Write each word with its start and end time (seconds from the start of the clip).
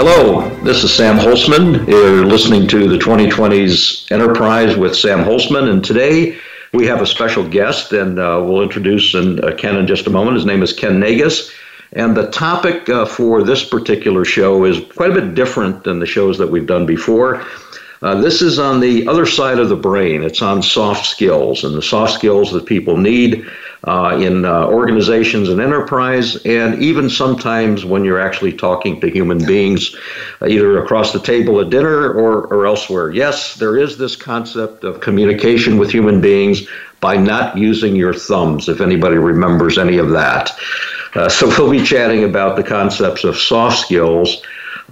Hello, 0.00 0.48
this 0.62 0.84
is 0.84 0.94
Sam 0.94 1.18
Holcman. 1.18 1.84
You're 1.88 2.24
listening 2.24 2.68
to 2.68 2.88
the 2.88 2.98
2020s 2.98 4.12
Enterprise 4.12 4.76
with 4.76 4.94
Sam 4.94 5.24
Holcman, 5.24 5.68
and 5.68 5.84
today 5.84 6.38
we 6.72 6.86
have 6.86 7.02
a 7.02 7.06
special 7.06 7.42
guest, 7.42 7.92
and 7.92 8.16
uh, 8.20 8.40
we'll 8.40 8.62
introduce 8.62 9.14
and, 9.14 9.44
uh, 9.44 9.56
Ken 9.56 9.74
in 9.74 9.88
just 9.88 10.06
a 10.06 10.10
moment. 10.10 10.36
His 10.36 10.46
name 10.46 10.62
is 10.62 10.72
Ken 10.72 11.00
Naigus, 11.00 11.52
and 11.94 12.16
the 12.16 12.30
topic 12.30 12.88
uh, 12.88 13.06
for 13.06 13.42
this 13.42 13.64
particular 13.64 14.24
show 14.24 14.64
is 14.64 14.78
quite 14.94 15.10
a 15.10 15.14
bit 15.14 15.34
different 15.34 15.82
than 15.82 15.98
the 15.98 16.06
shows 16.06 16.38
that 16.38 16.46
we've 16.48 16.68
done 16.68 16.86
before. 16.86 17.44
Uh, 18.00 18.20
this 18.20 18.40
is 18.40 18.60
on 18.60 18.78
the 18.78 19.04
other 19.08 19.26
side 19.26 19.58
of 19.58 19.68
the 19.68 19.74
brain. 19.74 20.22
It's 20.22 20.42
on 20.42 20.62
soft 20.62 21.06
skills 21.06 21.64
and 21.64 21.74
the 21.74 21.82
soft 21.82 22.12
skills 22.12 22.52
that 22.52 22.66
people 22.66 22.96
need 22.96 23.44
uh, 23.84 24.18
in 24.20 24.44
uh, 24.44 24.66
organizations 24.66 25.48
and 25.48 25.60
enterprise, 25.60 26.36
and 26.44 26.82
even 26.82 27.08
sometimes 27.08 27.84
when 27.84 28.04
you're 28.04 28.20
actually 28.20 28.52
talking 28.52 29.00
to 29.00 29.08
human 29.08 29.44
beings, 29.46 29.94
uh, 30.42 30.46
either 30.46 30.82
across 30.82 31.12
the 31.12 31.20
table 31.20 31.60
at 31.60 31.70
dinner 31.70 32.12
or, 32.12 32.46
or 32.46 32.66
elsewhere. 32.66 33.10
Yes, 33.10 33.54
there 33.54 33.76
is 33.76 33.96
this 33.96 34.16
concept 34.16 34.84
of 34.84 35.00
communication 35.00 35.78
with 35.78 35.90
human 35.90 36.20
beings 36.20 36.66
by 37.00 37.16
not 37.16 37.56
using 37.56 37.94
your 37.94 38.12
thumbs, 38.12 38.68
if 38.68 38.80
anybody 38.80 39.16
remembers 39.16 39.78
any 39.78 39.98
of 39.98 40.10
that. 40.10 40.50
Uh, 41.14 41.28
so 41.28 41.46
we'll 41.58 41.70
be 41.70 41.82
chatting 41.82 42.24
about 42.24 42.56
the 42.56 42.64
concepts 42.64 43.24
of 43.24 43.36
soft 43.36 43.78
skills 43.78 44.42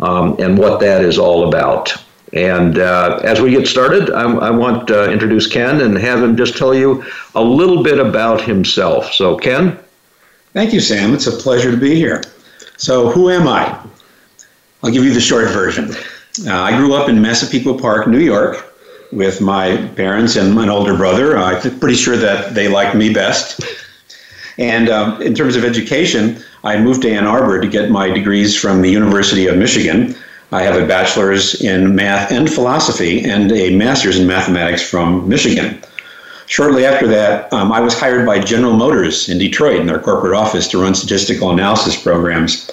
um, 0.01 0.37
and 0.39 0.57
what 0.57 0.81
that 0.81 1.05
is 1.05 1.19
all 1.19 1.49
about. 1.49 1.93
And 2.33 2.79
uh, 2.79 3.21
as 3.25 3.41
we 3.41 3.51
get 3.51 3.67
started, 3.67 4.11
I, 4.11 4.25
I 4.25 4.51
want 4.51 4.89
to 4.89 5.11
introduce 5.11 5.47
Ken 5.47 5.81
and 5.81 5.97
have 5.97 6.23
him 6.23 6.37
just 6.37 6.57
tell 6.57 6.75
you 6.75 7.05
a 7.35 7.43
little 7.43 7.83
bit 7.83 7.99
about 7.99 8.41
himself. 8.41 9.13
So, 9.13 9.37
Ken? 9.37 9.79
Thank 10.53 10.73
you, 10.73 10.81
Sam. 10.81 11.15
It's 11.15 11.27
a 11.27 11.33
pleasure 11.33 11.71
to 11.71 11.77
be 11.77 11.95
here. 11.95 12.23
So, 12.77 13.11
who 13.11 13.31
am 13.31 13.47
I? 13.47 13.79
I'll 14.83 14.91
give 14.91 15.05
you 15.05 15.15
the 15.15 15.21
short 15.21 15.49
version. 15.51 15.91
Uh, 16.47 16.61
I 16.61 16.77
grew 16.77 16.95
up 16.95 17.09
in 17.09 17.21
Massapequa 17.21 17.79
Park, 17.79 18.09
New 18.09 18.19
York, 18.19 18.75
with 19.13 19.41
my 19.41 19.77
parents 19.97 20.37
and 20.37 20.59
an 20.59 20.69
older 20.69 20.97
brother. 20.97 21.39
I'm 21.39 21.79
pretty 21.79 21.97
sure 21.97 22.17
that 22.17 22.55
they 22.55 22.69
liked 22.69 22.97
me 22.97 23.13
best. 23.13 23.61
And 24.59 24.89
um, 24.89 25.21
in 25.23 25.35
terms 25.35 25.57
of 25.57 25.65
education, 25.65 26.43
I 26.65 26.79
moved 26.79 27.03
to 27.03 27.11
Ann 27.11 27.27
Arbor 27.27 27.61
to 27.61 27.69
get 27.69 27.91
my 27.91 28.11
degrees 28.11 28.59
from 28.59 28.83
the 28.83 28.91
University 28.91 29.47
of 29.47 29.57
Michigan. 29.57 30.15
I 30.53 30.63
have 30.63 30.81
a 30.81 30.87
bachelor's 30.87 31.61
in 31.61 31.95
math 31.95 32.31
and 32.31 32.51
philosophy 32.51 33.25
and 33.25 33.51
a 33.51 33.75
master's 33.77 34.19
in 34.19 34.27
mathematics 34.27 34.83
from 34.83 35.29
Michigan. 35.29 35.83
Shortly 36.47 36.87
after 36.87 37.09
that, 37.09 37.53
um, 37.53 37.73
I 37.73 37.81
was 37.81 37.99
hired 37.99 38.25
by 38.25 38.39
General 38.39 38.75
Motors 38.75 39.29
in 39.29 39.39
Detroit 39.39 39.81
in 39.81 39.87
their 39.87 39.99
corporate 39.99 40.35
office 40.35 40.69
to 40.69 40.81
run 40.81 40.95
statistical 40.95 41.51
analysis 41.51 42.01
programs. 42.01 42.71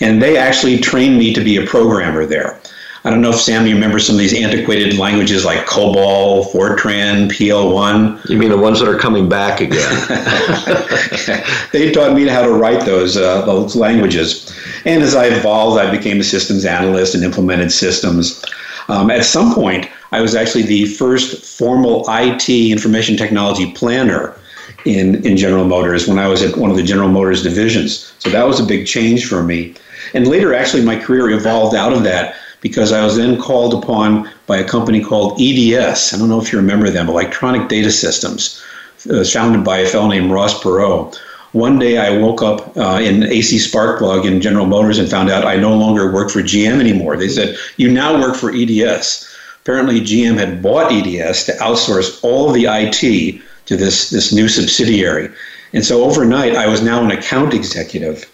And 0.00 0.22
they 0.22 0.38
actually 0.38 0.78
trained 0.78 1.18
me 1.18 1.34
to 1.34 1.44
be 1.44 1.58
a 1.58 1.66
programmer 1.66 2.24
there. 2.24 2.58
I 3.02 3.08
don't 3.08 3.22
know 3.22 3.30
if 3.30 3.40
Sam, 3.40 3.66
you 3.66 3.74
remember 3.74 3.98
some 3.98 4.16
of 4.16 4.18
these 4.18 4.34
antiquated 4.34 4.98
languages 4.98 5.44
like 5.44 5.66
COBOL, 5.66 6.52
Fortran, 6.52 7.30
PL1. 7.30 8.28
You 8.28 8.36
mean 8.36 8.50
the 8.50 8.58
ones 8.58 8.78
that 8.78 8.88
are 8.88 8.98
coming 8.98 9.26
back 9.26 9.62
again? 9.62 9.78
they 11.72 11.90
taught 11.92 12.14
me 12.14 12.26
how 12.26 12.42
to 12.42 12.52
write 12.52 12.84
those 12.84 13.16
uh, 13.16 13.46
those 13.46 13.74
languages, 13.74 14.54
and 14.84 15.02
as 15.02 15.14
I 15.14 15.26
evolved, 15.26 15.80
I 15.80 15.90
became 15.90 16.20
a 16.20 16.24
systems 16.24 16.66
analyst 16.66 17.14
and 17.14 17.24
implemented 17.24 17.72
systems. 17.72 18.44
Um, 18.88 19.10
at 19.10 19.24
some 19.24 19.54
point, 19.54 19.88
I 20.12 20.20
was 20.20 20.34
actually 20.34 20.62
the 20.62 20.86
first 20.86 21.58
formal 21.58 22.04
IT 22.08 22.48
information 22.48 23.16
technology 23.16 23.72
planner 23.72 24.36
in, 24.84 25.24
in 25.24 25.36
General 25.36 25.64
Motors 25.64 26.08
when 26.08 26.18
I 26.18 26.26
was 26.28 26.42
at 26.42 26.56
one 26.56 26.70
of 26.70 26.76
the 26.76 26.82
General 26.82 27.08
Motors 27.08 27.42
divisions. 27.42 28.12
So 28.18 28.30
that 28.30 28.46
was 28.46 28.60
a 28.60 28.64
big 28.64 28.86
change 28.86 29.26
for 29.26 29.42
me. 29.42 29.74
And 30.12 30.26
later, 30.26 30.54
actually, 30.54 30.84
my 30.84 30.98
career 30.98 31.30
evolved 31.30 31.76
out 31.76 31.92
of 31.92 32.02
that 32.02 32.34
because 32.60 32.92
I 32.92 33.04
was 33.04 33.16
then 33.16 33.40
called 33.40 33.82
upon 33.82 34.30
by 34.46 34.58
a 34.58 34.68
company 34.68 35.02
called 35.02 35.40
EDS. 35.40 36.12
I 36.12 36.18
don't 36.18 36.28
know 36.28 36.40
if 36.40 36.52
you 36.52 36.58
remember 36.58 36.90
them, 36.90 37.08
Electronic 37.08 37.68
Data 37.68 37.90
Systems, 37.90 38.62
uh, 39.10 39.24
founded 39.24 39.64
by 39.64 39.78
a 39.78 39.86
fellow 39.86 40.08
named 40.08 40.30
Ross 40.30 40.62
Perot. 40.62 41.18
One 41.52 41.78
day 41.78 41.98
I 41.98 42.16
woke 42.16 42.42
up 42.42 42.76
uh, 42.76 43.00
in 43.02 43.24
AC 43.24 43.56
Sparkplug 43.56 44.24
in 44.24 44.40
General 44.40 44.66
Motors 44.66 44.98
and 44.98 45.10
found 45.10 45.30
out 45.30 45.44
I 45.44 45.56
no 45.56 45.76
longer 45.76 46.12
work 46.12 46.30
for 46.30 46.42
GM 46.42 46.78
anymore. 46.78 47.16
They 47.16 47.28
said, 47.28 47.56
You 47.76 47.90
now 47.90 48.20
work 48.20 48.36
for 48.36 48.54
EDS. 48.54 49.26
Apparently, 49.62 50.00
GM 50.00 50.38
had 50.38 50.62
bought 50.62 50.92
EDS 50.92 51.44
to 51.44 51.52
outsource 51.54 52.22
all 52.22 52.48
of 52.48 52.54
the 52.54 52.66
IT 52.66 53.42
to 53.66 53.76
this, 53.76 54.10
this 54.10 54.32
new 54.32 54.48
subsidiary. 54.48 55.28
And 55.72 55.84
so 55.84 56.04
overnight, 56.04 56.56
I 56.56 56.66
was 56.66 56.82
now 56.82 57.04
an 57.04 57.10
account 57.10 57.52
executive 57.52 58.24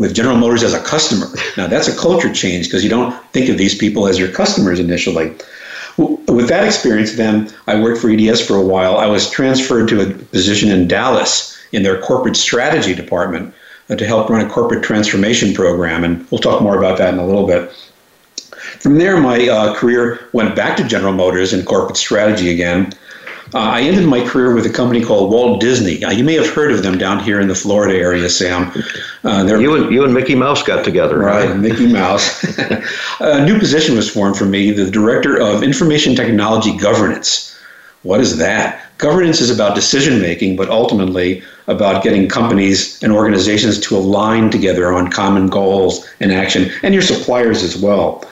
with 0.00 0.14
General 0.14 0.38
Motors 0.38 0.62
as 0.62 0.72
a 0.72 0.80
customer. 0.80 1.26
Now, 1.58 1.66
that's 1.66 1.86
a 1.86 1.96
culture 1.96 2.32
change 2.32 2.66
because 2.66 2.82
you 2.82 2.88
don't 2.88 3.14
think 3.32 3.50
of 3.50 3.58
these 3.58 3.76
people 3.76 4.08
as 4.08 4.18
your 4.18 4.32
customers 4.32 4.80
initially. 4.80 5.36
With 5.98 6.48
that 6.48 6.64
experience, 6.64 7.16
then 7.16 7.52
I 7.66 7.78
worked 7.78 8.00
for 8.00 8.08
EDS 8.08 8.46
for 8.46 8.56
a 8.56 8.64
while. 8.64 8.96
I 8.96 9.06
was 9.06 9.28
transferred 9.28 9.88
to 9.90 10.00
a 10.00 10.10
position 10.10 10.70
in 10.70 10.88
Dallas 10.88 11.54
in 11.72 11.82
their 11.82 12.00
corporate 12.00 12.36
strategy 12.36 12.94
department 12.94 13.54
uh, 13.90 13.96
to 13.96 14.06
help 14.06 14.30
run 14.30 14.44
a 14.44 14.48
corporate 14.48 14.82
transformation 14.82 15.52
program. 15.52 16.02
And 16.02 16.26
we'll 16.30 16.38
talk 16.38 16.62
more 16.62 16.78
about 16.78 16.96
that 16.96 17.12
in 17.12 17.20
a 17.20 17.26
little 17.26 17.46
bit. 17.46 17.70
From 18.80 18.94
there, 18.94 19.20
my 19.20 19.48
uh, 19.48 19.74
career 19.74 20.30
went 20.32 20.56
back 20.56 20.78
to 20.78 20.84
General 20.84 21.12
Motors 21.12 21.52
in 21.52 21.62
corporate 21.66 21.98
strategy 21.98 22.50
again. 22.50 22.92
Uh, 23.52 23.58
I 23.58 23.80
ended 23.82 24.06
my 24.06 24.24
career 24.24 24.54
with 24.54 24.64
a 24.66 24.70
company 24.70 25.04
called 25.04 25.32
Walt 25.32 25.60
Disney. 25.60 26.04
Uh, 26.04 26.10
you 26.10 26.22
may 26.22 26.34
have 26.34 26.48
heard 26.48 26.70
of 26.70 26.84
them 26.84 26.98
down 26.98 27.18
here 27.18 27.40
in 27.40 27.48
the 27.48 27.54
Florida 27.54 27.98
area, 27.98 28.28
Sam. 28.28 28.70
Uh, 29.24 29.44
you, 29.44 29.74
and, 29.74 29.92
you 29.92 30.04
and 30.04 30.14
Mickey 30.14 30.36
Mouse 30.36 30.62
got 30.62 30.84
together, 30.84 31.18
right? 31.18 31.48
right 31.48 31.58
Mickey 31.58 31.92
Mouse. 31.92 32.44
a 33.20 33.44
new 33.44 33.58
position 33.58 33.96
was 33.96 34.08
formed 34.08 34.36
for 34.36 34.44
me, 34.44 34.70
the 34.70 34.88
Director 34.88 35.40
of 35.40 35.64
Information 35.64 36.14
Technology 36.14 36.76
Governance. 36.76 37.58
What 38.02 38.20
is 38.20 38.38
that? 38.38 38.96
Governance 38.98 39.40
is 39.40 39.50
about 39.50 39.74
decision 39.74 40.20
making, 40.20 40.54
but 40.54 40.70
ultimately 40.70 41.42
about 41.66 42.04
getting 42.04 42.28
companies 42.28 43.02
and 43.02 43.12
organizations 43.12 43.80
to 43.80 43.96
align 43.96 44.50
together 44.50 44.92
on 44.92 45.10
common 45.10 45.48
goals 45.48 46.08
and 46.20 46.30
action, 46.30 46.70
and 46.84 46.94
your 46.94 47.02
suppliers 47.02 47.64
as 47.64 47.76
well. 47.76 48.24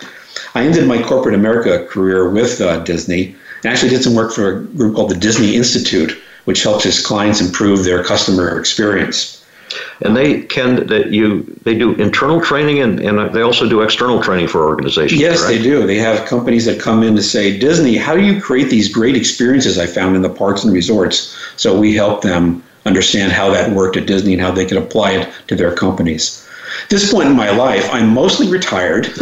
I 0.54 0.64
ended 0.64 0.86
my 0.86 1.02
corporate 1.02 1.34
America 1.34 1.84
career 1.86 2.30
with 2.30 2.60
uh, 2.60 2.78
Disney 2.84 3.34
and 3.62 3.72
actually 3.72 3.90
did 3.90 4.02
some 4.02 4.14
work 4.14 4.32
for 4.32 4.48
a 4.48 4.60
group 4.64 4.94
called 4.96 5.10
the 5.10 5.16
Disney 5.16 5.56
Institute, 5.56 6.16
which 6.44 6.62
helps 6.62 6.86
its 6.86 7.04
clients 7.04 7.40
improve 7.40 7.84
their 7.84 8.02
customer 8.02 8.58
experience. 8.58 9.34
And 10.00 10.16
they 10.16 10.42
can 10.42 10.86
that 10.86 11.10
you 11.10 11.42
they 11.64 11.76
do 11.76 11.94
internal 11.96 12.40
training 12.40 12.80
and, 12.80 13.00
and 13.00 13.34
they 13.34 13.42
also 13.42 13.68
do 13.68 13.82
external 13.82 14.22
training 14.22 14.48
for 14.48 14.64
organizations. 14.66 15.20
Yes, 15.20 15.44
they 15.44 15.60
do. 15.60 15.86
They 15.86 15.98
have 15.98 16.26
companies 16.26 16.64
that 16.64 16.80
come 16.80 17.02
in 17.02 17.14
to 17.16 17.22
say, 17.22 17.58
Disney, 17.58 17.96
how 17.96 18.14
do 18.14 18.22
you 18.22 18.40
create 18.40 18.70
these 18.70 18.92
great 18.92 19.16
experiences 19.16 19.78
I 19.78 19.86
found 19.86 20.16
in 20.16 20.22
the 20.22 20.30
parks 20.30 20.64
and 20.64 20.72
resorts? 20.72 21.36
So 21.56 21.78
we 21.78 21.94
help 21.94 22.22
them 22.22 22.62
understand 22.86 23.32
how 23.32 23.50
that 23.50 23.70
worked 23.72 23.96
at 23.96 24.06
Disney 24.06 24.32
and 24.32 24.42
how 24.42 24.50
they 24.50 24.64
can 24.64 24.78
apply 24.78 25.12
it 25.12 25.28
to 25.48 25.54
their 25.54 25.74
companies. 25.74 26.47
This 26.88 27.12
point 27.12 27.28
in 27.28 27.36
my 27.36 27.50
life, 27.50 27.88
I'm 27.92 28.14
mostly 28.14 28.48
retired. 28.48 29.08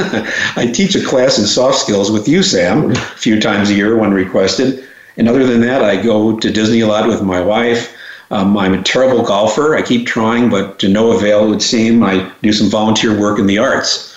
I 0.56 0.70
teach 0.72 0.94
a 0.94 1.04
class 1.04 1.38
in 1.38 1.46
soft 1.46 1.78
skills 1.78 2.10
with 2.10 2.28
you, 2.28 2.42
Sam, 2.42 2.92
a 2.92 2.94
few 2.96 3.40
times 3.40 3.70
a 3.70 3.74
year 3.74 3.96
when 3.96 4.12
requested. 4.12 4.84
And 5.16 5.28
other 5.28 5.46
than 5.46 5.60
that, 5.62 5.82
I 5.82 6.00
go 6.00 6.38
to 6.38 6.52
Disney 6.52 6.80
a 6.80 6.86
lot 6.86 7.08
with 7.08 7.22
my 7.22 7.40
wife. 7.40 7.96
Um, 8.30 8.56
I'm 8.56 8.74
a 8.74 8.82
terrible 8.82 9.22
golfer. 9.22 9.76
I 9.76 9.82
keep 9.82 10.06
trying, 10.06 10.50
but 10.50 10.78
to 10.80 10.88
no 10.88 11.12
avail, 11.12 11.44
it 11.44 11.48
would 11.48 11.62
seem. 11.62 12.02
I 12.02 12.30
do 12.42 12.52
some 12.52 12.68
volunteer 12.68 13.18
work 13.18 13.38
in 13.38 13.46
the 13.46 13.58
arts. 13.58 14.14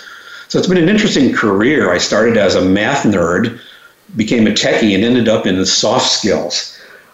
So 0.48 0.58
it's 0.58 0.68
been 0.68 0.78
an 0.78 0.88
interesting 0.88 1.32
career. 1.32 1.92
I 1.92 1.98
started 1.98 2.36
as 2.36 2.56
a 2.56 2.60
math 2.60 3.04
nerd, 3.04 3.60
became 4.16 4.46
a 4.46 4.50
techie, 4.50 4.94
and 4.94 5.04
ended 5.04 5.28
up 5.28 5.46
in 5.46 5.64
soft 5.64 6.10
skills. 6.10 6.69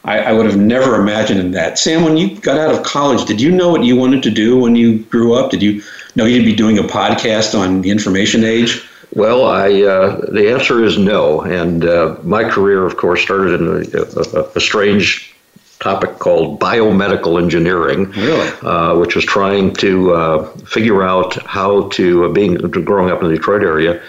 I, 0.07 0.21
I, 0.21 0.33
would 0.33 0.47
have 0.47 0.57
never 0.57 0.95
imagined 1.01 1.53
that. 1.55 1.79
Sam, 1.79 2.05
when 2.05 2.17
you 2.17 2.39
got 2.41 2.59
out 2.59 2.75
of 2.75 2.85
college, 2.85 3.25
did 3.27 3.41
you 3.41 3.51
know 3.51 3.71
what 3.71 3.85
you 3.85 3.97
wanted 3.97 4.23
to 4.23 4.31
do 4.31 4.57
when 4.57 4.77
you 4.77 5.01
grew 5.01 5.35
up? 5.35 5.51
Did 5.51 5.63
you 5.63 5.83
know 6.15 6.25
you'd 6.25 6.45
be 6.45 6.55
doing 6.55 6.79
a 6.79 6.83
podcast 6.83 7.59
on 7.59 7.83
the 7.83 7.91
information 7.91 8.45
age? 8.45 8.89
Well, 9.15 9.47
I 9.47 9.83
uh, 9.83 10.31
the 10.31 10.51
answer 10.53 10.85
is 10.85 10.97
no. 10.97 11.41
And 11.41 11.85
uh, 11.85 12.17
my 12.23 12.49
career, 12.49 12.85
of 12.85 12.97
course, 12.97 13.21
started 13.21 13.61
in 13.61 13.69
a, 13.95 14.39
a, 14.39 14.51
a 14.57 14.61
strange 14.61 15.35
topic 15.81 16.19
called 16.19 16.59
biomedical 16.59 17.41
engineering, 17.41 18.11
really? 18.13 18.51
uh, 18.63 18.97
which 18.99 19.15
was 19.15 19.25
trying 19.25 19.75
to 19.75 20.15
uh, 20.15 20.45
figure 20.67 21.03
out 21.03 21.35
how 21.47 21.89
to, 21.91 22.25
uh, 22.25 22.29
being 22.29 22.55
growing 22.55 23.11
up 23.11 23.23
in 23.23 23.29
the 23.29 23.37
Detroit 23.37 23.63
area, 23.63 24.01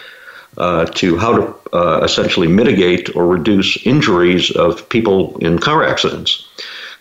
uh, 0.58 0.86
to 0.86 1.18
how 1.18 1.36
to 1.36 1.56
uh, 1.74 2.02
essentially 2.04 2.48
mitigate 2.48 3.16
or 3.16 3.28
reduce 3.28 3.86
injuries 3.86 4.52
of 4.52 4.88
people 4.90 5.38
in 5.38 5.60
car 5.60 5.84
accidents. 5.84 6.48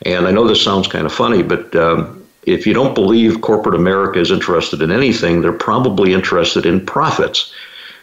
And 0.05 0.27
I 0.27 0.31
know 0.31 0.47
this 0.47 0.63
sounds 0.63 0.89
kind 0.89 1.07
of 1.07 1.13
funny, 1.13 1.43
but 1.43 1.75
um, 1.75 2.23
if 2.43 2.67
you 2.67 2.75
don't 2.75 2.95
believe 2.95 3.41
corporate 3.41 3.75
America 3.75 4.21
is 4.21 4.31
interested 4.31 4.83
in 4.83 4.91
anything, 4.91 5.41
they're 5.41 5.53
probably 5.53 6.13
interested 6.13 6.67
in 6.67 6.85
profits. 6.85 7.53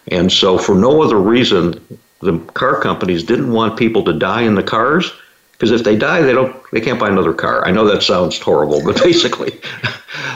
And 0.10 0.32
so, 0.32 0.58
for 0.58 0.76
no 0.76 1.02
other 1.02 1.18
reason, 1.18 1.80
the 2.20 2.40
car 2.54 2.82
companies 2.82 3.24
didn't 3.24 3.52
want 3.52 3.78
people 3.78 4.04
to 4.04 4.14
die 4.14 4.42
in 4.42 4.56
the 4.56 4.64
cars 4.64 5.12
because 5.64 5.80
if 5.80 5.86
they 5.86 5.96
die, 5.96 6.20
they 6.20 6.34
don't, 6.34 6.54
they 6.74 6.82
can't 6.82 7.00
buy 7.00 7.08
another 7.08 7.34
car. 7.34 7.66
I 7.66 7.72
know 7.72 7.88
that 7.88 8.04
sounds 8.04 8.38
horrible, 8.38 8.84
but 8.84 9.02
basically, 9.04 9.62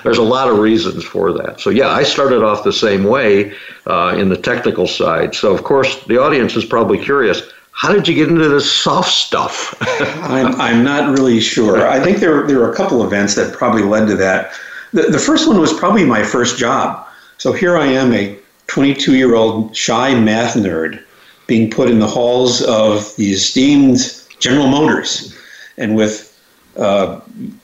there's 0.03 0.19
a 0.19 0.24
lot 0.24 0.47
of 0.47 0.59
reasons 0.59 1.03
for 1.03 1.33
that. 1.33 1.59
So 1.59 1.69
yeah, 1.69 1.89
I 1.89 2.03
started 2.03 2.44
off 2.44 2.63
the 2.63 2.71
same 2.71 3.03
way 3.03 3.53
uh, 3.88 4.15
in 4.18 4.29
the 4.29 4.38
technical 4.38 4.88
side. 4.88 5.35
So 5.35 5.53
of 5.53 5.65
course, 5.65 6.01
the 6.06 6.18
audience 6.18 6.56
is 6.56 6.63
probably 6.63 6.97
curious. 6.97 7.41
How 7.71 7.91
did 7.91 8.07
you 8.07 8.15
get 8.15 8.29
into 8.29 8.47
this 8.47 8.71
soft 8.71 9.12
stuff? 9.12 9.75
I'm, 10.24 10.56
I'm 10.62 10.81
not 10.81 11.12
really 11.19 11.41
sure. 11.41 11.85
I 11.85 12.00
think 12.00 12.19
there, 12.19 12.47
there 12.47 12.59
were 12.59 12.71
a 12.71 12.75
couple 12.75 13.03
events 13.03 13.35
that 13.35 13.53
probably 13.53 13.83
led 13.83 14.07
to 14.07 14.15
that. 14.15 14.53
The, 14.94 15.03
the 15.03 15.19
first 15.19 15.45
one 15.45 15.59
was 15.59 15.74
probably 15.74 16.06
my 16.06 16.24
first 16.24 16.57
job. 16.57 17.06
So 17.38 17.51
here 17.51 17.77
I 17.77 17.88
am, 17.88 18.13
a 18.13 18.39
22 18.68 19.18
year 19.18 19.35
old 19.35 19.75
shy 19.75 20.18
math 20.18 20.53
nerd, 20.53 21.03
being 21.47 21.69
put 21.69 21.89
in 21.89 22.00
the 22.00 22.07
halls 22.07 22.62
of 22.62 23.13
the 23.18 23.33
esteemed 23.33 24.17
General 24.39 24.68
Motors, 24.68 25.36
and 25.78 25.95
with, 25.95 26.38
uh, 26.78 27.19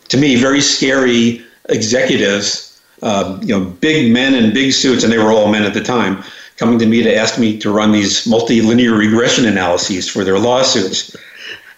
to 0.10 0.18
me, 0.18 0.36
very 0.36 0.62
scary 0.62 1.42
executives, 1.70 2.82
uh, 3.02 3.38
you 3.42 3.58
know, 3.58 3.66
big 3.66 4.12
men 4.12 4.34
in 4.34 4.54
big 4.54 4.74
suits, 4.74 5.04
and 5.04 5.12
they 5.12 5.18
were 5.18 5.32
all 5.32 5.52
men 5.52 5.64
at 5.64 5.74
the 5.74 5.84
time, 5.84 6.24
coming 6.58 6.80
to 6.80 6.86
me 6.86 7.04
to 7.04 7.16
ask 7.16 7.40
me 7.40 7.58
to 7.60 7.72
run 7.72 7.92
these 7.92 8.26
multilinear 8.26 8.98
regression 8.98 9.46
analyses 9.46 10.10
for 10.10 10.24
their 10.24 10.40
lawsuits. 10.40 11.16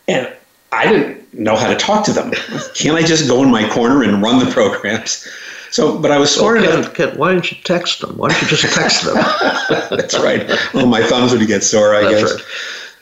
And 0.07 0.31
I 0.71 0.87
didn't 0.91 1.33
know 1.33 1.55
how 1.55 1.67
to 1.67 1.75
talk 1.75 2.05
to 2.05 2.13
them. 2.13 2.31
Can't 2.75 2.97
I 2.97 3.01
just 3.03 3.27
go 3.27 3.41
in 3.43 3.49
my 3.51 3.67
corner 3.69 4.03
and 4.03 4.21
run 4.21 4.43
the 4.43 4.51
programs? 4.51 5.27
So, 5.71 5.97
but 5.99 6.11
I 6.11 6.17
was 6.17 6.33
smart 6.33 6.59
Ken, 6.59 6.79
enough. 6.79 6.93
Ken, 6.93 7.17
why 7.17 7.33
didn't 7.33 7.51
you 7.51 7.57
text 7.63 7.99
them? 8.01 8.15
Why 8.17 8.29
don't 8.29 8.41
you 8.41 8.47
just 8.47 8.73
text 8.73 9.03
them? 9.03 9.15
That's 9.89 10.17
right. 10.19 10.49
Well, 10.73 10.85
my 10.85 11.03
thumbs 11.03 11.33
would 11.33 11.45
get 11.47 11.63
sore, 11.63 11.95
I 11.95 12.01
That's 12.01 12.21
guess. 12.21 12.33
right. 12.33 12.43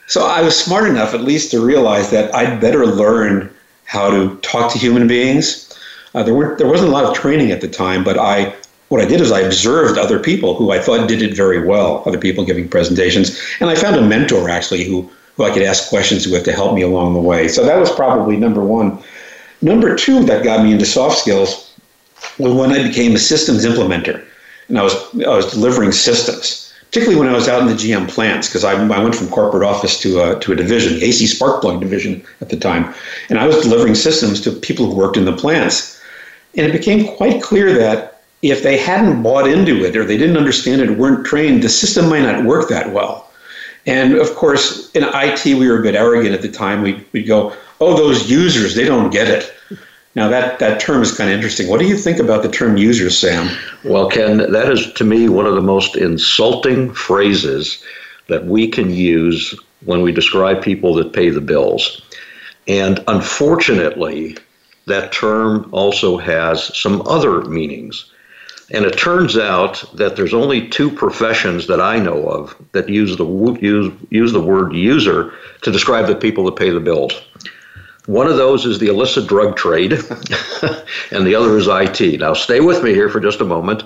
So 0.08 0.26
I 0.26 0.42
was 0.42 0.58
smart 0.58 0.88
enough, 0.88 1.14
at 1.14 1.22
least, 1.22 1.52
to 1.52 1.66
realize 1.66 2.12
that 2.12 2.34
I'd 2.36 2.60
better 2.60 2.86
learn 2.86 3.50
how 3.86 4.10
to 4.10 4.36
talk 4.38 4.72
to 4.74 4.80
human 4.80 5.08
beings. 5.08 5.78
Uh, 6.14 6.24
there 6.24 6.34
weren't, 6.34 6.58
there 6.58 6.68
wasn't 6.68 6.90
a 6.90 6.92
lot 6.92 7.06
of 7.06 7.16
training 7.16 7.52
at 7.52 7.62
the 7.62 7.68
time, 7.68 8.04
but 8.04 8.18
I, 8.18 8.56
what 8.90 9.02
I 9.02 9.06
did 9.06 9.22
is 9.22 9.32
I 9.32 9.40
observed 9.42 9.98
other 9.98 10.20
people 10.20 10.56
who 10.56 10.72
I 10.72 10.80
thought 10.80 11.08
did 11.08 11.22
it 11.22 11.36
very 11.36 11.66
well. 11.66 12.04
Other 12.06 12.20
people 12.20 12.46
giving 12.46 12.68
presentations, 12.68 13.40
and 13.60 13.70
I 13.70 13.76
found 13.76 13.96
a 13.96 14.02
mentor 14.02 14.50
actually 14.50 14.84
who 14.84 15.10
who 15.36 15.44
I 15.44 15.52
could 15.52 15.64
ask 15.64 15.90
questions 15.90 16.28
with 16.28 16.46
to 16.46 16.52
help 16.52 16.76
me 16.76 16.84
along 16.84 17.16
the 17.16 17.20
way. 17.20 17.48
So 17.48 17.66
that 17.66 17.80
was 17.80 17.92
probably 17.92 18.38
number 18.38 18.64
one. 18.64 19.00
Number 19.64 19.96
two 19.96 20.24
that 20.26 20.44
got 20.44 20.64
me 20.64 20.72
into 20.72 20.86
soft 20.86 21.18
skills 21.18 21.74
was 22.38 22.54
when 22.54 22.72
I 22.72 22.88
became 22.88 23.16
a 23.16 23.20
systems 23.20 23.66
implementer, 23.66 24.24
and 24.68 24.78
I 24.78 24.84
was 24.84 24.94
I 25.26 25.36
was 25.36 25.52
delivering 25.52 25.92
systems 25.92 26.63
particularly 26.94 27.20
when 27.20 27.28
I 27.28 27.36
was 27.36 27.48
out 27.48 27.64
in 27.64 27.68
the 27.68 27.74
GM 27.74 28.08
plants, 28.08 28.48
because 28.48 28.64
I, 28.64 28.74
I, 28.74 29.00
went 29.02 29.16
from 29.16 29.28
corporate 29.30 29.64
office 29.64 30.00
to 30.02 30.22
a, 30.22 30.40
to 30.42 30.52
a 30.52 30.56
division, 30.56 31.02
AC 31.02 31.26
spark 31.26 31.60
plug 31.60 31.82
division 31.82 32.24
at 32.40 32.50
the 32.50 32.56
time, 32.56 32.94
and 33.30 33.40
I 33.40 33.48
was 33.48 33.64
delivering 33.64 33.96
systems 33.96 34.40
to 34.42 34.52
people 34.52 34.86
who 34.86 34.96
worked 34.96 35.18
in 35.18 35.26
the 35.26 35.36
plants. 35.36 36.00
And 36.56 36.68
it 36.68 36.72
became 36.72 37.16
quite 37.16 37.42
clear 37.42 37.74
that 37.74 38.22
if 38.44 38.62
they 38.62 38.78
hadn't 38.78 39.24
bought 39.24 39.48
into 39.48 39.84
it 39.84 39.98
or 39.98 40.06
they 40.06 40.18
didn't 40.18 40.38
understand 40.38 40.82
it 40.82 41.00
weren't 41.00 41.26
trained, 41.26 41.64
the 41.64 41.70
system 41.70 42.10
might 42.10 42.22
not 42.22 42.46
work 42.46 42.70
that 42.70 42.94
well. 42.94 43.32
And 43.88 44.14
of 44.14 44.36
course, 44.36 44.92
in 44.92 45.04
IT, 45.04 45.46
we 45.46 45.68
were 45.68 45.80
a 45.80 45.82
bit 45.82 45.96
arrogant 45.96 46.36
at 46.36 46.44
the 46.44 46.52
time. 46.52 46.84
We'd, 46.84 47.04
we'd 47.12 47.24
go, 47.24 47.54
oh, 47.82 47.98
those 47.98 48.30
users, 48.30 48.76
they 48.76 48.86
don't 48.86 49.10
get 49.10 49.28
it. 49.28 49.52
Now, 50.16 50.28
that, 50.30 50.60
that 50.60 50.80
term 50.80 51.02
is 51.02 51.16
kind 51.16 51.30
of 51.30 51.36
interesting. 51.36 51.68
What 51.68 51.80
do 51.80 51.88
you 51.88 51.98
think 51.98 52.20
about 52.20 52.44
the 52.44 52.52
term 52.52 52.78
users, 52.78 53.18
Sam? 53.18 53.50
Well, 53.84 54.10
Ken, 54.10 54.38
that 54.38 54.72
is 54.72 54.94
to 54.94 55.04
me 55.04 55.28
one 55.28 55.48
of 55.48 55.56
the 55.56 55.62
most 55.62 55.96
insulting 55.96 56.94
phrases 56.94 57.84
that 58.28 58.46
we 58.46 58.68
can 58.68 58.92
use 58.92 59.60
when 59.86 60.02
we 60.02 60.12
describe 60.12 60.62
people 60.62 60.94
that 60.96 61.14
pay 61.14 61.30
the 61.30 61.42
bills. 61.42 62.02
And 62.68 63.04
unfortunately, 63.08 64.38
that 64.86 65.12
term 65.12 65.68
also 65.72 66.18
has 66.18 66.78
some 66.78 67.02
other 67.08 67.42
meanings. 67.46 68.12
And 68.72 68.86
it 68.86 68.98
turns 68.98 69.38
out 69.38 69.84
that 69.96 70.16
there's 70.16 70.34
only 70.34 70.68
two 70.70 70.90
professions 70.90 71.68
that 71.68 71.82
I 71.82 72.00
know 72.00 72.28
of 72.28 72.56
that 72.72 72.88
use 72.88 73.18
the 73.18 73.26
use, 73.62 73.94
use 74.10 74.32
the 74.32 74.42
word 74.42 74.74
user 74.74 75.34
to 75.64 75.72
describe 75.72 76.08
the 76.08 76.16
people 76.16 76.46
that 76.46 76.56
pay 76.56 76.70
the 76.70 76.80
bills. 76.80 77.14
One 78.06 78.28
of 78.28 78.36
those 78.36 78.66
is 78.66 78.80
the 78.80 78.88
illicit 78.88 79.28
drug 79.28 79.56
trade, 79.56 79.94
and 81.12 81.26
the 81.26 81.36
other 81.36 81.58
is 81.58 81.68
IT. 81.68 82.20
Now, 82.20 82.34
stay 82.34 82.60
with 82.60 82.84
me 82.84 82.94
here 82.94 83.10
for 83.10 83.22
just 83.22 83.40
a 83.40 83.46
moment. 83.46 83.84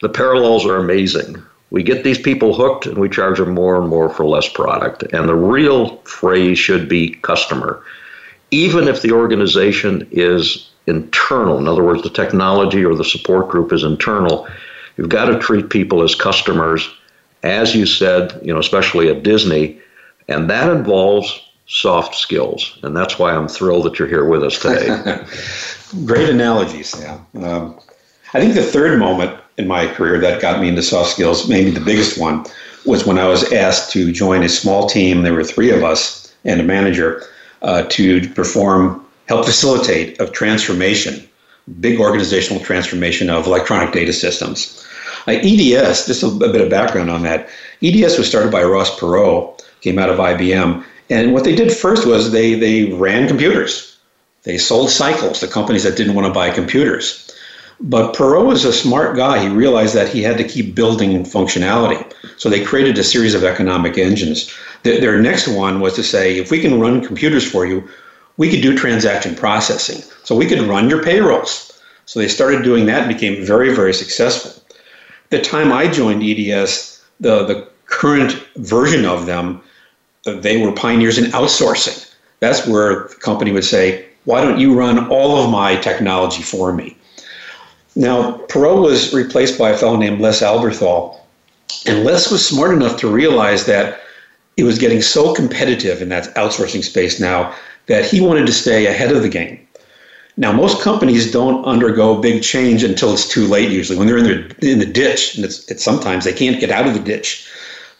The 0.00 0.08
parallels 0.08 0.64
are 0.64 0.76
amazing. 0.76 1.42
We 1.70 1.82
get 1.82 2.02
these 2.02 2.18
people 2.18 2.54
hooked 2.54 2.86
and 2.86 2.96
we 2.96 3.10
charge 3.10 3.38
them 3.38 3.52
more 3.52 3.76
and 3.76 3.88
more 3.88 4.08
for 4.08 4.24
less 4.24 4.48
product. 4.48 5.02
And 5.12 5.28
the 5.28 5.34
real 5.34 5.98
phrase 5.98 6.58
should 6.58 6.88
be 6.88 7.10
customer. 7.16 7.82
Even 8.50 8.88
if 8.88 9.02
the 9.02 9.12
organization 9.12 10.08
is 10.10 10.70
internal, 10.86 11.58
in 11.58 11.68
other 11.68 11.84
words, 11.84 12.02
the 12.02 12.08
technology 12.08 12.82
or 12.82 12.94
the 12.94 13.04
support 13.04 13.50
group 13.50 13.72
is 13.72 13.84
internal, 13.84 14.48
you've 14.96 15.10
got 15.10 15.26
to 15.26 15.38
treat 15.38 15.68
people 15.68 16.02
as 16.02 16.14
customers, 16.14 16.88
as 17.42 17.74
you 17.74 17.84
said, 17.84 18.40
you 18.42 18.54
know, 18.54 18.60
especially 18.60 19.10
at 19.10 19.22
Disney, 19.22 19.78
and 20.28 20.48
that 20.48 20.74
involves 20.74 21.47
soft 21.68 22.14
skills. 22.14 22.78
And 22.82 22.96
that's 22.96 23.18
why 23.18 23.32
I'm 23.32 23.46
thrilled 23.46 23.84
that 23.84 23.98
you're 23.98 24.08
here 24.08 24.24
with 24.24 24.42
us 24.42 24.58
today. 24.58 25.24
Great 26.04 26.28
analogy, 26.28 26.82
Sam. 26.82 27.24
Um, 27.42 27.78
I 28.34 28.40
think 28.40 28.54
the 28.54 28.62
third 28.62 28.98
moment 28.98 29.38
in 29.58 29.68
my 29.68 29.86
career 29.86 30.18
that 30.18 30.40
got 30.40 30.60
me 30.60 30.68
into 30.68 30.82
soft 30.82 31.10
skills, 31.10 31.48
maybe 31.48 31.70
the 31.70 31.80
biggest 31.80 32.18
one, 32.18 32.44
was 32.86 33.06
when 33.06 33.18
I 33.18 33.28
was 33.28 33.52
asked 33.52 33.92
to 33.92 34.10
join 34.12 34.42
a 34.42 34.48
small 34.48 34.88
team. 34.88 35.22
There 35.22 35.34
were 35.34 35.44
three 35.44 35.70
of 35.70 35.84
us 35.84 36.34
and 36.44 36.60
a 36.60 36.64
manager 36.64 37.22
uh, 37.62 37.82
to 37.90 38.28
perform, 38.30 39.04
help 39.26 39.44
facilitate 39.44 40.20
a 40.20 40.26
transformation, 40.26 41.28
big 41.80 42.00
organizational 42.00 42.62
transformation 42.62 43.28
of 43.28 43.46
electronic 43.46 43.92
data 43.92 44.12
systems. 44.12 44.86
Uh, 45.26 45.32
EDS, 45.32 46.06
just 46.06 46.22
a, 46.22 46.28
a 46.28 46.52
bit 46.52 46.62
of 46.62 46.70
background 46.70 47.10
on 47.10 47.22
that. 47.24 47.48
EDS 47.82 48.16
was 48.16 48.26
started 48.26 48.50
by 48.50 48.62
Ross 48.62 48.98
Perot, 48.98 49.62
came 49.82 49.98
out 49.98 50.08
of 50.08 50.18
IBM, 50.18 50.84
and 51.10 51.32
what 51.32 51.44
they 51.44 51.54
did 51.54 51.72
first 51.72 52.06
was 52.06 52.30
they, 52.30 52.54
they 52.54 52.92
ran 52.92 53.28
computers. 53.28 53.96
They 54.42 54.58
sold 54.58 54.90
cycles 54.90 55.40
to 55.40 55.46
companies 55.46 55.82
that 55.84 55.96
didn't 55.96 56.14
want 56.14 56.26
to 56.26 56.32
buy 56.32 56.50
computers. 56.50 57.24
But 57.80 58.14
Perot 58.14 58.46
was 58.46 58.64
a 58.64 58.72
smart 58.72 59.16
guy. 59.16 59.38
He 59.38 59.48
realized 59.48 59.94
that 59.94 60.08
he 60.08 60.22
had 60.22 60.36
to 60.38 60.44
keep 60.44 60.74
building 60.74 61.22
functionality. 61.24 62.12
So 62.36 62.48
they 62.48 62.64
created 62.64 62.98
a 62.98 63.04
series 63.04 63.34
of 63.34 63.44
economic 63.44 63.96
engines. 63.98 64.52
Their 64.82 65.20
next 65.20 65.48
one 65.48 65.80
was 65.80 65.94
to 65.94 66.02
say, 66.02 66.38
if 66.38 66.50
we 66.50 66.60
can 66.60 66.80
run 66.80 67.04
computers 67.04 67.48
for 67.48 67.66
you, 67.66 67.88
we 68.36 68.50
could 68.50 68.62
do 68.62 68.76
transaction 68.76 69.34
processing. 69.34 70.02
So 70.24 70.36
we 70.36 70.46
could 70.46 70.60
run 70.62 70.88
your 70.88 71.02
payrolls. 71.02 71.80
So 72.06 72.18
they 72.18 72.28
started 72.28 72.64
doing 72.64 72.86
that 72.86 73.02
and 73.02 73.12
became 73.14 73.44
very, 73.44 73.74
very 73.74 73.92
successful. 73.92 74.62
The 75.30 75.40
time 75.40 75.72
I 75.72 75.88
joined 75.88 76.22
EDS, 76.22 77.04
the, 77.20 77.44
the 77.44 77.68
current 77.86 78.32
version 78.56 79.04
of 79.04 79.26
them 79.26 79.60
they 80.36 80.60
were 80.64 80.72
pioneers 80.72 81.18
in 81.18 81.30
outsourcing. 81.32 82.04
That's 82.40 82.66
where 82.66 83.08
the 83.08 83.14
company 83.16 83.52
would 83.52 83.64
say, 83.64 84.06
why 84.24 84.42
don't 84.42 84.60
you 84.60 84.78
run 84.78 85.08
all 85.08 85.42
of 85.42 85.50
my 85.50 85.76
technology 85.76 86.42
for 86.42 86.72
me? 86.72 86.96
Now, 87.96 88.38
Perot 88.48 88.82
was 88.82 89.12
replaced 89.12 89.58
by 89.58 89.70
a 89.70 89.76
fellow 89.76 89.96
named 89.96 90.20
Les 90.20 90.40
Alberthal. 90.40 91.18
And 91.86 92.04
Les 92.04 92.30
was 92.30 92.46
smart 92.46 92.72
enough 92.72 92.96
to 92.98 93.08
realize 93.08 93.66
that 93.66 94.00
it 94.56 94.64
was 94.64 94.78
getting 94.78 95.02
so 95.02 95.34
competitive 95.34 96.02
in 96.02 96.08
that 96.10 96.34
outsourcing 96.34 96.84
space 96.84 97.18
now 97.18 97.54
that 97.86 98.04
he 98.04 98.20
wanted 98.20 98.46
to 98.46 98.52
stay 98.52 98.86
ahead 98.86 99.12
of 99.12 99.22
the 99.22 99.28
game. 99.28 99.58
Now, 100.36 100.52
most 100.52 100.80
companies 100.80 101.32
don't 101.32 101.64
undergo 101.64 102.20
big 102.20 102.42
change 102.42 102.84
until 102.84 103.12
it's 103.12 103.26
too 103.26 103.46
late, 103.46 103.70
usually, 103.70 103.98
when 103.98 104.06
they're 104.06 104.18
in, 104.18 104.24
their, 104.24 104.70
in 104.70 104.78
the 104.78 104.86
ditch. 104.86 105.34
And 105.34 105.44
it's, 105.44 105.68
it's 105.68 105.82
sometimes 105.82 106.24
they 106.24 106.32
can't 106.32 106.60
get 106.60 106.70
out 106.70 106.86
of 106.86 106.94
the 106.94 107.00
ditch. 107.00 107.48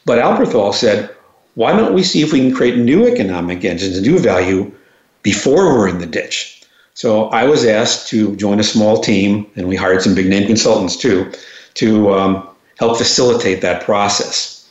But 0.04 0.20
Alberthal 0.20 0.72
said, 0.72 1.10
why 1.58 1.76
don't 1.76 1.92
we 1.92 2.04
see 2.04 2.22
if 2.22 2.32
we 2.32 2.38
can 2.38 2.54
create 2.54 2.78
new 2.78 3.04
economic 3.08 3.64
engines, 3.64 3.96
and 3.96 4.06
new 4.06 4.16
value 4.16 4.70
before 5.24 5.74
we're 5.74 5.88
in 5.88 5.98
the 5.98 6.06
ditch? 6.06 6.62
So 6.94 7.24
I 7.30 7.46
was 7.46 7.64
asked 7.64 8.06
to 8.10 8.36
join 8.36 8.60
a 8.60 8.62
small 8.62 9.00
team, 9.00 9.44
and 9.56 9.66
we 9.66 9.74
hired 9.74 10.00
some 10.00 10.14
big 10.14 10.28
name 10.28 10.46
consultants 10.46 10.96
too, 10.96 11.32
to 11.74 12.14
um, 12.14 12.48
help 12.78 12.96
facilitate 12.96 13.60
that 13.62 13.82
process. 13.82 14.70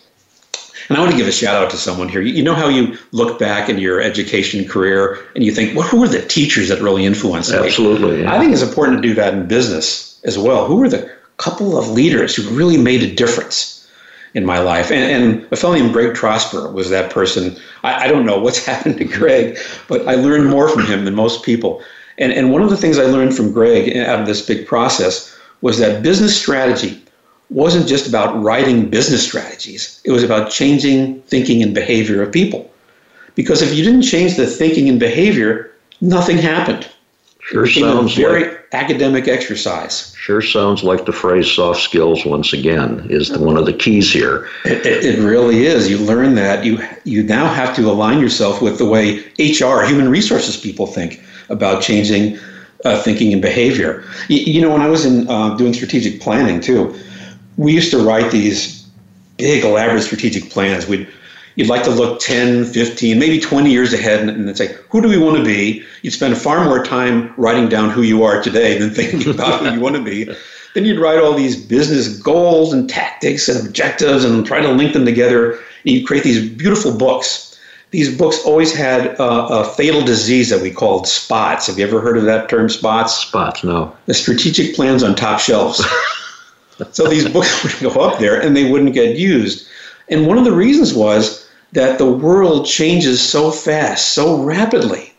And 0.88 0.98
I 0.98 1.02
want 1.02 1.12
to 1.12 1.18
give 1.18 1.28
a 1.28 1.32
shout 1.34 1.62
out 1.62 1.70
to 1.72 1.78
someone 1.78 2.08
here. 2.08 2.22
You 2.22 2.42
know 2.42 2.56
how 2.56 2.70
you 2.70 2.98
look 3.12 3.38
back 3.38 3.68
in 3.68 3.80
your 3.80 4.00
education 4.00 4.66
career 4.66 5.20
and 5.36 5.44
you 5.44 5.52
think, 5.52 5.76
well, 5.76 5.86
who 5.86 6.00
were 6.00 6.08
the 6.08 6.22
teachers 6.22 6.70
that 6.70 6.82
really 6.82 7.04
influenced 7.04 7.52
me? 7.52 7.58
Absolutely. 7.58 8.22
Yeah. 8.22 8.34
I 8.34 8.40
think 8.40 8.54
it's 8.54 8.62
important 8.62 9.02
to 9.02 9.08
do 9.10 9.14
that 9.16 9.34
in 9.34 9.46
business 9.46 10.22
as 10.24 10.40
well. 10.40 10.66
Who 10.66 10.78
were 10.78 10.88
the 10.88 11.12
couple 11.36 11.78
of 11.78 11.90
leaders 11.90 12.34
who 12.34 12.50
really 12.56 12.78
made 12.78 13.04
a 13.04 13.14
difference? 13.14 13.77
In 14.38 14.46
my 14.46 14.60
life. 14.60 14.92
And, 14.92 15.26
and 15.26 15.52
a 15.52 15.56
fellow 15.56 15.74
named 15.74 15.94
Greg 15.94 16.16
Trosper 16.16 16.72
was 16.72 16.92
that 16.92 17.12
person. 17.12 17.58
I, 17.84 18.04
I 18.04 18.08
don't 18.08 18.24
know 18.24 18.38
what's 18.38 18.64
happened 18.72 19.00
to 19.00 19.04
Greg, 19.04 19.58
but 19.88 20.08
I 20.08 20.14
learned 20.14 20.48
more 20.48 20.70
from 20.70 20.86
him 20.86 21.06
than 21.06 21.16
most 21.16 21.44
people. 21.44 21.82
And, 22.20 22.32
and 22.32 22.52
one 22.52 22.62
of 22.62 22.70
the 22.70 22.78
things 22.78 23.00
I 23.00 23.06
learned 23.06 23.36
from 23.36 23.52
Greg 23.52 23.98
out 23.98 24.20
of 24.20 24.28
this 24.28 24.46
big 24.46 24.68
process 24.68 25.36
was 25.62 25.80
that 25.80 26.04
business 26.04 26.40
strategy 26.40 27.04
wasn't 27.50 27.88
just 27.88 28.08
about 28.08 28.40
writing 28.44 28.90
business 28.90 29.26
strategies, 29.26 30.02
it 30.06 30.12
was 30.12 30.24
about 30.24 30.52
changing 30.52 31.20
thinking 31.24 31.64
and 31.64 31.74
behavior 31.74 32.22
of 32.22 32.32
people. 32.32 32.72
Because 33.34 33.64
if 33.64 33.74
you 33.74 33.84
didn't 33.84 34.04
change 34.04 34.36
the 34.36 34.46
thinking 34.46 34.88
and 34.88 35.00
behavior, 35.00 35.72
nothing 36.00 36.38
happened. 36.38 36.88
Sure 37.48 37.66
sounds 37.66 38.14
very 38.14 38.44
like, 38.44 38.68
academic 38.74 39.30
exercise. 39.30 40.14
Sure 40.18 40.42
sounds 40.42 40.84
like 40.84 41.06
the 41.06 41.14
phrase 41.14 41.50
soft 41.50 41.80
skills 41.80 42.26
once 42.26 42.52
again 42.52 43.08
is 43.10 43.30
the, 43.30 43.40
one 43.40 43.56
of 43.56 43.66
the 43.66 43.72
keys 43.72 44.12
here. 44.12 44.50
It, 44.66 44.86
it, 44.86 45.06
it, 45.06 45.24
really 45.24 45.66
is. 45.66 45.90
You 45.90 45.98
learn 45.98 46.36
that 46.36 46.66
you 46.66 46.86
you 47.06 47.24
now 47.24 47.48
have 47.48 47.74
to 47.78 47.90
align 47.90 48.20
yourself 48.20 48.62
with 48.62 48.78
the 48.78 48.86
way 48.86 49.20
HR, 49.40 49.86
human 49.86 50.10
resources 50.10 50.58
people 50.58 50.88
think 50.88 51.24
about 51.48 51.82
changing 51.82 52.38
uh, 52.84 53.02
thinking 53.02 53.32
and 53.32 53.42
behavior. 53.42 54.04
You, 54.28 54.40
you, 54.40 54.62
know, 54.62 54.74
when 54.74 54.82
I 54.82 54.90
was 54.90 55.06
in 55.06 55.30
uh, 55.30 55.56
doing 55.56 55.74
strategic 55.74 56.20
planning 56.20 56.60
too, 56.60 57.00
we 57.56 57.72
used 57.72 57.92
to 57.92 58.00
write 58.00 58.30
these 58.30 58.86
big, 59.38 59.64
elaborate 59.64 60.04
strategic 60.04 60.50
plans. 60.50 60.86
We'd 60.86 61.08
you'd 61.58 61.68
like 61.68 61.84
to 61.84 61.90
look 61.90 62.22
10, 62.22 62.66
15, 62.66 63.20
maybe 63.20 63.40
20 63.40 63.70
years 63.70 63.92
ahead 63.92 64.22
and, 64.22 64.30
and 64.30 64.56
say, 64.58 64.78
who 64.90 65.02
do 65.02 65.10
we 65.10 65.18
want 65.18 65.38
to 65.38 65.44
be? 65.44 65.84
You'd 66.04 66.12
spend 66.12 66.38
far 66.38 66.64
more 66.64 66.86
time 66.86 67.34
writing 67.36 67.68
down 67.68 67.90
who 67.90 68.04
you 68.04 68.24
are 68.24 68.42
today 68.42 68.78
than 68.78 68.92
thinking 68.92 69.30
about 69.34 69.60
who 69.60 69.74
you 69.74 69.80
want 69.82 69.98
to 69.98 70.04
be. 70.04 70.34
Then 70.74 70.86
you'd 70.86 71.00
write 71.00 71.18
all 71.18 71.34
these 71.34 71.56
business 71.56 72.20
goals 72.20 72.72
and 72.72 72.88
tactics 72.88 73.50
and 73.50 73.66
objectives 73.66 74.24
and 74.24 74.46
try 74.46 74.62
to 74.62 74.68
link 74.68 74.94
them 74.94 75.06
together. 75.06 75.54
And 75.54 75.62
you'd 75.86 76.06
create 76.06 76.24
these 76.24 76.48
beautiful 76.48 76.96
books. 76.96 77.58
These 77.90 78.16
books 78.16 78.38
always 78.46 78.76
had 78.76 79.20
uh, 79.20 79.48
a 79.50 79.64
fatal 79.74 80.04
disease 80.04 80.52
that 80.52 80.62
we 80.62 80.70
called 80.70 81.08
spots. 81.08 81.66
Have 81.66 81.80
you 81.80 81.88
ever 81.88 82.00
heard 82.00 82.16
of 82.16 82.26
that 82.26 82.48
term, 82.48 82.70
spots? 82.70 83.16
Spots, 83.16 83.64
no. 83.64 83.96
The 84.06 84.14
strategic 84.14 84.76
plans 84.76 85.02
on 85.02 85.16
top 85.16 85.40
shelves. 85.40 85.84
so 86.92 87.08
these 87.08 87.28
books 87.28 87.64
would 87.82 87.94
go 87.94 88.02
up 88.02 88.20
there 88.20 88.40
and 88.40 88.56
they 88.56 88.70
wouldn't 88.70 88.94
get 88.94 89.18
used. 89.18 89.68
And 90.10 90.28
one 90.28 90.38
of 90.38 90.44
the 90.44 90.54
reasons 90.54 90.94
was 90.94 91.47
that 91.74 91.98
the 91.98 92.12
world 92.12 92.66
changes 92.66 93.22
so 93.22 93.52
fast, 93.52 94.14
so 94.14 94.42
rapidly. 94.42 95.14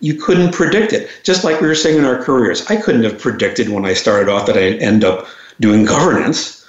You 0.00 0.14
couldn't 0.14 0.52
predict 0.52 0.92
it. 0.92 1.08
Just 1.22 1.44
like 1.44 1.60
we 1.60 1.68
were 1.68 1.74
saying 1.74 1.98
in 1.98 2.04
our 2.04 2.22
careers, 2.22 2.66
I 2.66 2.76
couldn't 2.76 3.04
have 3.04 3.18
predicted 3.18 3.68
when 3.68 3.86
I 3.86 3.94
started 3.94 4.28
off 4.28 4.46
that 4.46 4.56
I'd 4.56 4.82
end 4.82 5.04
up 5.04 5.26
doing 5.60 5.84
governance. 5.84 6.66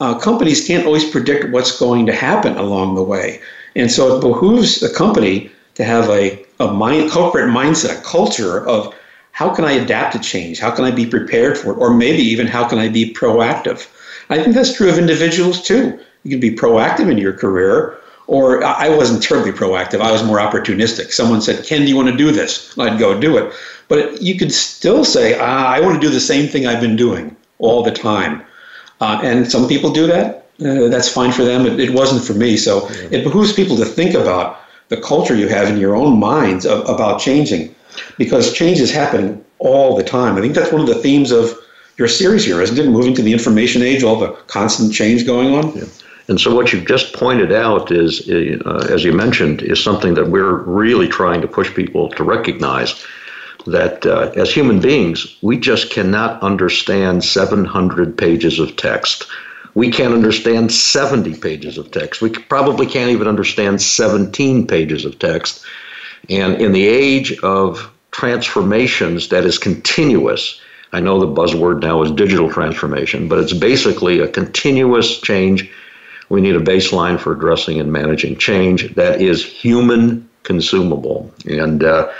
Uh, 0.00 0.18
companies 0.18 0.66
can't 0.66 0.86
always 0.86 1.08
predict 1.08 1.50
what's 1.50 1.78
going 1.78 2.06
to 2.06 2.12
happen 2.12 2.56
along 2.56 2.94
the 2.94 3.02
way. 3.02 3.40
And 3.76 3.90
so 3.90 4.16
it 4.16 4.20
behooves 4.20 4.82
a 4.82 4.92
company 4.92 5.50
to 5.76 5.84
have 5.84 6.08
a, 6.08 6.44
a 6.60 6.72
mind, 6.72 7.10
corporate 7.10 7.50
mindset, 7.50 7.98
a 7.98 8.02
culture 8.02 8.66
of 8.66 8.94
how 9.32 9.52
can 9.52 9.64
I 9.64 9.72
adapt 9.72 10.12
to 10.14 10.20
change? 10.20 10.60
How 10.60 10.70
can 10.70 10.84
I 10.84 10.90
be 10.90 11.06
prepared 11.06 11.58
for 11.58 11.72
it? 11.72 11.78
Or 11.78 11.92
maybe 11.92 12.22
even 12.22 12.46
how 12.46 12.68
can 12.68 12.78
I 12.78 12.88
be 12.88 13.12
proactive? 13.12 13.88
I 14.30 14.42
think 14.42 14.54
that's 14.54 14.76
true 14.76 14.88
of 14.88 14.98
individuals 14.98 15.60
too. 15.60 15.98
You 16.22 16.30
can 16.30 16.40
be 16.40 16.54
proactive 16.54 17.10
in 17.10 17.18
your 17.18 17.32
career, 17.32 17.98
or 18.26 18.64
I 18.64 18.88
wasn't 18.88 19.22
terribly 19.22 19.52
proactive. 19.52 20.00
I 20.00 20.10
was 20.10 20.22
more 20.22 20.38
opportunistic. 20.38 21.12
Someone 21.12 21.40
said, 21.40 21.64
Ken, 21.64 21.82
do 21.82 21.88
you 21.88 21.96
want 21.96 22.08
to 22.08 22.16
do 22.16 22.30
this? 22.30 22.76
I'd 22.78 22.98
go 22.98 23.18
do 23.18 23.36
it. 23.36 23.52
But 23.88 24.22
you 24.22 24.38
could 24.38 24.52
still 24.52 25.04
say, 25.04 25.38
ah, 25.38 25.66
I 25.66 25.80
want 25.80 25.94
to 25.94 26.00
do 26.00 26.12
the 26.12 26.20
same 26.20 26.48
thing 26.48 26.66
I've 26.66 26.80
been 26.80 26.96
doing 26.96 27.36
all 27.58 27.82
the 27.82 27.90
time. 27.90 28.42
Uh, 29.00 29.20
and 29.22 29.50
some 29.50 29.68
people 29.68 29.92
do 29.92 30.06
that. 30.06 30.46
Uh, 30.60 30.88
that's 30.88 31.08
fine 31.08 31.32
for 31.32 31.44
them. 31.44 31.66
It, 31.66 31.78
it 31.80 31.90
wasn't 31.90 32.24
for 32.24 32.32
me. 32.32 32.56
So 32.56 32.88
it 33.10 33.24
behooves 33.24 33.52
people 33.52 33.76
to 33.76 33.84
think 33.84 34.14
about 34.14 34.60
the 34.88 34.96
culture 34.98 35.34
you 35.34 35.48
have 35.48 35.68
in 35.68 35.78
your 35.78 35.94
own 35.94 36.18
minds 36.18 36.64
of, 36.64 36.88
about 36.88 37.20
changing 37.20 37.74
because 38.16 38.52
change 38.52 38.80
is 38.80 38.90
happening 38.90 39.44
all 39.58 39.96
the 39.96 40.02
time. 40.02 40.36
I 40.36 40.40
think 40.40 40.54
that's 40.54 40.72
one 40.72 40.80
of 40.80 40.86
the 40.86 40.94
themes 40.94 41.30
of 41.30 41.58
your 41.96 42.08
series 42.08 42.44
here, 42.44 42.60
isn't 42.60 42.78
it? 42.78 42.88
Moving 42.88 43.14
to 43.14 43.22
the 43.22 43.32
information 43.32 43.82
age, 43.82 44.02
all 44.02 44.18
the 44.18 44.32
constant 44.46 44.92
change 44.92 45.26
going 45.26 45.54
on. 45.54 45.76
Yeah. 45.76 45.84
And 46.28 46.40
so, 46.40 46.54
what 46.54 46.72
you've 46.72 46.86
just 46.86 47.12
pointed 47.12 47.52
out 47.52 47.90
is, 47.90 48.28
uh, 48.30 48.86
as 48.90 49.04
you 49.04 49.12
mentioned, 49.12 49.62
is 49.62 49.82
something 49.82 50.14
that 50.14 50.28
we're 50.28 50.62
really 50.62 51.08
trying 51.08 51.42
to 51.42 51.48
push 51.48 51.72
people 51.74 52.08
to 52.10 52.24
recognize 52.24 53.04
that 53.66 54.06
uh, 54.06 54.30
as 54.36 54.52
human 54.52 54.80
beings, 54.80 55.36
we 55.42 55.58
just 55.58 55.90
cannot 55.90 56.42
understand 56.42 57.24
700 57.24 58.16
pages 58.16 58.58
of 58.58 58.76
text. 58.76 59.26
We 59.74 59.90
can't 59.90 60.14
understand 60.14 60.72
70 60.72 61.36
pages 61.36 61.78
of 61.78 61.90
text. 61.90 62.22
We 62.22 62.30
probably 62.30 62.86
can't 62.86 63.10
even 63.10 63.26
understand 63.26 63.82
17 63.82 64.66
pages 64.66 65.04
of 65.04 65.18
text. 65.18 65.64
And 66.30 66.60
in 66.60 66.72
the 66.72 66.86
age 66.86 67.38
of 67.40 67.90
transformations 68.12 69.28
that 69.28 69.44
is 69.44 69.58
continuous, 69.58 70.60
I 70.92 71.00
know 71.00 71.18
the 71.18 71.26
buzzword 71.26 71.82
now 71.82 72.02
is 72.02 72.12
digital 72.12 72.50
transformation, 72.50 73.28
but 73.28 73.40
it's 73.40 73.52
basically 73.52 74.20
a 74.20 74.28
continuous 74.28 75.20
change 75.20 75.70
we 76.34 76.40
need 76.40 76.56
a 76.56 76.60
baseline 76.60 77.18
for 77.18 77.32
addressing 77.32 77.78
and 77.78 77.92
managing 77.92 78.36
change 78.36 78.94
that 78.96 79.20
is 79.20 79.44
human 79.44 80.28
consumable. 80.42 81.32
And, 81.48 81.84
uh, 81.84 82.10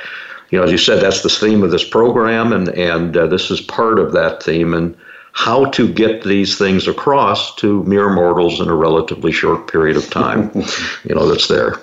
you 0.50 0.58
know, 0.58 0.64
as 0.64 0.70
you 0.70 0.78
said, 0.78 1.02
that's 1.02 1.22
the 1.22 1.28
theme 1.28 1.62
of 1.64 1.72
this 1.72 1.86
program, 1.86 2.52
and, 2.52 2.68
and 2.70 3.16
uh, 3.16 3.26
this 3.26 3.50
is 3.50 3.60
part 3.60 3.98
of 3.98 4.12
that 4.12 4.42
theme. 4.42 4.72
And 4.72 4.96
how 5.32 5.64
to 5.66 5.92
get 5.92 6.22
these 6.22 6.56
things 6.56 6.86
across 6.86 7.56
to 7.56 7.82
mere 7.82 8.08
mortals 8.08 8.60
in 8.60 8.68
a 8.68 8.74
relatively 8.74 9.32
short 9.32 9.70
period 9.70 9.96
of 9.96 10.08
time, 10.08 10.48
you 11.04 11.12
know, 11.14 11.28
that's 11.28 11.48
there. 11.48 11.74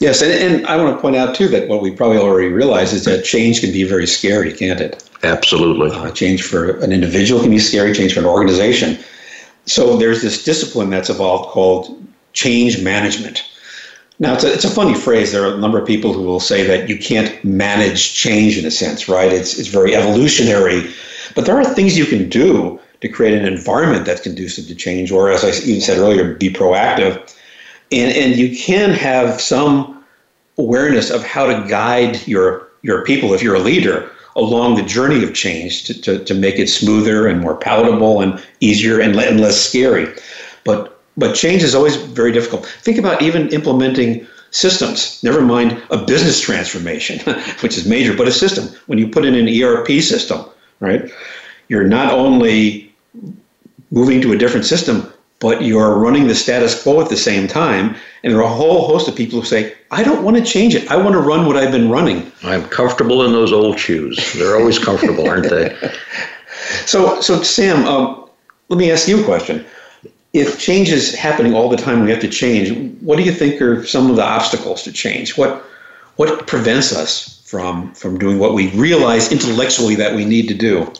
Yes, 0.00 0.20
and, 0.20 0.30
and 0.30 0.66
I 0.66 0.76
want 0.76 0.94
to 0.94 1.00
point 1.00 1.16
out 1.16 1.34
too 1.34 1.48
that 1.48 1.66
what 1.68 1.80
we 1.80 1.90
probably 1.90 2.18
already 2.18 2.52
realize 2.52 2.92
is 2.92 3.06
that 3.06 3.24
change 3.24 3.62
can 3.62 3.72
be 3.72 3.84
very 3.84 4.06
scary, 4.06 4.52
can't 4.52 4.80
it? 4.80 5.02
Absolutely. 5.22 5.90
Uh, 5.90 6.10
change 6.12 6.42
for 6.42 6.78
an 6.80 6.92
individual 6.92 7.40
can 7.40 7.50
be 7.50 7.58
scary. 7.58 7.94
Change 7.94 8.12
for 8.12 8.20
an 8.20 8.26
organization 8.26 8.98
so 9.70 9.96
there's 9.96 10.22
this 10.22 10.44
discipline 10.44 10.90
that's 10.90 11.10
evolved 11.10 11.50
called 11.50 12.02
change 12.32 12.82
management. 12.82 13.44
Now, 14.20 14.34
it's 14.34 14.44
a, 14.44 14.52
it's 14.52 14.64
a 14.64 14.70
funny 14.70 14.94
phrase. 14.94 15.30
There 15.30 15.44
are 15.44 15.54
a 15.54 15.58
number 15.58 15.78
of 15.78 15.86
people 15.86 16.12
who 16.12 16.22
will 16.22 16.40
say 16.40 16.66
that 16.66 16.88
you 16.88 16.98
can't 16.98 17.42
manage 17.44 18.14
change 18.14 18.58
in 18.58 18.64
a 18.64 18.70
sense, 18.70 19.08
right? 19.08 19.32
It's, 19.32 19.58
it's 19.58 19.68
very 19.68 19.94
evolutionary. 19.94 20.92
But 21.34 21.46
there 21.46 21.56
are 21.56 21.64
things 21.64 21.96
you 21.96 22.06
can 22.06 22.28
do 22.28 22.80
to 23.00 23.08
create 23.08 23.38
an 23.38 23.44
environment 23.44 24.06
that's 24.06 24.20
conducive 24.20 24.66
to 24.66 24.74
change, 24.74 25.12
or 25.12 25.30
as 25.30 25.44
I 25.44 25.50
even 25.68 25.80
said 25.80 25.98
earlier, 25.98 26.34
be 26.34 26.50
proactive. 26.50 27.32
And, 27.92 28.12
and 28.16 28.36
you 28.36 28.56
can 28.56 28.90
have 28.90 29.40
some 29.40 30.04
awareness 30.58 31.10
of 31.10 31.22
how 31.22 31.46
to 31.46 31.68
guide 31.68 32.26
your, 32.26 32.68
your 32.82 33.04
people 33.04 33.34
if 33.34 33.42
you're 33.42 33.54
a 33.54 33.60
leader 33.60 34.10
along 34.38 34.76
the 34.76 34.82
journey 34.82 35.22
of 35.24 35.34
change 35.34 35.84
to, 35.84 36.00
to, 36.00 36.24
to 36.24 36.34
make 36.34 36.58
it 36.58 36.68
smoother 36.68 37.26
and 37.26 37.40
more 37.40 37.56
palatable 37.56 38.20
and 38.20 38.42
easier 38.60 39.00
and, 39.00 39.16
and 39.16 39.40
less 39.40 39.60
scary. 39.60 40.12
But 40.64 40.94
but 41.16 41.34
change 41.34 41.64
is 41.64 41.74
always 41.74 41.96
very 41.96 42.30
difficult. 42.30 42.64
Think 42.82 42.96
about 42.96 43.22
even 43.22 43.48
implementing 43.48 44.24
systems, 44.50 45.20
never 45.24 45.42
mind 45.42 45.82
a 45.90 45.98
business 45.98 46.40
transformation, 46.40 47.18
which 47.60 47.76
is 47.76 47.86
major, 47.86 48.16
but 48.16 48.28
a 48.28 48.32
system. 48.32 48.68
When 48.86 48.98
you 48.98 49.08
put 49.08 49.24
in 49.24 49.34
an 49.34 49.48
ERP 49.48 49.88
system, 50.00 50.44
right, 50.80 51.10
you're 51.68 51.88
not 51.88 52.12
only 52.12 52.92
moving 53.90 54.20
to 54.20 54.32
a 54.32 54.38
different 54.38 54.64
system, 54.64 55.12
but 55.40 55.62
you're 55.62 55.98
running 55.98 56.26
the 56.26 56.34
status 56.34 56.82
quo 56.82 57.00
at 57.00 57.08
the 57.08 57.16
same 57.16 57.46
time. 57.46 57.96
And 58.22 58.32
there 58.32 58.40
are 58.40 58.44
a 58.44 58.54
whole 58.54 58.86
host 58.86 59.08
of 59.08 59.14
people 59.14 59.40
who 59.40 59.46
say, 59.46 59.74
I 59.90 60.02
don't 60.02 60.24
want 60.24 60.36
to 60.36 60.44
change 60.44 60.74
it. 60.74 60.90
I 60.90 60.96
want 60.96 61.12
to 61.12 61.20
run 61.20 61.46
what 61.46 61.56
I've 61.56 61.70
been 61.70 61.90
running. 61.90 62.32
I'm 62.42 62.64
comfortable 62.68 63.24
in 63.24 63.32
those 63.32 63.52
old 63.52 63.78
shoes. 63.78 64.34
They're 64.34 64.56
always 64.58 64.78
comfortable, 64.78 65.28
aren't 65.28 65.48
they? 65.48 65.76
So, 66.84 67.20
so 67.20 67.42
Sam, 67.42 67.86
um, 67.86 68.28
let 68.68 68.78
me 68.78 68.90
ask 68.90 69.08
you 69.08 69.20
a 69.20 69.24
question. 69.24 69.64
If 70.32 70.58
change 70.58 70.90
is 70.90 71.14
happening 71.14 71.54
all 71.54 71.68
the 71.68 71.76
time, 71.76 72.04
we 72.04 72.10
have 72.10 72.20
to 72.20 72.28
change. 72.28 72.98
What 73.00 73.16
do 73.16 73.22
you 73.22 73.32
think 73.32 73.62
are 73.62 73.84
some 73.86 74.10
of 74.10 74.16
the 74.16 74.24
obstacles 74.24 74.82
to 74.82 74.92
change? 74.92 75.38
What 75.38 75.64
what 76.16 76.46
prevents 76.46 76.94
us 76.94 77.42
from 77.46 77.94
from 77.94 78.18
doing 78.18 78.38
what 78.38 78.52
we 78.52 78.70
realize 78.70 79.32
intellectually 79.32 79.94
that 79.94 80.14
we 80.14 80.24
need 80.24 80.48
to 80.48 80.54
do? 80.54 80.92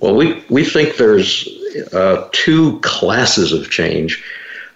Well, 0.00 0.14
we, 0.14 0.44
we 0.48 0.64
think 0.64 0.96
there's 0.96 1.48
uh, 1.92 2.28
two 2.32 2.80
classes 2.80 3.52
of 3.52 3.70
change. 3.70 4.22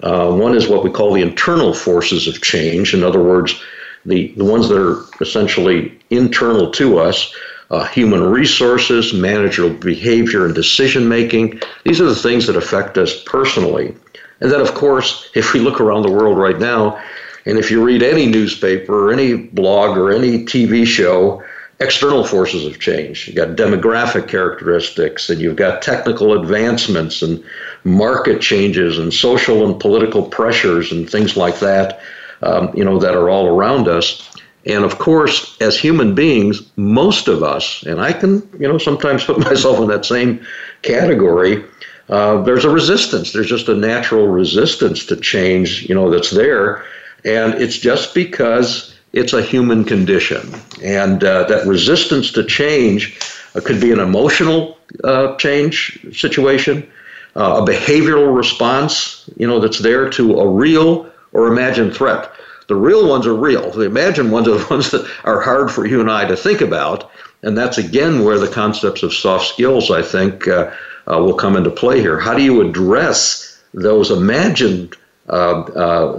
Uh, 0.03 0.35
one 0.35 0.57
is 0.57 0.69
what 0.69 0.83
we 0.83 0.91
call 0.91 1.13
the 1.13 1.23
internal 1.23 1.75
forces 1.75 2.27
of 2.27 2.43
change. 2.43 2.93
In 2.93 3.05
other 3.05 3.23
words, 3.23 3.61
the, 4.05 4.33
the 4.37 4.45
ones 4.45 4.69
that 4.69 4.81
are 4.81 5.05
essentially 5.21 5.97
internal 6.11 6.71
to 6.73 6.99
us 6.99 7.33
uh, 7.71 7.85
human 7.87 8.23
resources, 8.23 9.15
managerial 9.15 9.75
behavior, 9.75 10.45
and 10.45 10.55
decision 10.55 11.09
making. 11.09 11.59
These 11.85 12.01
are 12.03 12.07
the 12.07 12.15
things 12.15 12.47
that 12.47 12.57
affect 12.57 12.99
us 12.99 13.23
personally. 13.25 13.95
And 14.41 14.51
then, 14.51 14.61
of 14.61 14.75
course, 14.75 15.31
if 15.35 15.55
we 15.55 15.61
look 15.61 15.81
around 15.81 16.03
the 16.03 16.13
world 16.13 16.37
right 16.37 16.59
now, 16.59 17.03
and 17.47 17.59
if 17.59 17.71
you 17.71 17.83
read 17.83 18.03
any 18.03 18.27
newspaper 18.27 19.09
or 19.09 19.13
any 19.13 19.35
blog 19.35 19.97
or 19.97 20.13
any 20.13 20.45
TV 20.45 20.87
show, 20.87 21.43
external 21.83 22.25
forces 22.25 22.65
of 22.65 22.79
change. 22.79 23.27
You've 23.27 23.37
got 23.37 23.57
demographic 23.57 24.29
characteristics, 24.29 25.29
and 25.29 25.41
you've 25.41 25.57
got 25.57 25.83
technical 25.83 26.41
advancements 26.41 27.23
and 27.23 27.43
market 27.85 28.41
changes 28.41 28.99
and 28.99 29.13
social 29.13 29.67
and 29.69 29.81
political 29.81 30.23
pressures 30.23 30.93
and 30.93 31.09
things 31.09 31.37
like 31.37 31.59
that, 31.61 32.01
um, 32.43 32.73
you 32.75 32.85
know, 32.85 32.99
that 32.99 33.15
are 33.15 33.29
all 33.29 33.47
around 33.47 33.89
us. 33.89 34.29
And 34.65 34.85
of 34.85 34.99
course, 34.99 35.57
as 35.61 35.79
human 35.79 36.15
beings, 36.15 36.63
most 36.77 37.27
of 37.27 37.43
us, 37.43 37.83
and 37.83 38.01
I 38.01 38.13
can, 38.13 38.49
you 38.59 38.69
know, 38.69 38.79
sometimes 38.79 39.25
put 39.31 39.39
myself 39.39 39.81
in 39.81 39.89
that 39.89 40.05
same 40.05 40.45
category, 40.83 41.65
uh, 42.09 42.43
there's 42.43 42.65
a 42.65 42.71
resistance. 42.71 43.33
There's 43.33 43.49
just 43.49 43.69
a 43.69 43.75
natural 43.75 44.29
resistance 44.29 45.07
to 45.07 45.17
change, 45.17 45.89
you 45.89 45.95
know, 45.95 46.11
that's 46.11 46.31
there. 46.31 46.85
And 47.25 47.55
it's 47.55 47.79
just 47.79 48.15
because 48.15 48.92
it's 49.13 49.33
a 49.33 49.43
human 49.43 49.85
condition. 49.85 50.55
And 50.83 51.23
uh, 51.23 51.45
that 51.45 51.67
resistance 51.67 52.33
to 52.33 52.45
change 52.45 53.19
uh, 53.55 53.61
could 53.61 53.81
be 53.81 53.93
an 53.93 54.01
emotional 54.01 54.79
uh, 55.05 55.37
change 55.37 56.07
situation, 56.13 56.91
uh, 57.37 57.63
a 57.63 57.67
behavioral 57.71 58.35
response, 58.35 59.29
you 59.37 59.47
know, 59.47 59.61
that's 59.61 59.79
there 59.79 60.09
to 60.11 60.41
a 60.41 60.49
real 60.49 61.11
or 61.33 61.49
imagined 61.49 61.95
threat. 61.95 62.31
The 62.69 62.75
real 62.77 63.09
ones 63.09 63.27
are 63.27 63.35
real. 63.35 63.71
The 63.71 63.83
imagined 63.83 64.33
ones 64.33 64.49
are 64.49 64.59
the 64.59 64.67
ones 64.71 64.91
that 64.93 65.09
are 65.25 65.41
hard 65.41 65.71
for 65.71 65.87
you 65.87 66.01
and 66.01 66.11
I 66.11 66.27
to 66.27 66.37
think 66.37 66.61
about. 66.61 67.11
And 67.43 67.59
that's 67.59 67.77
again 67.77 68.25
where 68.25 68.39
the 68.39 68.49
concepts 68.49 69.03
of 69.03 69.13
soft 69.13 69.49
skills, 69.49 69.91
I 69.91 70.01
think, 70.01 70.47
uh, 70.47 70.73
uh, 71.11 71.19
will 71.19 71.35
come 71.35 71.57
into 71.57 71.71
play 71.71 72.01
here. 72.01 72.21
How 72.21 72.35
do 72.35 72.43
you 72.43 72.61
address 72.61 73.61
those 73.75 74.11
imagined 74.11 74.97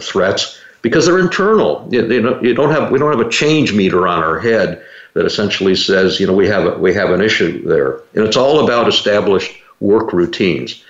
threats? 0.02 0.60
Because 0.84 1.08
they're 1.08 1.18
internal. 1.18 1.88
You, 1.90 2.06
you, 2.06 2.22
know, 2.22 2.40
you 2.42 2.54
don't 2.54 2.70
have 2.70 2.92
we 2.92 3.00
don't 3.00 3.10
have 3.10 3.26
a 3.26 3.30
change 3.30 3.74
meter 3.74 4.08
on 4.08 4.24
our 4.24 4.40
head 4.40 4.84
that 5.14 5.26
essentially 5.26 5.76
says, 5.76 6.20
you 6.20 6.28
know, 6.28 6.34
we 6.34 6.48
have 6.48 6.66
a, 6.66 6.78
we 6.78 6.94
have 6.94 7.10
an 7.10 7.22
issue 7.22 7.64
there, 7.68 8.02
and 8.14 8.24
it's 8.24 8.38
all 8.38 8.64
about 8.64 8.88
established 8.88 9.58
work 9.80 10.14
routines. 10.14 10.84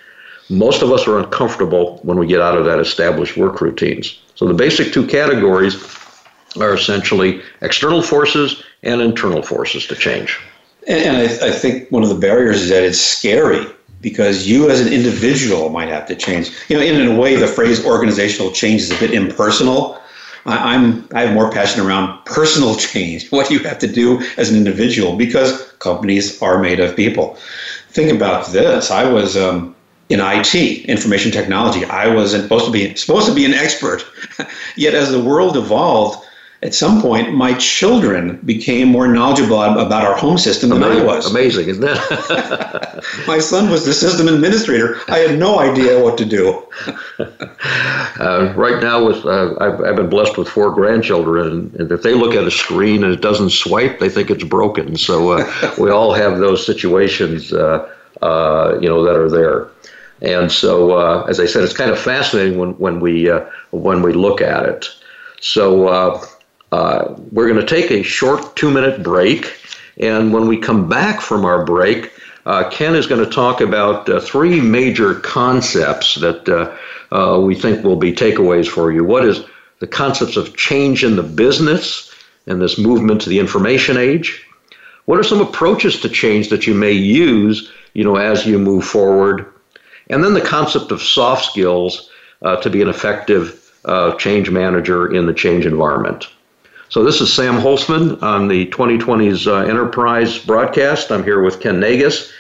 Most 0.50 0.82
of 0.82 0.92
us 0.92 1.08
are 1.08 1.18
uncomfortable 1.20 2.00
when 2.04 2.18
we 2.18 2.28
get 2.28 2.42
out 2.42 2.58
of 2.58 2.66
that 2.66 2.80
established 2.80 3.38
work 3.38 3.62
routines. 3.62 4.20
So 4.36 4.46
the 4.46 4.54
basic 4.54 4.92
two 4.92 5.08
categories 5.08 5.76
are 6.60 6.74
essentially 6.74 7.42
external 7.62 8.02
forces 8.02 8.64
and 8.84 9.02
internal 9.02 9.42
forces 9.42 9.88
to 9.88 9.96
change. 9.96 10.38
And 10.88 11.18
I, 11.18 11.24
I, 11.24 11.52
think 11.52 11.90
one 11.92 12.04
of 12.04 12.10
the 12.10 12.16
barriers 12.16 12.64
is 12.64 12.70
that 12.70 12.84
it's 12.84 13.00
scary 13.00 13.66
because 14.04 14.46
you 14.46 14.70
as 14.70 14.82
an 14.82 14.92
individual 14.94 15.70
might 15.70 15.88
have 15.88 16.06
to 16.08 16.16
change. 16.16 16.52
You 16.68 16.78
know, 16.78 16.84
in 16.84 17.08
a 17.08 17.20
way, 17.20 17.36
the 17.36 17.48
phrase 17.48 17.84
organizational 17.84 18.52
change 18.52 18.82
is 18.82 18.92
a 18.92 19.00
bit 19.00 19.12
impersonal. 19.12 19.98
I, 20.46 20.76
I'm 20.76 21.08
I 21.16 21.22
have 21.22 21.34
more 21.34 21.50
passion 21.50 21.84
around 21.84 22.24
personal 22.26 22.76
change, 22.76 23.30
what 23.32 23.50
you 23.50 23.60
have 23.60 23.80
to 23.80 23.88
do 23.88 24.22
as 24.38 24.52
an 24.52 24.58
individual, 24.58 25.16
because 25.16 25.72
companies 25.80 26.40
are 26.44 26.60
made 26.60 26.80
of 26.80 26.96
people. 26.96 27.38
Think 27.90 28.12
about 28.12 28.48
this. 28.48 28.92
I 28.92 29.10
was 29.10 29.38
um, 29.38 29.76
in 30.10 30.20
IT, 30.20 30.54
information 30.86 31.32
technology. 31.32 31.86
I 31.86 32.08
was 32.14 32.32
supposed 32.32 32.66
to 32.66 32.72
be 32.72 32.94
supposed 32.96 33.28
to 33.28 33.34
be 33.34 33.46
an 33.46 33.54
expert. 33.54 34.06
Yet 34.76 34.94
as 34.94 35.12
the 35.12 35.24
world 35.24 35.56
evolved, 35.56 36.23
at 36.64 36.74
some 36.74 37.02
point, 37.02 37.34
my 37.34 37.54
children 37.56 38.40
became 38.46 38.88
more 38.88 39.06
knowledgeable 39.06 39.62
about 39.62 40.06
our 40.06 40.16
home 40.16 40.38
system 40.38 40.70
than 40.70 40.82
amazing, 40.82 41.02
I 41.02 41.06
was. 41.06 41.30
Amazing, 41.30 41.68
isn't 41.68 41.84
it? 41.86 43.04
my 43.28 43.40
son 43.40 43.70
was 43.70 43.86
the 43.86 43.92
system 43.92 44.30
administrator. 44.30 44.98
I 45.10 45.20
had 45.20 45.38
no 45.38 45.60
idea 45.60 46.02
what 46.02 46.18
to 46.20 46.26
do. 46.26 46.66
uh, 47.20 48.54
right 48.56 48.82
now, 48.82 49.06
with 49.06 49.26
uh, 49.26 49.56
I've, 49.60 49.82
I've, 49.82 49.96
been 49.98 50.10
blessed 50.10 50.38
with 50.38 50.48
four 50.48 50.72
grandchildren, 50.72 51.76
and 51.78 51.92
if 51.92 52.02
they 52.02 52.14
look 52.14 52.34
at 52.34 52.46
a 52.46 52.52
screen 52.52 53.04
and 53.04 53.12
it 53.12 53.20
doesn't 53.20 53.50
swipe, 53.50 54.00
they 54.00 54.10
think 54.10 54.32
it's 54.32 54.46
broken. 54.46 54.96
So 54.96 55.32
uh, 55.32 55.74
we 55.78 55.92
all 55.92 56.14
have 56.14 56.40
those 56.40 56.66
situations, 56.66 57.52
uh, 57.52 57.92
uh, 58.22 58.78
you 58.80 58.88
know, 58.88 59.04
that 59.04 59.18
are 59.18 59.30
there. 59.30 59.68
And 60.22 60.50
so, 60.50 60.92
uh, 60.92 61.26
as 61.28 61.42
I 61.42 61.46
said, 61.46 61.66
it's 61.66 61.76
kind 61.76 61.92
of 61.92 62.00
fascinating 62.00 62.58
when, 62.58 62.70
when 62.80 63.02
we 63.02 63.30
when 63.72 64.02
we 64.02 64.14
look 64.14 64.40
at 64.40 64.64
it. 64.64 64.88
So 65.42 65.90
uh, 65.90 66.26
we're 67.32 67.48
going 67.48 67.60
to 67.60 67.66
take 67.66 67.92
a 67.92 68.04
short 68.04 68.56
two 68.56 68.72
minute 68.72 69.04
break. 69.04 69.54
And 69.98 70.34
when 70.34 70.48
we 70.48 70.58
come 70.58 70.90
back 70.90 71.22
from 71.22 71.46
our 71.46 71.64
break, 71.66 72.12
uh, 72.46 72.70
Ken 72.70 72.96
is 72.96 73.08
going 73.08 73.24
to 73.24 73.30
talk 73.30 73.62
about 73.62 74.10
uh, 74.10 74.20
three 74.20 74.60
major 74.60 75.16
concepts 75.16 76.16
that 76.16 76.50
uh, 76.50 76.76
uh, 77.16 77.40
we 77.40 77.56
think 77.56 77.84
will 77.84 77.96
be 77.96 78.12
takeaways 78.12 78.68
for 78.68 78.92
you. 78.92 79.04
What 79.04 79.26
is 79.26 79.44
the 79.80 79.88
concepts 79.88 80.36
of 80.36 80.56
change 80.58 81.04
in 81.04 81.16
the 81.16 81.24
business 81.24 82.14
and 82.48 82.62
this 82.62 82.78
movement 82.78 83.22
to 83.22 83.30
the 83.30 83.40
information 83.40 83.98
age? 83.98 84.46
What 85.06 85.20
are 85.20 85.24
some 85.24 85.42
approaches 85.42 86.00
to 86.02 86.10
change 86.10 86.50
that 86.50 86.68
you 86.68 86.74
may 86.74 86.92
use, 86.92 87.72
you 87.94 88.04
know, 88.04 88.16
as 88.16 88.46
you 88.46 88.60
move 88.60 88.86
forward? 88.86 89.46
And 90.10 90.24
then 90.24 90.34
the 90.34 90.42
concept 90.42 90.92
of 90.92 91.02
soft 91.02 91.46
skills 91.46 92.10
uh, 92.42 92.58
to 92.58 92.70
be 92.70 92.82
an 92.82 92.90
effective 92.90 93.60
change 94.18 94.50
manager 94.50 95.14
in 95.14 95.26
the 95.26 95.34
change 95.34 95.66
environment. 95.66 96.28
So 96.94 97.04
this 97.04 97.22
is 97.22 97.34
Sam 97.34 97.56
Holcman 97.56 98.22
on 98.22 98.48
the 98.48 98.68
2020's 98.68 99.48
uh, 99.48 99.62
Enterprise 99.62 100.38
broadcast. 100.38 101.12
I'm 101.12 101.24
here 101.24 101.42
with 101.42 101.60
Ken 101.60 101.82
Naigus. 101.82 102.32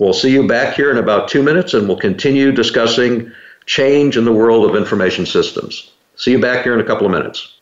We'll 0.00 0.12
see 0.12 0.32
you 0.32 0.48
back 0.48 0.74
here 0.74 0.90
in 0.90 0.96
about 0.98 1.28
two 1.28 1.44
minutes, 1.44 1.74
and 1.74 1.86
we'll 1.86 1.96
continue 1.96 2.50
discussing 2.50 3.30
change 3.66 4.16
in 4.16 4.24
the 4.24 4.32
world 4.32 4.68
of 4.68 4.74
information 4.74 5.26
systems. 5.26 5.92
See 6.16 6.32
you 6.32 6.40
back 6.40 6.64
here 6.64 6.74
in 6.74 6.80
a 6.80 6.84
couple 6.84 7.06
of 7.06 7.12
minutes. 7.12 7.56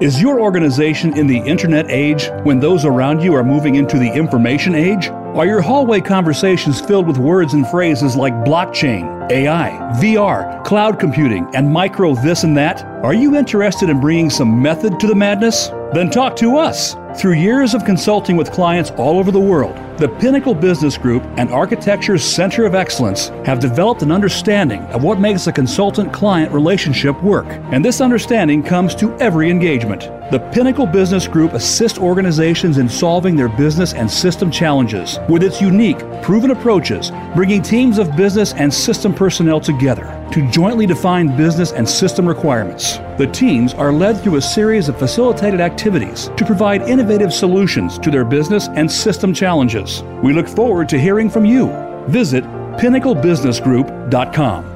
Is 0.00 0.22
your 0.22 0.40
organization 0.40 1.14
in 1.18 1.26
the 1.26 1.42
internet 1.44 1.90
age 1.90 2.30
when 2.44 2.58
those 2.58 2.86
around 2.86 3.20
you 3.20 3.34
are 3.34 3.44
moving 3.44 3.74
into 3.74 3.98
the 3.98 4.10
information 4.10 4.74
age? 4.74 5.10
Are 5.34 5.46
your 5.46 5.60
hallway 5.60 6.00
conversations 6.00 6.80
filled 6.80 7.06
with 7.06 7.18
words 7.18 7.52
and 7.52 7.64
phrases 7.68 8.16
like 8.16 8.32
blockchain, 8.44 9.30
AI, 9.30 9.70
VR, 10.00 10.64
cloud 10.64 10.98
computing, 10.98 11.46
and 11.54 11.70
micro 11.70 12.14
this 12.14 12.44
and 12.44 12.56
that? 12.56 12.84
Are 13.04 13.14
you 13.14 13.36
interested 13.36 13.90
in 13.90 14.00
bringing 14.00 14.28
some 14.28 14.60
method 14.60 14.98
to 14.98 15.06
the 15.06 15.14
madness? 15.14 15.68
Then 15.92 16.10
talk 16.10 16.34
to 16.38 16.56
us. 16.56 16.96
Through 17.16 17.34
years 17.34 17.72
of 17.72 17.84
consulting 17.84 18.36
with 18.36 18.50
clients 18.50 18.90
all 18.96 19.20
over 19.20 19.30
the 19.30 19.38
world, 19.38 19.76
the 19.98 20.08
Pinnacle 20.08 20.52
Business 20.52 20.98
Group 20.98 21.22
and 21.36 21.48
Architecture's 21.52 22.24
Center 22.24 22.66
of 22.66 22.74
Excellence 22.74 23.28
have 23.46 23.60
developed 23.60 24.02
an 24.02 24.10
understanding 24.10 24.82
of 24.86 25.04
what 25.04 25.20
makes 25.20 25.46
a 25.46 25.52
consultant 25.52 26.12
client 26.12 26.50
relationship 26.50 27.22
work. 27.22 27.46
And 27.70 27.84
this 27.84 28.00
understanding 28.00 28.64
comes 28.64 28.96
to 28.96 29.16
every 29.18 29.48
engagement. 29.48 30.00
The 30.32 30.40
Pinnacle 30.52 30.86
Business 30.86 31.28
Group 31.28 31.52
assists 31.52 32.00
organizations 32.00 32.78
in 32.78 32.88
solving 32.88 33.36
their 33.36 33.48
business 33.48 33.94
and 33.94 34.10
system 34.10 34.50
challenges 34.50 35.20
with 35.28 35.44
its 35.44 35.60
unique, 35.60 36.00
proven 36.20 36.50
approaches, 36.50 37.12
bringing 37.36 37.62
teams 37.62 37.98
of 37.98 38.16
business 38.16 38.54
and 38.54 38.74
system 38.74 39.14
personnel 39.14 39.60
together 39.60 40.17
to 40.32 40.50
jointly 40.50 40.86
define 40.86 41.36
business 41.36 41.72
and 41.72 41.88
system 41.88 42.26
requirements. 42.26 42.98
The 43.16 43.26
teams 43.32 43.74
are 43.74 43.92
led 43.92 44.20
through 44.20 44.36
a 44.36 44.42
series 44.42 44.88
of 44.88 44.98
facilitated 44.98 45.60
activities 45.60 46.30
to 46.36 46.44
provide 46.44 46.82
innovative 46.82 47.32
solutions 47.32 47.98
to 48.00 48.10
their 48.10 48.24
business 48.24 48.68
and 48.68 48.90
system 48.90 49.32
challenges. 49.32 50.02
We 50.22 50.32
look 50.32 50.48
forward 50.48 50.88
to 50.90 50.98
hearing 50.98 51.30
from 51.30 51.44
you. 51.44 51.68
Visit 52.08 52.44
pinnaclebusinessgroup.com. 52.78 54.74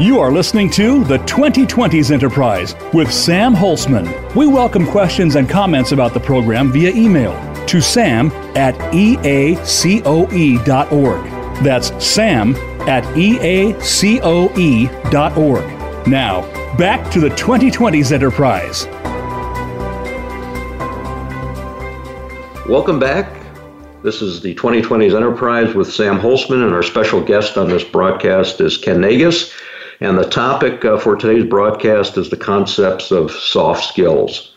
You 0.00 0.20
are 0.20 0.32
listening 0.32 0.70
to 0.70 1.02
the 1.04 1.18
2020s 1.18 2.10
Enterprise 2.10 2.74
with 2.92 3.12
Sam 3.12 3.54
Holcman. 3.54 4.34
We 4.34 4.46
welcome 4.46 4.86
questions 4.86 5.36
and 5.36 5.48
comments 5.48 5.92
about 5.92 6.12
the 6.12 6.20
program 6.20 6.72
via 6.72 6.90
email 6.90 7.53
to 7.68 7.80
sam 7.80 8.30
at 8.56 8.74
eacoe.org. 8.92 9.64
That's 11.62 12.04
sam 12.04 12.54
at 12.88 13.04
eacoe.org. 13.14 13.78
Now, 16.06 16.42
back 16.76 17.10
to 17.12 17.20
the 17.20 17.30
2020s 17.30 18.12
Enterprise. 18.12 18.86
Welcome 22.68 22.98
back. 22.98 23.44
This 24.02 24.20
is 24.20 24.40
the 24.40 24.54
2020s 24.54 25.14
Enterprise 25.14 25.74
with 25.74 25.92
Sam 25.92 26.18
Holcman, 26.18 26.64
and 26.64 26.74
our 26.74 26.82
special 26.82 27.22
guest 27.22 27.56
on 27.56 27.68
this 27.68 27.84
broadcast 27.84 28.60
is 28.60 28.76
Ken 28.76 29.00
Naigus. 29.00 29.52
And 30.00 30.18
the 30.18 30.28
topic 30.28 30.84
uh, 30.84 30.98
for 30.98 31.16
today's 31.16 31.48
broadcast 31.48 32.18
is 32.18 32.28
the 32.28 32.36
concepts 32.36 33.10
of 33.10 33.30
soft 33.30 33.84
skills. 33.84 34.53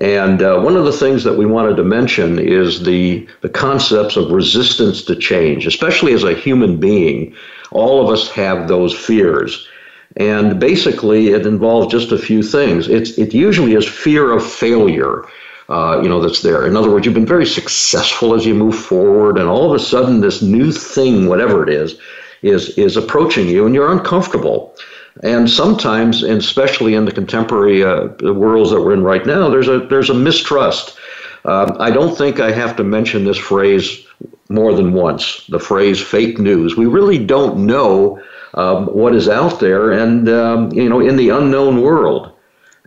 And 0.00 0.40
uh, 0.42 0.60
one 0.60 0.76
of 0.76 0.86
the 0.86 0.92
things 0.92 1.24
that 1.24 1.36
we 1.36 1.44
wanted 1.44 1.76
to 1.76 1.84
mention 1.84 2.38
is 2.38 2.84
the, 2.84 3.28
the 3.42 3.50
concepts 3.50 4.16
of 4.16 4.30
resistance 4.30 5.02
to 5.04 5.14
change, 5.14 5.66
especially 5.66 6.14
as 6.14 6.24
a 6.24 6.34
human 6.34 6.80
being. 6.80 7.34
All 7.70 8.02
of 8.02 8.10
us 8.10 8.30
have 8.30 8.66
those 8.66 8.94
fears. 8.94 9.68
And 10.16 10.58
basically, 10.58 11.28
it 11.28 11.46
involves 11.46 11.92
just 11.92 12.12
a 12.12 12.18
few 12.18 12.42
things. 12.42 12.88
It's, 12.88 13.18
it 13.18 13.34
usually 13.34 13.74
is 13.74 13.86
fear 13.86 14.32
of 14.32 14.44
failure. 14.44 15.24
Uh, 15.68 16.00
you 16.02 16.08
know, 16.08 16.20
that's 16.20 16.42
there. 16.42 16.66
In 16.66 16.76
other 16.76 16.90
words, 16.90 17.06
you've 17.06 17.14
been 17.14 17.26
very 17.26 17.46
successful 17.46 18.34
as 18.34 18.44
you 18.44 18.54
move 18.54 18.74
forward, 18.74 19.38
and 19.38 19.48
all 19.48 19.70
of 19.70 19.80
a 19.80 19.84
sudden, 19.84 20.20
this 20.20 20.42
new 20.42 20.72
thing, 20.72 21.28
whatever 21.28 21.62
it 21.62 21.68
is, 21.68 21.96
is 22.42 22.76
is 22.76 22.96
approaching 22.96 23.48
you, 23.48 23.66
and 23.66 23.74
you're 23.74 23.92
uncomfortable. 23.92 24.74
And 25.22 25.50
sometimes, 25.50 26.22
and 26.22 26.38
especially 26.38 26.94
in 26.94 27.04
the 27.04 27.12
contemporary 27.12 27.84
uh, 27.84 28.08
worlds 28.32 28.70
that 28.70 28.80
we're 28.80 28.94
in 28.94 29.02
right 29.02 29.26
now, 29.26 29.50
there's 29.50 29.68
a 29.68 29.80
there's 29.80 30.10
a 30.10 30.14
mistrust. 30.14 30.98
Um, 31.44 31.76
I 31.78 31.90
don't 31.90 32.16
think 32.16 32.40
I 32.40 32.52
have 32.52 32.76
to 32.76 32.84
mention 32.84 33.24
this 33.24 33.38
phrase 33.38 34.06
more 34.48 34.74
than 34.74 34.92
once. 34.92 35.46
The 35.48 35.58
phrase 35.58 36.00
"fake 36.00 36.38
news." 36.38 36.76
We 36.76 36.86
really 36.86 37.24
don't 37.24 37.66
know 37.66 38.22
um, 38.54 38.86
what 38.86 39.14
is 39.14 39.28
out 39.28 39.60
there, 39.60 39.90
and 39.90 40.28
um, 40.28 40.72
you 40.72 40.88
know, 40.88 41.00
in 41.00 41.16
the 41.16 41.28
unknown 41.30 41.82
world. 41.82 42.32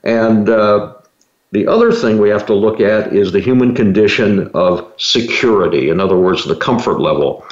And 0.03 0.49
uh, 0.49 0.93
the 1.51 1.67
other 1.67 1.91
thing 1.91 2.17
we 2.17 2.29
have 2.29 2.47
to 2.47 2.53
look 2.55 2.79
at 2.79 3.13
is 3.13 3.31
the 3.31 3.39
human 3.39 3.75
condition 3.75 4.49
of 4.55 4.91
security. 4.97 5.89
In 5.89 5.99
other 5.99 6.17
words, 6.17 6.45
the 6.45 6.55
comfort 6.55 6.99
level. 6.99 7.45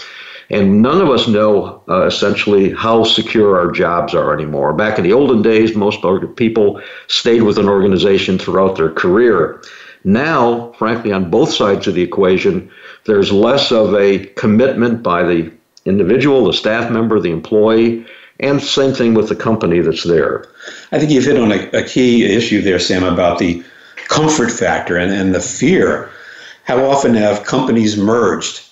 And 0.52 0.82
none 0.82 1.00
of 1.00 1.10
us 1.10 1.30
know 1.30 1.82
uh, 1.88 2.06
essentially 2.06 2.74
how 2.74 3.06
secure 3.06 3.58
our 3.58 3.72
jobs 3.72 4.14
are 4.14 4.34
anymore. 4.34 4.74
Back 4.74 4.98
in 4.98 5.06
the 5.06 5.14
olden 5.14 5.42
days, 5.42 5.76
most 5.76 6.00
people 6.36 6.82
stayed 7.08 7.44
with 7.44 7.58
an 7.58 7.70
organization 7.70 8.38
throughout 8.38 8.76
their 8.76 8.92
career. 8.92 9.64
Now, 10.04 10.74
frankly, 10.74 11.14
on 11.14 11.32
both 11.32 11.54
sides 11.54 11.88
of 11.88 11.96
the 11.96 12.02
equation, 12.02 12.70
there's 13.06 13.32
less 13.32 13.72
of 13.72 13.96
a 13.96 14.26
commitment 14.36 15.02
by 15.02 15.24
the 15.24 15.52
individual, 15.86 16.46
the 16.46 16.54
staff 16.54 16.92
member, 16.92 17.20
the 17.20 17.32
employee, 17.32 18.06
and 18.42 18.62
same 18.62 18.94
thing 18.94 19.14
with 19.14 19.30
the 19.30 19.36
company 19.36 19.80
that's 19.80 20.04
there. 20.04 20.48
I 20.92 21.00
think 21.00 21.12
you've 21.12 21.26
hit 21.26 21.38
on 21.38 21.54
a, 21.54 21.70
a 21.70 21.84
key 21.84 22.26
issue 22.26 22.62
there, 22.62 22.80
Sam, 22.80 23.06
about 23.06 23.40
the 23.40 23.64
comfort 24.08 24.52
factor 24.52 24.98
and, 24.98 25.14
and 25.14 25.34
the 25.34 25.40
fear. 25.40 26.12
How 26.66 26.84
often 26.84 27.16
have 27.16 27.46
companies 27.46 27.96
merged 27.96 28.68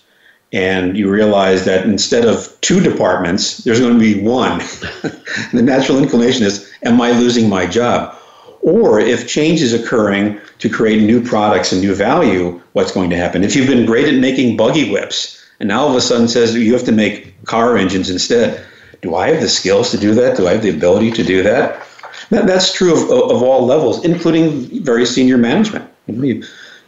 and 0.51 0.97
you 0.97 1.09
realize 1.09 1.65
that 1.65 1.85
instead 1.85 2.25
of 2.25 2.59
two 2.61 2.79
departments, 2.79 3.57
there's 3.59 3.79
going 3.79 3.93
to 3.93 3.99
be 3.99 4.21
one. 4.21 4.57
the 5.53 5.61
natural 5.61 5.99
inclination 5.99 6.45
is, 6.45 6.71
am 6.83 6.99
I 7.01 7.11
losing 7.11 7.47
my 7.47 7.67
job? 7.67 8.15
Or 8.61 8.99
if 8.99 9.27
change 9.27 9.61
is 9.61 9.73
occurring 9.73 10.39
to 10.59 10.69
create 10.69 11.01
new 11.01 11.23
products 11.23 11.71
and 11.71 11.81
new 11.81 11.93
value, 11.93 12.61
what's 12.73 12.91
going 12.91 13.09
to 13.11 13.17
happen? 13.17 13.43
If 13.43 13.55
you've 13.55 13.67
been 13.67 13.85
great 13.85 14.07
at 14.07 14.19
making 14.19 14.57
buggy 14.57 14.91
whips, 14.91 15.37
and 15.59 15.69
now 15.69 15.81
all 15.81 15.89
of 15.89 15.95
a 15.95 16.01
sudden 16.01 16.27
says 16.27 16.55
you 16.55 16.73
have 16.73 16.85
to 16.85 16.91
make 16.91 17.43
car 17.45 17.77
engines 17.77 18.09
instead, 18.09 18.65
do 19.01 19.15
I 19.15 19.29
have 19.29 19.41
the 19.41 19.49
skills 19.49 19.91
to 19.91 19.97
do 19.97 20.13
that? 20.15 20.35
Do 20.35 20.47
I 20.47 20.53
have 20.53 20.63
the 20.63 20.69
ability 20.69 21.11
to 21.11 21.23
do 21.23 21.43
that? 21.43 21.85
that 22.31 22.47
that's 22.47 22.73
true 22.73 22.93
of, 22.93 23.31
of 23.31 23.41
all 23.41 23.65
levels, 23.65 24.03
including 24.03 24.83
very 24.83 25.05
senior 25.05 25.37
management. 25.37 25.89
You, 26.07 26.23
you 26.23 26.43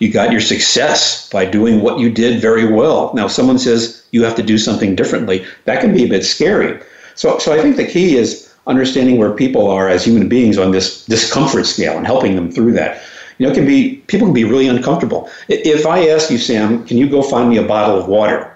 got 0.10 0.32
your 0.32 0.42
success 0.42 1.30
by 1.30 1.46
doing 1.46 1.82
what 1.82 2.00
you 2.00 2.10
did 2.10 2.42
very 2.42 2.66
well. 2.66 3.12
Now, 3.14 3.26
if 3.26 3.32
someone 3.32 3.60
says 3.60 4.02
you 4.12 4.24
have 4.24 4.36
to 4.36 4.44
do 4.44 4.58
something 4.58 4.96
differently. 4.96 5.46
That 5.66 5.82
can 5.82 5.94
be 5.94 6.04
a 6.04 6.08
bit 6.08 6.26
scary. 6.26 6.80
So, 7.16 7.38
so 7.40 7.54
I 7.54 7.62
think 7.62 7.78
the 7.78 7.88
key 7.88 8.16
is 8.18 8.54
understanding 8.68 9.18
where 9.18 9.32
people 9.32 9.68
are 9.68 9.90
as 9.90 10.06
human 10.06 10.30
beings 10.30 10.58
on 10.58 10.72
this 10.72 11.06
discomfort 11.06 11.66
scale 11.66 11.98
and 11.98 12.06
helping 12.06 12.36
them 12.36 12.52
through 12.52 12.74
that. 12.74 13.02
You 13.38 13.48
know, 13.48 13.52
it 13.52 13.56
can 13.56 13.66
be 13.66 13.98
people 14.08 14.28
can 14.28 14.34
be 14.34 14.44
really 14.44 14.68
uncomfortable. 14.68 15.30
If 15.50 15.86
I 15.86 16.10
ask 16.10 16.30
you, 16.30 16.38
Sam, 16.38 16.86
can 16.86 16.98
you 16.98 17.10
go 17.10 17.24
find 17.24 17.50
me 17.50 17.58
a 17.58 17.64
bottle 17.64 17.98
of 17.98 18.08
water? 18.08 18.56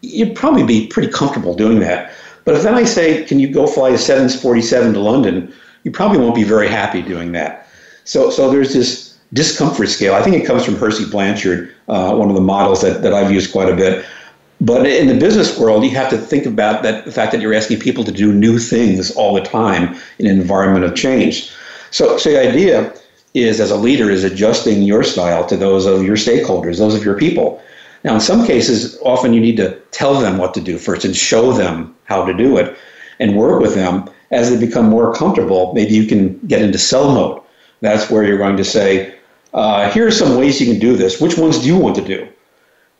You'd 0.00 0.34
probably 0.34 0.64
be 0.64 0.86
pretty 0.86 1.12
comfortable 1.12 1.54
doing 1.54 1.80
that. 1.80 2.12
But 2.44 2.54
if 2.56 2.62
then 2.62 2.74
I 2.74 2.84
say, 2.84 3.24
can 3.24 3.38
you 3.38 3.48
go 3.48 3.66
fly 3.66 3.90
a 3.90 3.98
747 3.98 4.94
to 4.94 5.00
London? 5.00 5.52
You 5.82 5.90
probably 5.90 6.18
won't 6.18 6.34
be 6.34 6.44
very 6.44 6.68
happy 6.68 7.02
doing 7.02 7.32
that. 7.32 7.68
So, 8.04 8.30
so 8.30 8.50
there's 8.50 8.72
this 8.72 9.13
discomfort 9.34 9.88
scale. 9.88 10.14
I 10.14 10.22
think 10.22 10.36
it 10.36 10.46
comes 10.46 10.64
from 10.64 10.76
Hersey 10.76 11.04
Blanchard, 11.04 11.74
uh, 11.88 12.14
one 12.14 12.30
of 12.30 12.34
the 12.34 12.40
models 12.40 12.80
that, 12.82 13.02
that 13.02 13.12
I've 13.12 13.30
used 13.30 13.52
quite 13.52 13.68
a 13.68 13.76
bit. 13.76 14.04
But 14.60 14.86
in 14.86 15.08
the 15.08 15.18
business 15.18 15.58
world, 15.58 15.84
you 15.84 15.90
have 15.90 16.08
to 16.10 16.16
think 16.16 16.46
about 16.46 16.82
that 16.84 17.04
the 17.04 17.12
fact 17.12 17.32
that 17.32 17.40
you're 17.40 17.52
asking 17.52 17.80
people 17.80 18.04
to 18.04 18.12
do 18.12 18.32
new 18.32 18.58
things 18.58 19.10
all 19.10 19.34
the 19.34 19.42
time 19.42 20.00
in 20.18 20.26
an 20.26 20.40
environment 20.40 20.84
of 20.84 20.94
change. 20.94 21.50
So, 21.90 22.16
so 22.16 22.30
the 22.30 22.40
idea 22.40 22.94
is, 23.34 23.60
as 23.60 23.70
a 23.70 23.76
leader, 23.76 24.08
is 24.10 24.24
adjusting 24.24 24.82
your 24.82 25.02
style 25.02 25.44
to 25.46 25.56
those 25.56 25.84
of 25.86 26.04
your 26.04 26.16
stakeholders, 26.16 26.78
those 26.78 26.94
of 26.94 27.04
your 27.04 27.18
people. 27.18 27.60
Now, 28.04 28.14
in 28.14 28.20
some 28.20 28.46
cases, 28.46 28.96
often 29.02 29.34
you 29.34 29.40
need 29.40 29.56
to 29.56 29.74
tell 29.90 30.20
them 30.20 30.38
what 30.38 30.54
to 30.54 30.60
do 30.60 30.78
first 30.78 31.04
and 31.04 31.16
show 31.16 31.52
them 31.52 31.94
how 32.04 32.24
to 32.24 32.32
do 32.32 32.56
it, 32.56 32.76
and 33.18 33.36
work 33.36 33.60
with 33.60 33.74
them 33.74 34.08
as 34.30 34.50
they 34.50 34.66
become 34.66 34.86
more 34.86 35.12
comfortable. 35.14 35.72
Maybe 35.74 35.94
you 35.94 36.06
can 36.06 36.38
get 36.46 36.62
into 36.62 36.78
sell 36.78 37.12
mode. 37.12 37.42
That's 37.80 38.10
where 38.10 38.22
you're 38.22 38.38
going 38.38 38.56
to 38.56 38.64
say, 38.64 39.14
uh, 39.54 39.88
here 39.90 40.06
are 40.06 40.10
some 40.10 40.36
ways 40.36 40.60
you 40.60 40.66
can 40.66 40.80
do 40.80 40.96
this. 40.96 41.20
Which 41.20 41.38
ones 41.38 41.60
do 41.60 41.66
you 41.66 41.76
want 41.76 41.96
to 41.96 42.04
do? 42.04 42.28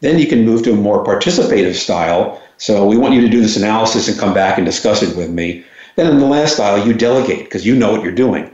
Then 0.00 0.18
you 0.18 0.26
can 0.26 0.44
move 0.44 0.62
to 0.64 0.72
a 0.72 0.76
more 0.76 1.04
participative 1.04 1.74
style. 1.74 2.40
So 2.58 2.86
we 2.86 2.96
want 2.96 3.14
you 3.14 3.20
to 3.22 3.28
do 3.28 3.40
this 3.40 3.56
analysis 3.56 4.08
and 4.08 4.18
come 4.18 4.32
back 4.32 4.56
and 4.56 4.64
discuss 4.64 5.02
it 5.02 5.16
with 5.16 5.30
me. 5.30 5.64
Then 5.96 6.10
in 6.10 6.18
the 6.18 6.26
last 6.26 6.54
style, 6.54 6.86
you 6.86 6.94
delegate 6.94 7.44
because 7.44 7.66
you 7.66 7.74
know 7.74 7.90
what 7.90 8.02
you're 8.02 8.12
doing. 8.14 8.50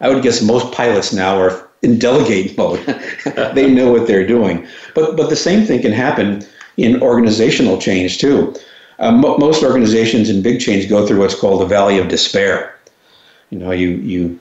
I 0.00 0.08
would 0.08 0.22
guess 0.22 0.42
most 0.42 0.72
pilots 0.72 1.12
now 1.12 1.38
are 1.38 1.68
in 1.82 1.98
delegate 1.98 2.56
mode. 2.58 2.84
they 3.54 3.70
know 3.70 3.92
what 3.92 4.06
they're 4.06 4.26
doing. 4.26 4.66
But 4.94 5.16
but 5.16 5.30
the 5.30 5.36
same 5.36 5.64
thing 5.64 5.82
can 5.82 5.92
happen 5.92 6.44
in 6.76 7.02
organizational 7.02 7.80
change 7.80 8.18
too. 8.18 8.54
Uh, 8.98 9.12
most 9.12 9.62
organizations 9.62 10.30
in 10.30 10.42
big 10.42 10.60
change 10.60 10.88
go 10.88 11.06
through 11.06 11.20
what's 11.20 11.38
called 11.38 11.60
the 11.60 11.66
valley 11.66 11.98
of 11.98 12.08
despair. 12.08 12.78
You 13.50 13.58
know, 13.58 13.70
you 13.70 13.90
you 13.90 14.38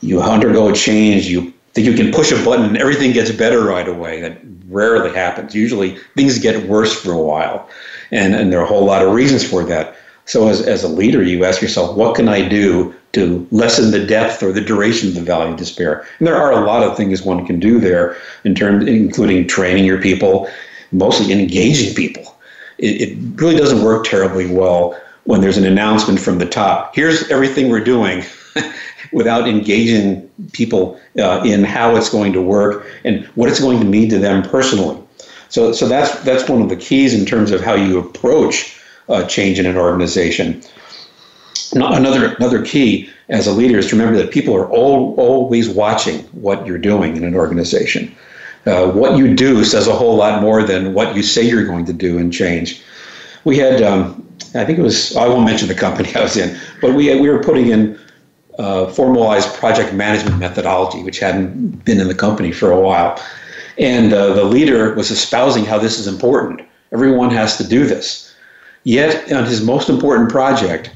you 0.00 0.20
undergo 0.20 0.68
a 0.68 0.72
change, 0.72 1.26
you 1.26 1.52
that 1.76 1.82
you 1.82 1.92
can 1.92 2.10
push 2.10 2.32
a 2.32 2.42
button 2.42 2.64
and 2.64 2.78
everything 2.78 3.12
gets 3.12 3.30
better 3.30 3.62
right 3.62 3.86
away. 3.86 4.22
That 4.22 4.38
rarely 4.68 5.14
happens. 5.14 5.54
Usually 5.54 5.98
things 6.16 6.38
get 6.38 6.68
worse 6.68 6.98
for 6.98 7.12
a 7.12 7.20
while. 7.20 7.68
And, 8.10 8.34
and 8.34 8.50
there 8.50 8.58
are 8.60 8.64
a 8.64 8.68
whole 8.68 8.86
lot 8.86 9.04
of 9.04 9.12
reasons 9.12 9.48
for 9.48 9.62
that. 9.64 9.94
So 10.24 10.48
as, 10.48 10.62
as 10.62 10.82
a 10.82 10.88
leader, 10.88 11.22
you 11.22 11.44
ask 11.44 11.60
yourself, 11.60 11.94
what 11.94 12.16
can 12.16 12.28
I 12.28 12.48
do 12.48 12.94
to 13.12 13.46
lessen 13.50 13.90
the 13.90 14.04
depth 14.04 14.42
or 14.42 14.52
the 14.52 14.62
duration 14.62 15.10
of 15.10 15.14
the 15.14 15.20
valley 15.20 15.52
of 15.52 15.58
despair? 15.58 16.06
And 16.18 16.26
there 16.26 16.36
are 16.36 16.50
a 16.50 16.64
lot 16.64 16.82
of 16.82 16.96
things 16.96 17.22
one 17.22 17.46
can 17.46 17.60
do 17.60 17.78
there 17.78 18.16
in 18.44 18.54
terms, 18.54 18.86
including 18.86 19.46
training 19.46 19.84
your 19.84 20.00
people, 20.00 20.48
mostly 20.92 21.30
engaging 21.30 21.94
people. 21.94 22.36
It, 22.78 23.02
it 23.02 23.18
really 23.34 23.56
doesn't 23.56 23.84
work 23.84 24.06
terribly 24.06 24.50
well 24.50 24.98
when 25.24 25.42
there's 25.42 25.58
an 25.58 25.66
announcement 25.66 26.20
from 26.20 26.38
the 26.38 26.46
top. 26.46 26.94
Here's 26.94 27.30
everything 27.30 27.68
we're 27.68 27.84
doing. 27.84 28.24
without 29.12 29.48
engaging 29.48 30.28
people 30.52 31.00
uh, 31.18 31.42
in 31.44 31.64
how 31.64 31.96
it's 31.96 32.10
going 32.10 32.32
to 32.32 32.42
work 32.42 32.86
and 33.04 33.24
what 33.34 33.48
it's 33.48 33.60
going 33.60 33.78
to 33.78 33.84
mean 33.84 34.08
to 34.10 34.18
them 34.18 34.42
personally. 34.42 35.00
So, 35.48 35.72
so 35.72 35.88
that's 35.88 36.20
that's 36.20 36.48
one 36.48 36.62
of 36.62 36.68
the 36.68 36.76
keys 36.76 37.14
in 37.14 37.24
terms 37.24 37.52
of 37.52 37.60
how 37.60 37.74
you 37.74 37.98
approach 37.98 38.78
uh, 39.08 39.24
change 39.26 39.58
in 39.58 39.66
an 39.66 39.76
organization. 39.76 40.62
Another 41.74 42.34
another 42.34 42.64
key 42.64 43.10
as 43.28 43.46
a 43.46 43.52
leader 43.52 43.78
is 43.78 43.88
to 43.88 43.96
remember 43.96 44.18
that 44.18 44.32
people 44.32 44.54
are 44.54 44.68
all, 44.70 45.14
always 45.16 45.68
watching 45.68 46.20
what 46.26 46.66
you're 46.66 46.78
doing 46.78 47.16
in 47.16 47.24
an 47.24 47.34
organization. 47.34 48.14
Uh, 48.66 48.90
what 48.90 49.16
you 49.16 49.34
do 49.34 49.64
says 49.64 49.86
a 49.86 49.94
whole 49.94 50.16
lot 50.16 50.42
more 50.42 50.62
than 50.62 50.92
what 50.92 51.14
you 51.14 51.22
say 51.22 51.42
you're 51.42 51.66
going 51.66 51.84
to 51.86 51.92
do 51.92 52.18
in 52.18 52.30
change. 52.30 52.82
We 53.44 53.58
had, 53.58 53.80
um, 53.80 54.26
I 54.56 54.64
think 54.64 54.78
it 54.78 54.82
was, 54.82 55.16
I 55.16 55.28
won't 55.28 55.44
mention 55.44 55.68
the 55.68 55.74
company 55.74 56.12
I 56.16 56.22
was 56.22 56.36
in, 56.36 56.58
but 56.80 56.94
we 56.94 57.14
we 57.20 57.28
were 57.28 57.42
putting 57.42 57.68
in 57.68 57.98
uh, 58.58 58.86
formalized 58.88 59.54
project 59.54 59.92
management 59.92 60.38
methodology, 60.38 61.02
which 61.02 61.18
hadn't 61.18 61.84
been 61.84 62.00
in 62.00 62.08
the 62.08 62.14
company 62.14 62.52
for 62.52 62.70
a 62.70 62.80
while. 62.80 63.20
And 63.78 64.12
uh, 64.12 64.32
the 64.32 64.44
leader 64.44 64.94
was 64.94 65.10
espousing 65.10 65.64
how 65.64 65.78
this 65.78 65.98
is 65.98 66.06
important. 66.06 66.62
Everyone 66.92 67.30
has 67.30 67.58
to 67.58 67.66
do 67.66 67.86
this. 67.86 68.34
Yet, 68.84 69.30
on 69.32 69.44
his 69.44 69.62
most 69.62 69.88
important 69.88 70.30
project, 70.30 70.90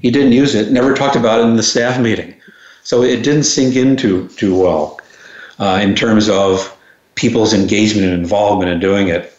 he 0.00 0.10
didn't 0.10 0.32
use 0.32 0.54
it, 0.54 0.72
never 0.72 0.94
talked 0.94 1.16
about 1.16 1.40
it 1.40 1.44
in 1.44 1.56
the 1.56 1.62
staff 1.62 2.00
meeting. 2.00 2.34
So 2.84 3.02
it 3.02 3.22
didn't 3.22 3.44
sink 3.44 3.76
into 3.76 4.28
too 4.28 4.58
well 4.58 5.00
uh, 5.58 5.78
in 5.82 5.94
terms 5.94 6.28
of 6.28 6.76
people's 7.14 7.52
engagement 7.52 8.06
and 8.06 8.14
involvement 8.14 8.70
in 8.70 8.80
doing 8.80 9.08
it. 9.08 9.32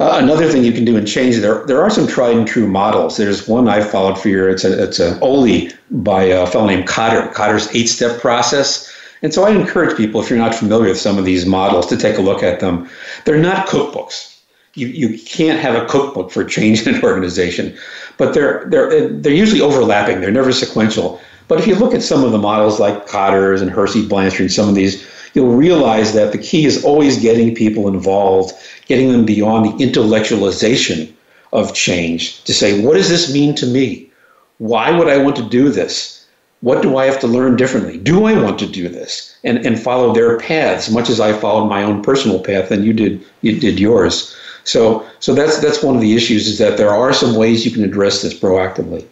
Uh, 0.00 0.18
another 0.22 0.48
thing 0.48 0.62
you 0.62 0.72
can 0.72 0.84
do 0.84 0.96
in 0.96 1.04
change 1.04 1.36
there 1.38 1.64
there 1.66 1.82
are 1.82 1.90
some 1.90 2.06
tried 2.06 2.36
and 2.36 2.46
true 2.46 2.68
models. 2.68 3.16
There's 3.16 3.48
one 3.48 3.68
I 3.68 3.82
followed 3.82 4.18
for 4.18 4.28
you. 4.28 4.46
It's 4.46 4.64
a 4.64 4.84
it's 4.84 5.00
a 5.00 5.18
OLI 5.20 5.72
by 5.90 6.22
a 6.22 6.46
fellow 6.46 6.66
named 6.66 6.86
Kotter. 6.86 7.32
Kotter's 7.32 7.68
eight 7.74 7.88
step 7.88 8.20
process. 8.20 8.92
And 9.22 9.34
so 9.34 9.42
I 9.42 9.50
encourage 9.50 9.96
people, 9.96 10.20
if 10.20 10.30
you're 10.30 10.38
not 10.38 10.54
familiar 10.54 10.90
with 10.90 11.00
some 11.00 11.18
of 11.18 11.24
these 11.24 11.44
models, 11.44 11.86
to 11.88 11.96
take 11.96 12.18
a 12.18 12.20
look 12.20 12.44
at 12.44 12.60
them. 12.60 12.88
They're 13.24 13.36
not 13.36 13.66
cookbooks. 13.66 14.36
You, 14.74 14.86
you 14.86 15.18
can't 15.18 15.58
have 15.58 15.74
a 15.74 15.84
cookbook 15.86 16.30
for 16.30 16.44
change 16.44 16.86
in 16.86 16.94
an 16.94 17.02
organization, 17.02 17.76
but 18.16 18.34
they're 18.34 18.66
they're 18.68 19.08
they're 19.08 19.32
usually 19.32 19.60
overlapping. 19.60 20.20
They're 20.20 20.30
never 20.30 20.52
sequential. 20.52 21.20
But 21.48 21.58
if 21.58 21.66
you 21.66 21.74
look 21.74 21.94
at 21.94 22.02
some 22.02 22.22
of 22.22 22.30
the 22.30 22.38
models 22.38 22.78
like 22.78 23.08
Kotter's 23.08 23.62
and 23.62 23.70
Hersey 23.70 24.06
Blanchard 24.06 24.42
and 24.42 24.52
some 24.52 24.68
of 24.68 24.76
these, 24.76 25.04
you'll 25.34 25.56
realize 25.56 26.12
that 26.12 26.30
the 26.30 26.38
key 26.38 26.66
is 26.66 26.84
always 26.84 27.18
getting 27.18 27.54
people 27.54 27.88
involved 27.88 28.52
getting 28.88 29.12
them 29.12 29.24
beyond 29.24 29.66
the 29.66 29.84
intellectualization 29.84 31.12
of 31.52 31.74
change 31.74 32.42
to 32.44 32.52
say, 32.52 32.84
what 32.84 32.94
does 32.94 33.08
this 33.08 33.32
mean 33.32 33.54
to 33.54 33.66
me? 33.66 34.10
Why 34.58 34.90
would 34.90 35.08
I 35.08 35.18
want 35.18 35.36
to 35.36 35.48
do 35.48 35.68
this? 35.68 36.26
What 36.60 36.82
do 36.82 36.96
I 36.96 37.04
have 37.04 37.20
to 37.20 37.28
learn 37.28 37.56
differently? 37.56 37.98
Do 37.98 38.24
I 38.24 38.32
want 38.42 38.58
to 38.58 38.66
do 38.66 38.88
this? 38.88 39.36
And, 39.44 39.64
and 39.64 39.78
follow 39.78 40.12
their 40.12 40.38
paths, 40.38 40.90
much 40.90 41.08
as 41.08 41.20
I 41.20 41.32
followed 41.32 41.68
my 41.68 41.84
own 41.84 42.02
personal 42.02 42.40
path 42.40 42.72
and 42.72 42.84
you 42.84 42.92
did 42.92 43.24
you 43.42 43.60
did 43.60 43.78
yours. 43.78 44.34
So 44.64 45.06
so 45.20 45.34
that's 45.34 45.60
that's 45.60 45.82
one 45.82 45.94
of 45.94 46.00
the 46.00 46.16
issues 46.16 46.48
is 46.48 46.58
that 46.58 46.76
there 46.76 46.90
are 46.90 47.12
some 47.12 47.36
ways 47.36 47.64
you 47.64 47.70
can 47.70 47.84
address 47.84 48.22
this 48.22 48.34
proactively. 48.34 49.06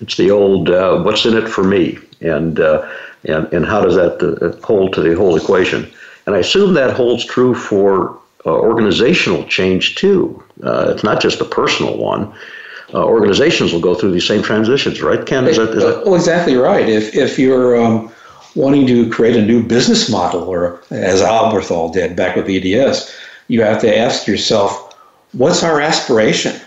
It's 0.00 0.16
the 0.16 0.30
old 0.30 0.70
uh, 0.70 1.02
"What's 1.02 1.26
in 1.26 1.36
it 1.36 1.48
for 1.48 1.64
me?" 1.64 1.98
and 2.22 2.58
uh, 2.58 2.88
and 3.24 3.46
and 3.52 3.66
how 3.66 3.82
does 3.82 3.94
that 3.96 4.16
uh, 4.22 4.66
hold 4.66 4.94
to 4.94 5.02
the 5.02 5.14
whole 5.14 5.36
equation? 5.36 5.90
And 6.24 6.34
I 6.34 6.38
assume 6.38 6.72
that 6.74 6.96
holds 6.96 7.24
true 7.24 7.54
for 7.54 8.18
uh, 8.46 8.50
organizational 8.50 9.44
change 9.44 9.96
too. 9.96 10.42
Uh, 10.62 10.92
it's 10.94 11.04
not 11.04 11.20
just 11.20 11.40
a 11.40 11.44
personal 11.44 11.98
one. 11.98 12.32
Uh, 12.94 13.04
organizations 13.04 13.72
will 13.72 13.80
go 13.80 13.94
through 13.94 14.12
these 14.12 14.26
same 14.26 14.42
transitions, 14.42 15.02
right, 15.02 15.26
Ken? 15.26 15.46
Is 15.48 15.56
that, 15.56 15.70
is 15.70 15.82
that... 15.82 16.04
Well, 16.04 16.14
exactly 16.14 16.54
right. 16.54 16.88
If 16.88 17.14
if 17.16 17.38
you're 17.38 17.76
um, 17.76 18.12
wanting 18.54 18.86
to 18.86 19.10
create 19.10 19.36
a 19.36 19.44
new 19.44 19.62
business 19.62 20.08
model, 20.08 20.44
or 20.44 20.80
as 20.90 21.20
Alberthal 21.20 21.92
did 21.92 22.14
back 22.14 22.36
with 22.36 22.48
EDS, 22.48 23.12
you 23.48 23.62
have 23.62 23.80
to 23.80 23.98
ask 23.98 24.26
yourself, 24.26 24.94
what's 25.32 25.64
our 25.64 25.80
aspiration? 25.80 26.60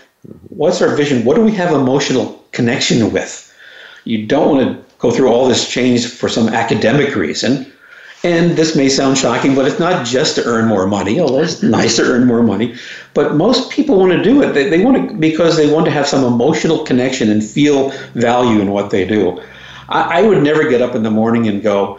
What's 0.50 0.82
our 0.82 0.94
vision? 0.94 1.24
What 1.24 1.36
do 1.36 1.42
we 1.42 1.52
have 1.52 1.72
emotional 1.72 2.44
connection 2.52 3.12
with? 3.12 3.46
You 4.04 4.26
don't 4.26 4.54
want 4.54 4.68
to 4.68 4.84
go 4.98 5.10
through 5.10 5.28
all 5.28 5.48
this 5.48 5.68
change 5.68 6.06
for 6.06 6.28
some 6.28 6.48
academic 6.48 7.16
reason. 7.16 7.69
And 8.22 8.50
this 8.50 8.76
may 8.76 8.90
sound 8.90 9.16
shocking, 9.16 9.54
but 9.54 9.66
it's 9.66 9.78
not 9.78 10.04
just 10.04 10.34
to 10.34 10.44
earn 10.44 10.66
more 10.66 10.86
money, 10.86 11.20
although 11.20 11.40
it's 11.40 11.62
nice 11.62 11.96
to 11.96 12.02
earn 12.02 12.26
more 12.26 12.42
money. 12.42 12.74
But 13.14 13.34
most 13.34 13.70
people 13.70 13.98
want 13.98 14.12
to 14.12 14.22
do 14.22 14.42
it. 14.42 14.52
They, 14.52 14.68
they 14.68 14.84
want 14.84 15.08
to 15.08 15.14
because 15.14 15.56
they 15.56 15.72
want 15.72 15.86
to 15.86 15.90
have 15.90 16.06
some 16.06 16.24
emotional 16.24 16.84
connection 16.84 17.30
and 17.30 17.42
feel 17.42 17.90
value 18.14 18.60
in 18.60 18.72
what 18.72 18.90
they 18.90 19.06
do. 19.06 19.40
I, 19.88 20.20
I 20.20 20.22
would 20.22 20.42
never 20.42 20.68
get 20.68 20.82
up 20.82 20.94
in 20.94 21.02
the 21.02 21.10
morning 21.10 21.48
and 21.48 21.62
go, 21.62 21.98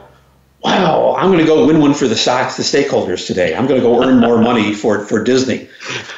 wow, 0.64 1.16
I'm 1.18 1.28
going 1.32 1.40
to 1.40 1.46
go 1.46 1.66
win 1.66 1.80
one 1.80 1.94
for 1.94 2.08
the 2.08 2.16
stocks, 2.16 2.56
the 2.56 2.64
stakeholders 2.64 3.26
today. 3.26 3.56
I'm 3.56 3.66
going 3.66 3.82
to 3.82 3.86
go 3.86 4.04
earn 4.04 4.20
more 4.20 4.38
money 4.42 4.74
for, 4.74 5.06
for 5.06 5.24
Disney. 5.24 5.68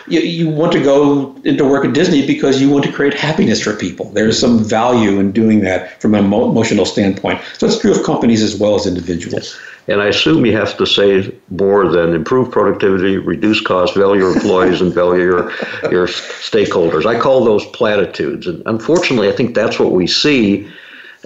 You, 0.08 0.20
you 0.20 0.50
want 0.50 0.74
to 0.74 0.84
go 0.84 1.34
into 1.46 1.63
work 1.63 1.86
at 1.86 1.94
Disney 1.94 2.28
because 2.28 2.62
you 2.62 2.70
want 2.70 2.84
to 2.84 2.92
create 2.92 3.13
happiness 3.13 3.62
for 3.62 3.74
people. 3.74 4.10
There's 4.10 4.38
some 4.38 4.60
value 4.60 5.20
in 5.20 5.32
doing 5.32 5.62
that 5.62 6.02
from 6.02 6.13
an 6.13 6.26
emotional 6.26 6.86
standpoint. 6.86 7.42
So 7.58 7.68
it's 7.68 7.80
true 7.80 7.92
of 7.92 8.04
companies 8.04 8.44
as 8.44 8.58
well 8.58 8.76
as 8.76 8.86
individuals. 8.86 9.58
And 9.88 10.02
I 10.02 10.08
assume 10.08 10.46
you 10.46 10.56
have 10.56 10.78
to 10.78 10.86
say 10.86 11.36
more 11.50 11.89
than 11.89 12.13
improve 12.13 12.52
productivity, 12.52 13.17
reduce 13.17 13.60
costs, 13.60 13.98
value 13.98 14.22
your 14.22 14.34
employees, 14.34 14.80
and 14.80 14.93
value 14.93 15.24
your, 15.24 15.52
your 15.91 16.08
stakeholders. 16.08 17.06
I 17.06 17.19
call 17.19 17.43
those 17.43 17.65
platitudes. 17.67 18.48
And 18.48 18.63
unfortunately, 18.65 19.28
I 19.28 19.34
think 19.34 19.56
that's 19.56 19.80
what 19.80 19.91
we 19.91 20.08
see. 20.08 20.72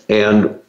And 0.09 0.59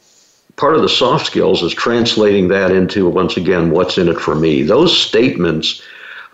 part 0.57 0.77
of 0.77 0.83
the 0.83 0.89
soft 0.89 1.27
skills 1.27 1.63
is 1.63 1.73
translating 1.73 2.49
that 2.49 2.71
into, 2.71 3.09
once 3.09 3.37
again, 3.39 3.71
what's 3.71 3.97
in 3.97 4.09
it 4.09 4.21
for 4.21 4.35
me. 4.35 4.63
Those 4.63 4.97
statements, 4.97 5.83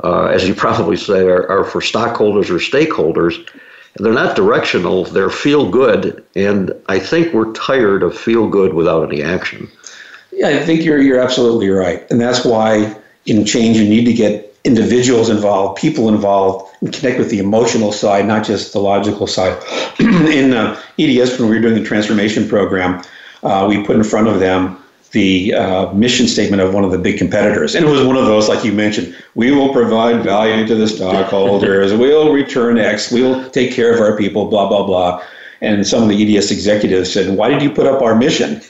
uh, 0.02 0.24
as 0.24 0.48
you 0.48 0.54
probably 0.54 0.96
say, 0.96 1.20
are, 1.20 1.48
are 1.48 1.64
for 1.64 1.80
stockholders 1.80 2.50
or 2.50 2.54
stakeholders. 2.54 3.48
They're 3.96 4.12
not 4.12 4.34
directional, 4.34 5.04
they're 5.04 5.30
feel 5.30 5.70
good. 5.70 6.24
And 6.34 6.72
I 6.88 6.98
think 6.98 7.32
we're 7.32 7.52
tired 7.52 8.02
of 8.02 8.18
feel 8.18 8.48
good 8.48 8.74
without 8.74 9.04
any 9.04 9.22
action. 9.22 9.70
Yeah, 10.34 10.48
I 10.48 10.58
think 10.64 10.84
you're, 10.84 11.00
you're 11.00 11.20
absolutely 11.20 11.68
right. 11.68 12.08
And 12.10 12.20
that's 12.20 12.44
why 12.44 12.96
in 13.26 13.44
change, 13.44 13.76
you 13.76 13.88
need 13.88 14.04
to 14.04 14.12
get 14.12 14.54
individuals 14.64 15.28
involved, 15.28 15.78
people 15.78 16.08
involved, 16.08 16.74
and 16.80 16.92
connect 16.92 17.18
with 17.18 17.30
the 17.30 17.38
emotional 17.38 17.92
side, 17.92 18.26
not 18.26 18.44
just 18.44 18.72
the 18.72 18.80
logical 18.80 19.26
side. 19.26 19.62
in 19.98 20.54
uh, 20.54 20.80
EDS, 20.98 21.38
when 21.38 21.50
we 21.50 21.56
were 21.56 21.62
doing 21.62 21.74
the 21.74 21.84
transformation 21.84 22.48
program, 22.48 23.02
uh, 23.42 23.66
we 23.68 23.84
put 23.84 23.96
in 23.96 24.04
front 24.04 24.26
of 24.26 24.40
them 24.40 24.78
the 25.12 25.54
uh, 25.54 25.92
mission 25.92 26.26
statement 26.26 26.60
of 26.60 26.74
one 26.74 26.82
of 26.82 26.90
the 26.90 26.98
big 26.98 27.18
competitors. 27.18 27.74
And 27.74 27.86
it 27.86 27.88
was 27.88 28.04
one 28.04 28.16
of 28.16 28.26
those, 28.26 28.48
like 28.48 28.64
you 28.64 28.72
mentioned, 28.72 29.16
we 29.36 29.52
will 29.52 29.72
provide 29.72 30.24
value 30.24 30.66
to 30.66 30.74
the 30.74 30.88
stockholders, 30.88 31.92
we'll 31.92 32.32
return 32.32 32.78
X, 32.78 33.12
we'll 33.12 33.48
take 33.50 33.72
care 33.72 33.94
of 33.94 34.00
our 34.00 34.16
people, 34.16 34.46
blah, 34.46 34.68
blah, 34.68 34.84
blah. 34.84 35.22
And 35.64 35.86
some 35.86 36.02
of 36.02 36.08
the 36.08 36.36
EDS 36.36 36.50
executives 36.50 37.12
said, 37.12 37.36
Why 37.36 37.48
did 37.48 37.62
you 37.62 37.70
put 37.70 37.86
up 37.86 38.02
our 38.02 38.14
mission? 38.14 38.60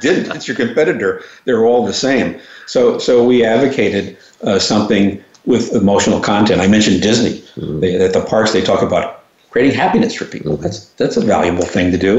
didn't. 0.00 0.34
It's 0.34 0.48
your 0.48 0.56
competitor. 0.56 1.22
They're 1.44 1.64
all 1.64 1.84
the 1.84 1.92
same. 1.92 2.40
So, 2.66 2.98
so 2.98 3.24
we 3.24 3.44
advocated 3.44 4.16
uh, 4.42 4.58
something 4.58 5.22
with 5.46 5.74
emotional 5.74 6.20
content. 6.20 6.60
I 6.60 6.66
mentioned 6.66 7.02
Disney. 7.02 7.40
Mm-hmm. 7.40 7.80
They, 7.80 8.02
at 8.02 8.12
the 8.12 8.24
parks, 8.24 8.52
they 8.52 8.62
talk 8.62 8.82
about 8.82 9.24
creating 9.50 9.76
happiness 9.76 10.14
for 10.14 10.24
people. 10.24 10.56
That's 10.56 10.86
that's 10.90 11.16
a 11.16 11.20
valuable 11.20 11.64
thing 11.64 11.90
to 11.92 11.98
do. 11.98 12.16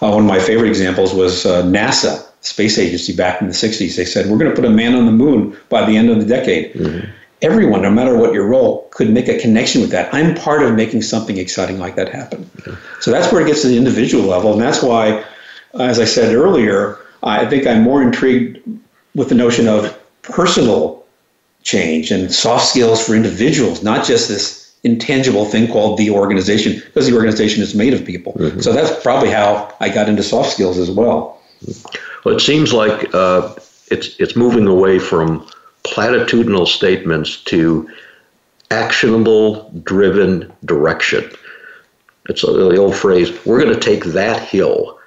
Uh, 0.00 0.10
one 0.10 0.20
of 0.20 0.26
my 0.26 0.38
favorite 0.38 0.68
examples 0.68 1.14
was 1.14 1.46
uh, 1.46 1.62
NASA, 1.62 2.26
space 2.40 2.78
agency 2.78 3.14
back 3.14 3.40
in 3.40 3.48
the 3.48 3.54
60s. 3.54 3.96
They 3.96 4.04
said, 4.04 4.30
we're 4.30 4.38
going 4.38 4.50
to 4.50 4.56
put 4.56 4.64
a 4.66 4.70
man 4.70 4.94
on 4.94 5.06
the 5.06 5.12
moon 5.12 5.56
by 5.70 5.84
the 5.84 5.96
end 5.96 6.10
of 6.10 6.18
the 6.20 6.26
decade. 6.26 6.74
Mm-hmm. 6.74 7.10
Everyone, 7.44 7.82
no 7.82 7.90
matter 7.90 8.16
what 8.16 8.32
your 8.32 8.46
role, 8.46 8.88
could 8.90 9.10
make 9.10 9.28
a 9.28 9.38
connection 9.38 9.82
with 9.82 9.90
that. 9.90 10.12
I'm 10.14 10.34
part 10.34 10.62
of 10.62 10.74
making 10.74 11.02
something 11.02 11.36
exciting 11.36 11.78
like 11.78 11.94
that 11.96 12.08
happen. 12.08 12.50
So 13.00 13.10
that's 13.10 13.30
where 13.30 13.42
it 13.42 13.46
gets 13.46 13.60
to 13.62 13.68
the 13.68 13.76
individual 13.76 14.24
level. 14.24 14.52
And 14.52 14.62
that's 14.62 14.82
why, 14.82 15.22
as 15.74 16.00
I 16.00 16.06
said 16.06 16.34
earlier, 16.34 16.98
I 17.22 17.44
think 17.44 17.66
I'm 17.66 17.82
more 17.82 18.00
intrigued 18.02 18.58
with 19.14 19.28
the 19.28 19.34
notion 19.34 19.68
of 19.68 19.96
personal 20.22 21.04
change 21.62 22.10
and 22.10 22.32
soft 22.32 22.66
skills 22.66 23.04
for 23.06 23.14
individuals, 23.14 23.82
not 23.82 24.06
just 24.06 24.28
this 24.28 24.74
intangible 24.84 25.44
thing 25.46 25.66
called 25.66 25.98
the 25.98 26.10
organization 26.10 26.74
because 26.74 27.06
the 27.06 27.14
organization 27.14 27.62
is 27.62 27.74
made 27.74 27.94
of 27.94 28.04
people. 28.04 28.32
Mm-hmm. 28.34 28.60
So 28.60 28.72
that's 28.72 29.02
probably 29.02 29.30
how 29.30 29.74
I 29.80 29.88
got 29.88 30.08
into 30.08 30.22
soft 30.22 30.52
skills 30.52 30.78
as 30.78 30.90
well. 30.90 31.40
Well, 32.24 32.36
it 32.36 32.40
seems 32.40 32.72
like 32.72 33.14
uh, 33.14 33.54
it's 33.90 34.18
it's 34.20 34.36
moving 34.36 34.66
away 34.66 34.98
from 34.98 35.46
platitudinal 35.84 36.66
statements 36.66 37.36
to 37.44 37.88
actionable, 38.70 39.70
driven 39.84 40.52
direction. 40.64 41.30
It's 42.28 42.42
the 42.42 42.76
old 42.76 42.96
phrase: 42.96 43.30
"We're 43.44 43.60
going 43.60 43.74
to 43.74 43.80
take 43.80 44.04
that 44.06 44.42
hill." 44.42 44.98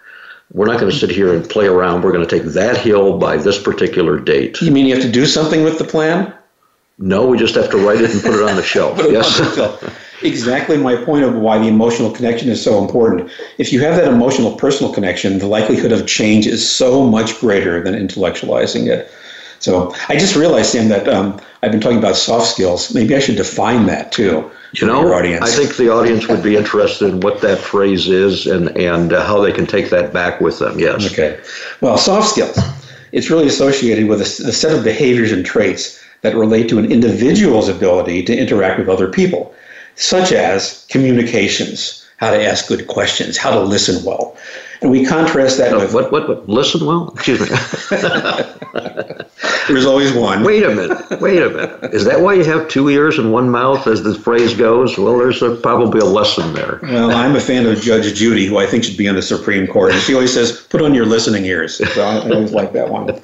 We're 0.54 0.68
not 0.68 0.80
going 0.80 0.92
to 0.92 0.98
sit 0.98 1.10
here 1.10 1.34
and 1.34 1.48
play 1.50 1.68
around. 1.68 2.04
We're 2.04 2.14
going 2.14 2.26
to 2.26 2.40
take 2.40 2.54
that 2.54 2.78
hill 2.78 3.18
by 3.18 3.36
this 3.36 3.62
particular 3.62 4.18
date. 4.18 4.62
You 4.62 4.72
mean 4.72 4.86
you 4.86 4.94
have 4.96 5.04
to 5.04 5.12
do 5.12 5.26
something 5.26 5.62
with 5.64 5.78
the 5.78 5.84
plan? 5.84 6.34
No, 7.00 7.28
we 7.28 7.38
just 7.38 7.56
have 7.56 7.70
to 7.72 7.78
write 7.78 8.02
it 8.02 8.12
and 8.12 8.22
put 8.22 8.34
it 8.34 8.50
on 8.50 8.56
the 8.56 8.64
shelf. 8.64 8.98
yes. 9.10 9.38
The 9.38 9.56
shelf. 9.56 10.24
Exactly 10.24 10.78
my 10.78 10.96
point 10.96 11.26
of 11.26 11.36
why 11.36 11.60
the 11.60 11.68
emotional 11.68 12.12
connection 12.12 12.50
is 12.50 12.64
so 12.64 12.84
important. 12.84 13.30
If 13.60 13.72
you 13.72 13.82
have 13.82 13.98
that 13.98 14.08
emotional 14.08 14.56
personal 14.56 14.92
connection, 14.92 15.38
the 15.38 15.48
likelihood 15.48 15.92
of 15.92 16.08
change 16.08 16.48
is 16.48 16.68
so 16.68 17.06
much 17.06 17.40
greater 17.40 17.84
than 17.84 17.94
intellectualizing 17.94 18.88
it. 18.88 19.12
So 19.60 19.94
I 20.10 20.18
just 20.18 20.36
realized, 20.36 20.72
Sam, 20.72 20.90
that 20.90 21.08
um, 21.08 21.40
I've 21.64 21.72
been 21.72 21.82
talking 21.82 21.98
about 21.98 22.16
soft 22.16 22.48
skills. 22.48 22.94
Maybe 22.94 23.16
I 23.16 23.20
should 23.20 23.38
define 23.38 23.86
that 23.88 24.12
too. 24.12 24.50
You 24.74 24.86
know, 24.88 25.14
I 25.42 25.50
think 25.50 25.78
the 25.78 25.90
audience 25.90 26.28
would 26.28 26.44
be 26.44 26.56
interested 26.56 27.08
in 27.10 27.22
what 27.22 27.42
that 27.42 27.58
phrase 27.58 28.08
is 28.08 28.46
and 28.46 28.76
and 28.78 29.14
uh, 29.14 29.26
how 29.26 29.42
they 29.42 29.52
can 29.52 29.66
take 29.66 29.90
that 29.90 30.14
back 30.14 30.42
with 30.42 30.60
them. 30.60 30.78
Yes. 30.78 31.12
Okay. 31.12 31.40
Well, 31.82 31.98
soft 31.98 32.30
skills. 32.30 32.60
It's 33.14 33.30
really 33.30 33.48
associated 33.48 34.08
with 34.08 34.20
a, 34.20 34.50
a 34.50 34.52
set 34.52 34.78
of 34.78 34.84
behaviors 34.84 35.32
and 35.32 35.46
traits 35.46 36.04
that 36.22 36.36
relate 36.36 36.68
to 36.70 36.80
an 36.80 36.92
individual's 36.92 37.70
ability 37.70 38.24
to 38.24 38.38
interact 38.38 38.78
with 38.78 38.90
other 38.90 39.10
people, 39.10 39.54
such 39.96 40.32
as 40.34 40.86
communications, 40.90 42.06
how 42.18 42.32
to 42.32 42.44
ask 42.44 42.68
good 42.68 42.88
questions, 42.88 43.38
how 43.38 43.52
to 43.52 43.62
listen 43.62 44.04
well. 44.04 44.36
And 44.82 44.92
we 44.92 45.06
contrast 45.06 45.58
that 45.58 45.76
with 45.76 45.94
what, 45.94 46.12
what, 46.12 46.28
what? 46.28 46.48
Listen 46.48 46.86
well? 46.86 47.10
Excuse 47.16 47.40
me. 47.40 47.48
There's 49.68 49.86
always 49.86 50.14
one. 50.14 50.44
Wait 50.44 50.64
a 50.64 50.74
minute. 50.74 51.20
Wait 51.20 51.42
a 51.42 51.50
minute. 51.50 51.94
Is 51.94 52.06
that 52.06 52.22
why 52.22 52.34
you 52.36 52.44
have 52.46 52.70
two 52.70 52.90
ears 52.90 53.18
and 53.20 53.34
one 53.34 53.50
mouth, 53.50 53.86
as 53.88 54.04
the 54.04 54.14
phrase 54.14 54.54
goes? 54.54 54.98
Well, 54.98 55.18
there's 55.18 55.42
a, 55.42 55.56
probably 55.56 56.00
a 56.00 56.06
lesson 56.06 56.54
there. 56.54 56.80
Well, 56.84 57.12
I'm 57.12 57.36
a 57.36 57.42
fan 57.42 57.66
of 57.66 57.82
Judge 57.82 58.14
Judy, 58.14 58.46
who 58.46 58.58
I 58.58 58.66
think 58.66 58.84
should 58.84 58.98
be 58.98 59.10
on 59.10 59.16
the 59.16 59.22
Supreme 59.22 59.68
Court. 59.68 59.92
And 59.92 60.02
she 60.02 60.14
always 60.14 60.34
says, 60.34 60.62
put 60.70 60.82
on 60.82 60.94
your 60.94 61.06
listening 61.06 61.46
ears. 61.46 61.78
So 61.94 62.02
I 62.02 62.20
always 62.30 62.54
like 62.54 62.72
that 62.74 62.90
one. 62.90 63.22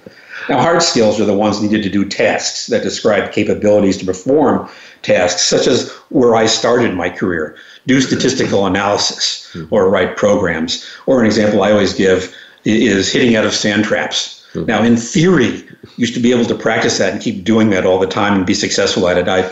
Now, 0.49 0.61
hard 0.61 0.81
skills 0.81 1.19
are 1.19 1.25
the 1.25 1.33
ones 1.33 1.61
needed 1.61 1.83
to 1.83 1.89
do 1.89 2.07
tasks 2.07 2.67
that 2.67 2.83
describe 2.83 3.31
capabilities 3.31 3.97
to 3.97 4.05
perform 4.05 4.69
tasks, 5.01 5.43
such 5.43 5.67
as 5.67 5.91
where 6.09 6.35
I 6.35 6.45
started 6.45 6.95
my 6.95 7.09
career, 7.09 7.55
do 7.87 8.01
statistical 8.01 8.65
analysis 8.65 9.55
or 9.69 9.89
write 9.89 10.17
programs. 10.17 10.85
Or 11.05 11.19
an 11.19 11.25
example 11.25 11.63
I 11.63 11.71
always 11.71 11.93
give 11.93 12.33
is 12.65 13.11
hitting 13.11 13.35
out 13.35 13.45
of 13.45 13.53
sand 13.53 13.83
traps. 13.85 14.45
Now, 14.55 14.83
in 14.83 14.97
theory, 14.97 15.67
you 15.97 16.05
should 16.05 16.21
be 16.21 16.31
able 16.31 16.45
to 16.45 16.55
practice 16.55 16.97
that 16.99 17.11
and 17.13 17.21
keep 17.21 17.43
doing 17.43 17.69
that 17.71 17.85
all 17.85 17.99
the 17.99 18.07
time 18.07 18.33
and 18.35 18.45
be 18.45 18.53
successful 18.53 19.07
at 19.07 19.17
it. 19.17 19.27
I 19.27 19.51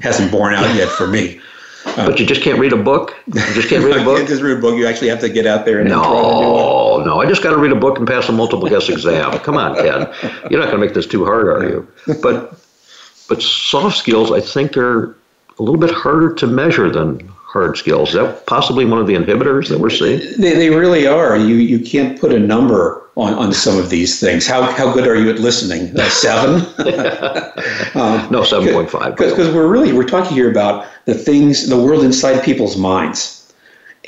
hasn't 0.00 0.30
borne 0.30 0.54
out 0.54 0.74
yet 0.76 0.88
for 0.88 1.06
me. 1.06 1.40
Uh, 1.84 2.10
but 2.10 2.20
you 2.20 2.26
just 2.26 2.42
can't 2.42 2.58
read 2.58 2.72
a 2.72 2.76
book. 2.76 3.14
You 3.26 3.40
just 3.54 3.68
can't 3.68 3.84
read 3.84 3.96
a 3.96 4.04
book. 4.04 4.18
can't 4.18 4.28
just 4.28 4.42
read 4.42 4.58
a 4.58 4.60
book. 4.60 4.76
You 4.76 4.86
actually 4.86 5.08
have 5.08 5.20
to 5.20 5.28
get 5.28 5.46
out 5.46 5.64
there 5.64 5.80
and 5.80 5.88
no, 5.88 6.02
try 6.02 6.12
to 6.12 6.20
do 6.20 6.22
it. 6.22 6.32
No, 7.04 7.20
I 7.20 7.26
just 7.26 7.42
got 7.42 7.50
to 7.50 7.58
read 7.58 7.72
a 7.72 7.76
book 7.76 7.98
and 7.98 8.06
pass 8.06 8.28
a 8.28 8.32
multiple 8.32 8.68
guess 8.68 8.88
exam. 8.88 9.38
Come 9.40 9.56
on, 9.56 9.74
Ken. 9.76 10.08
You're 10.50 10.60
not 10.60 10.70
going 10.70 10.80
to 10.80 10.86
make 10.86 10.94
this 10.94 11.06
too 11.06 11.24
hard, 11.24 11.48
are 11.48 11.68
you? 11.68 11.88
But 12.22 12.58
but 13.28 13.42
soft 13.42 13.96
skills, 13.96 14.30
I 14.30 14.40
think, 14.40 14.76
are 14.76 15.16
a 15.58 15.62
little 15.62 15.80
bit 15.80 15.90
harder 15.90 16.34
to 16.34 16.46
measure 16.46 16.90
than 16.90 17.26
hard 17.28 17.76
skills. 17.76 18.10
Is 18.10 18.14
that 18.14 18.46
possibly 18.46 18.84
one 18.84 18.98
of 18.98 19.06
the 19.06 19.14
inhibitors 19.14 19.68
that 19.68 19.78
we're 19.78 19.90
seeing? 19.90 20.18
They, 20.40 20.54
they 20.54 20.70
really 20.70 21.06
are. 21.06 21.36
You 21.36 21.56
you 21.56 21.78
can't 21.78 22.20
put 22.20 22.32
a 22.32 22.38
number 22.38 23.02
on, 23.16 23.34
on 23.34 23.52
some 23.52 23.78
of 23.78 23.90
these 23.90 24.18
things. 24.20 24.46
How, 24.46 24.62
how 24.62 24.92
good 24.92 25.06
are 25.06 25.16
you 25.16 25.30
at 25.30 25.38
listening? 25.38 25.98
Uh, 25.98 26.08
seven? 26.08 26.54
um, 27.94 28.30
no, 28.30 28.42
7.5. 28.42 29.16
Because 29.16 29.54
we're 29.54 29.66
really, 29.66 29.92
we're 29.92 30.08
talking 30.08 30.34
here 30.34 30.50
about 30.50 30.86
the 31.04 31.14
things, 31.14 31.68
the 31.68 31.76
world 31.76 32.04
inside 32.04 32.42
people's 32.42 32.76
minds. 32.76 33.41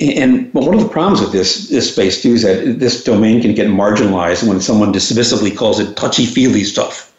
And 0.01 0.53
one 0.53 0.73
of 0.73 0.81
the 0.81 0.89
problems 0.89 1.21
with 1.21 1.31
this 1.31 1.69
this 1.69 1.91
space 1.91 2.21
too 2.21 2.33
is 2.33 2.41
that 2.43 2.79
this 2.79 3.03
domain 3.03 3.41
can 3.41 3.53
get 3.55 3.67
marginalized 3.67 4.45
when 4.47 4.59
someone 4.59 4.91
dismissively 4.91 5.55
calls 5.55 5.79
it 5.79 5.95
touchy 5.95 6.25
feely 6.25 6.65
stuff. 6.65 7.13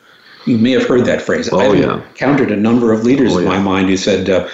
You 0.45 0.59
may 0.59 0.73
have 0.73 0.87
heard 0.87 1.07
that 1.07 1.23
phrase. 1.23 1.49
Oh, 1.51 1.59
I've 1.59 1.79
yeah. 1.79 1.95
encountered 2.09 2.53
a 2.53 2.57
number 2.57 2.93
of 2.93 3.03
leaders 3.05 3.35
Oh, 3.35 3.39
in 3.39 3.47
my 3.47 3.57
yeah. 3.57 3.62
mind 3.62 3.89
who 3.89 3.97
said, 3.97 4.29
uh, 4.29 4.47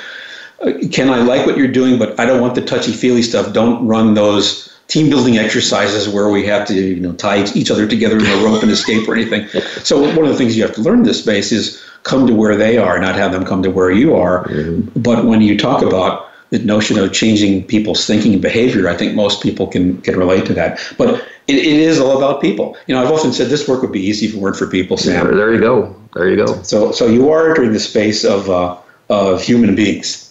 "Ken, 0.93 1.11
I 1.11 1.23
like 1.23 1.47
what 1.47 1.59
you're 1.59 1.67
doing, 1.69 1.99
but 1.99 2.19
I 2.19 2.25
don't 2.25 2.41
want 2.41 2.55
the 2.55 2.63
touchy 2.63 2.93
feely 2.93 3.23
stuff. 3.23 3.53
Don't 3.53 3.87
run 3.87 4.15
those." 4.15 4.69
Team 4.89 5.09
building 5.09 5.39
exercises 5.39 6.07
where 6.07 6.29
we 6.29 6.45
have 6.45 6.67
to, 6.67 6.75
you 6.75 7.01
know, 7.01 7.13
tie 7.13 7.45
each 7.55 7.71
other 7.71 7.87
together 7.87 8.19
in 8.19 8.27
a 8.27 8.45
rope 8.45 8.63
and 8.63 8.71
escape 8.71 9.09
or 9.09 9.15
anything. 9.15 9.49
So 9.85 10.01
one 10.01 10.27
of 10.27 10.29
the 10.29 10.37
things 10.37 10.55
you 10.55 10.63
have 10.65 10.75
to 10.75 10.83
learn 10.83 10.99
in 10.99 11.05
this 11.05 11.21
space 11.21 11.51
is 11.51 11.81
come 12.03 12.27
to 12.27 12.35
where 12.35 12.57
they 12.57 12.77
are, 12.77 12.99
not 13.01 13.15
have 13.15 13.33
them 13.33 13.45
come 13.45 13.63
to 13.63 13.71
where 13.71 13.91
you 13.91 14.15
are. 14.15 14.47
But 14.95 15.25
when 15.25 15.41
you 15.41 15.57
talk 15.57 15.83
about 15.83 16.29
the 16.53 16.59
notion 16.59 16.99
of 16.99 17.15
changing 17.15 17.65
people's 17.65 18.07
thinking 18.07 18.35
and 18.35 18.43
behavior, 18.43 18.87
I 18.87 18.95
think 18.95 19.15
most 19.15 19.43
people 19.43 19.67
can 19.67 20.01
can 20.03 20.19
relate 20.19 20.45
to 20.47 20.55
that. 20.55 20.79
But 20.99 21.15
it, 21.49 21.57
it 21.57 21.81
is 21.89 21.99
all 21.99 22.17
about 22.19 22.43
people. 22.43 22.77
You 22.87 22.95
know, 22.95 23.03
I've 23.03 23.11
often 23.11 23.33
said 23.33 23.49
this 23.49 23.67
work 23.67 23.81
would 23.81 23.91
be 23.91 24.03
easy 24.03 24.27
if 24.27 24.35
it 24.35 24.39
weren't 24.39 24.57
for 24.57 24.67
people, 24.67 24.99
Sam. 24.99 25.27
There, 25.27 25.35
there 25.35 25.55
you 25.55 25.61
go. 25.61 25.97
There 26.15 26.29
you 26.29 26.37
go. 26.37 26.63
So, 26.63 26.93
so 26.93 27.07
you 27.07 27.31
are 27.31 27.49
entering 27.49 27.73
the 27.73 27.81
space 27.81 28.23
of 28.23 28.51
uh, 28.51 28.77
of 29.09 29.43
human 29.43 29.75
beings, 29.75 30.31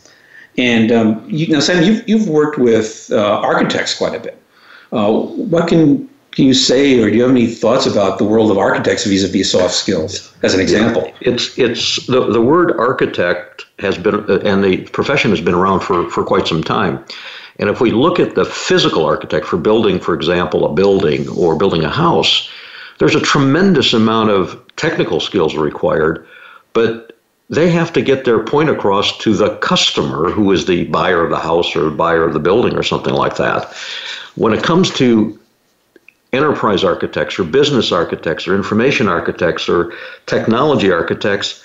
and 0.60 0.92
um, 0.92 1.26
you, 1.28 1.48
now, 1.48 1.60
Sam, 1.60 1.84
you've 1.84 2.08
you've 2.08 2.30
worked 2.30 2.60
with 2.60 3.10
uh, 3.12 3.40
architects 3.40 3.98
quite 3.98 4.14
a 4.14 4.20
bit. 4.20 4.38
Uh, 4.92 5.12
what 5.12 5.68
can 5.68 6.08
can 6.32 6.46
you 6.46 6.54
say, 6.54 7.02
or 7.02 7.10
do 7.10 7.16
you 7.18 7.24
have 7.24 7.32
any 7.32 7.48
thoughts 7.48 7.86
about 7.86 8.18
the 8.18 8.24
world 8.24 8.52
of 8.52 8.58
architects 8.58 9.06
vis-a-vis 9.06 9.52
soft 9.52 9.74
skills, 9.74 10.34
as 10.44 10.54
an 10.54 10.62
example? 10.62 11.12
It's 11.20 11.58
it's 11.58 12.06
the 12.06 12.32
the 12.32 12.42
word 12.42 12.72
architect 12.78 13.66
has 13.80 13.98
been 13.98 14.30
uh, 14.30 14.40
and 14.46 14.64
the 14.64 14.78
profession 14.90 15.32
has 15.32 15.42
been 15.42 15.54
around 15.54 15.82
for 15.82 16.10
for 16.10 16.24
quite 16.24 16.48
some 16.48 16.64
time. 16.64 17.04
And 17.60 17.70
if 17.70 17.82
we 17.82 17.92
look 17.92 18.20
at 18.20 18.36
the 18.36 18.46
physical 18.46 19.06
architect 19.06 19.46
for 19.46 19.58
building, 19.58 20.00
for 20.00 20.14
example, 20.14 20.66
a 20.66 20.74
building 20.74 21.28
or 21.30 21.58
building 21.58 21.84
a 21.84 21.90
house, 21.90 22.50
there's 22.98 23.14
a 23.14 23.22
tremendous 23.22 23.94
amount 23.94 24.30
of 24.30 24.60
technical 24.78 25.20
skills 25.20 25.56
required, 25.56 26.26
but 26.74 27.18
they 27.50 27.70
have 27.70 27.92
to 27.92 28.02
get 28.02 28.24
their 28.24 28.42
point 28.42 28.70
across 28.70 29.18
to 29.18 29.36
the 29.36 29.58
customer 29.58 30.32
who 30.32 30.52
is 30.54 30.66
the 30.66 30.86
buyer 30.86 31.24
of 31.24 31.30
the 31.30 31.38
house 31.38 31.76
or 31.76 31.92
buyer 31.92 32.24
of 32.24 32.34
the 32.34 32.40
building 32.40 32.76
or 32.76 32.84
something 32.84 33.14
like 33.14 33.36
that. 33.36 33.74
When 34.36 34.54
it 34.54 34.64
comes 34.64 34.90
to 34.92 35.38
enterprise 36.34 36.84
architects 36.84 37.38
or 37.38 37.44
business 37.44 37.92
architects 37.92 38.48
or 38.48 38.56
information 38.56 39.08
architects 39.08 39.68
or 39.68 39.94
technology 40.26 40.92
architects, 40.92 41.64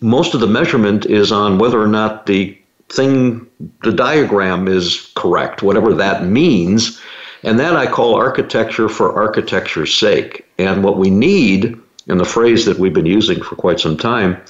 most 0.00 0.34
of 0.34 0.40
the 0.40 0.46
measurement 0.46 1.06
is 1.06 1.30
on 1.30 1.58
whether 1.58 1.80
or 1.80 1.86
not 1.86 2.26
the 2.26 2.58
thing, 2.88 3.46
the 3.82 3.92
diagram 3.92 4.68
is 4.68 5.10
correct, 5.14 5.62
whatever 5.62 5.94
that 5.94 6.24
means. 6.24 7.00
And 7.42 7.60
that 7.60 7.76
I 7.76 7.86
call 7.86 8.14
architecture 8.14 8.88
for 8.88 9.14
architecture's 9.14 9.94
sake. 9.94 10.46
And 10.58 10.82
what 10.82 10.96
we 10.96 11.10
need, 11.10 11.78
and 12.08 12.18
the 12.18 12.24
phrase 12.24 12.64
that 12.64 12.78
we've 12.78 12.94
been 12.94 13.06
using 13.06 13.42
for 13.42 13.56
quite 13.56 13.80
some 13.80 13.96
time, 13.96 14.40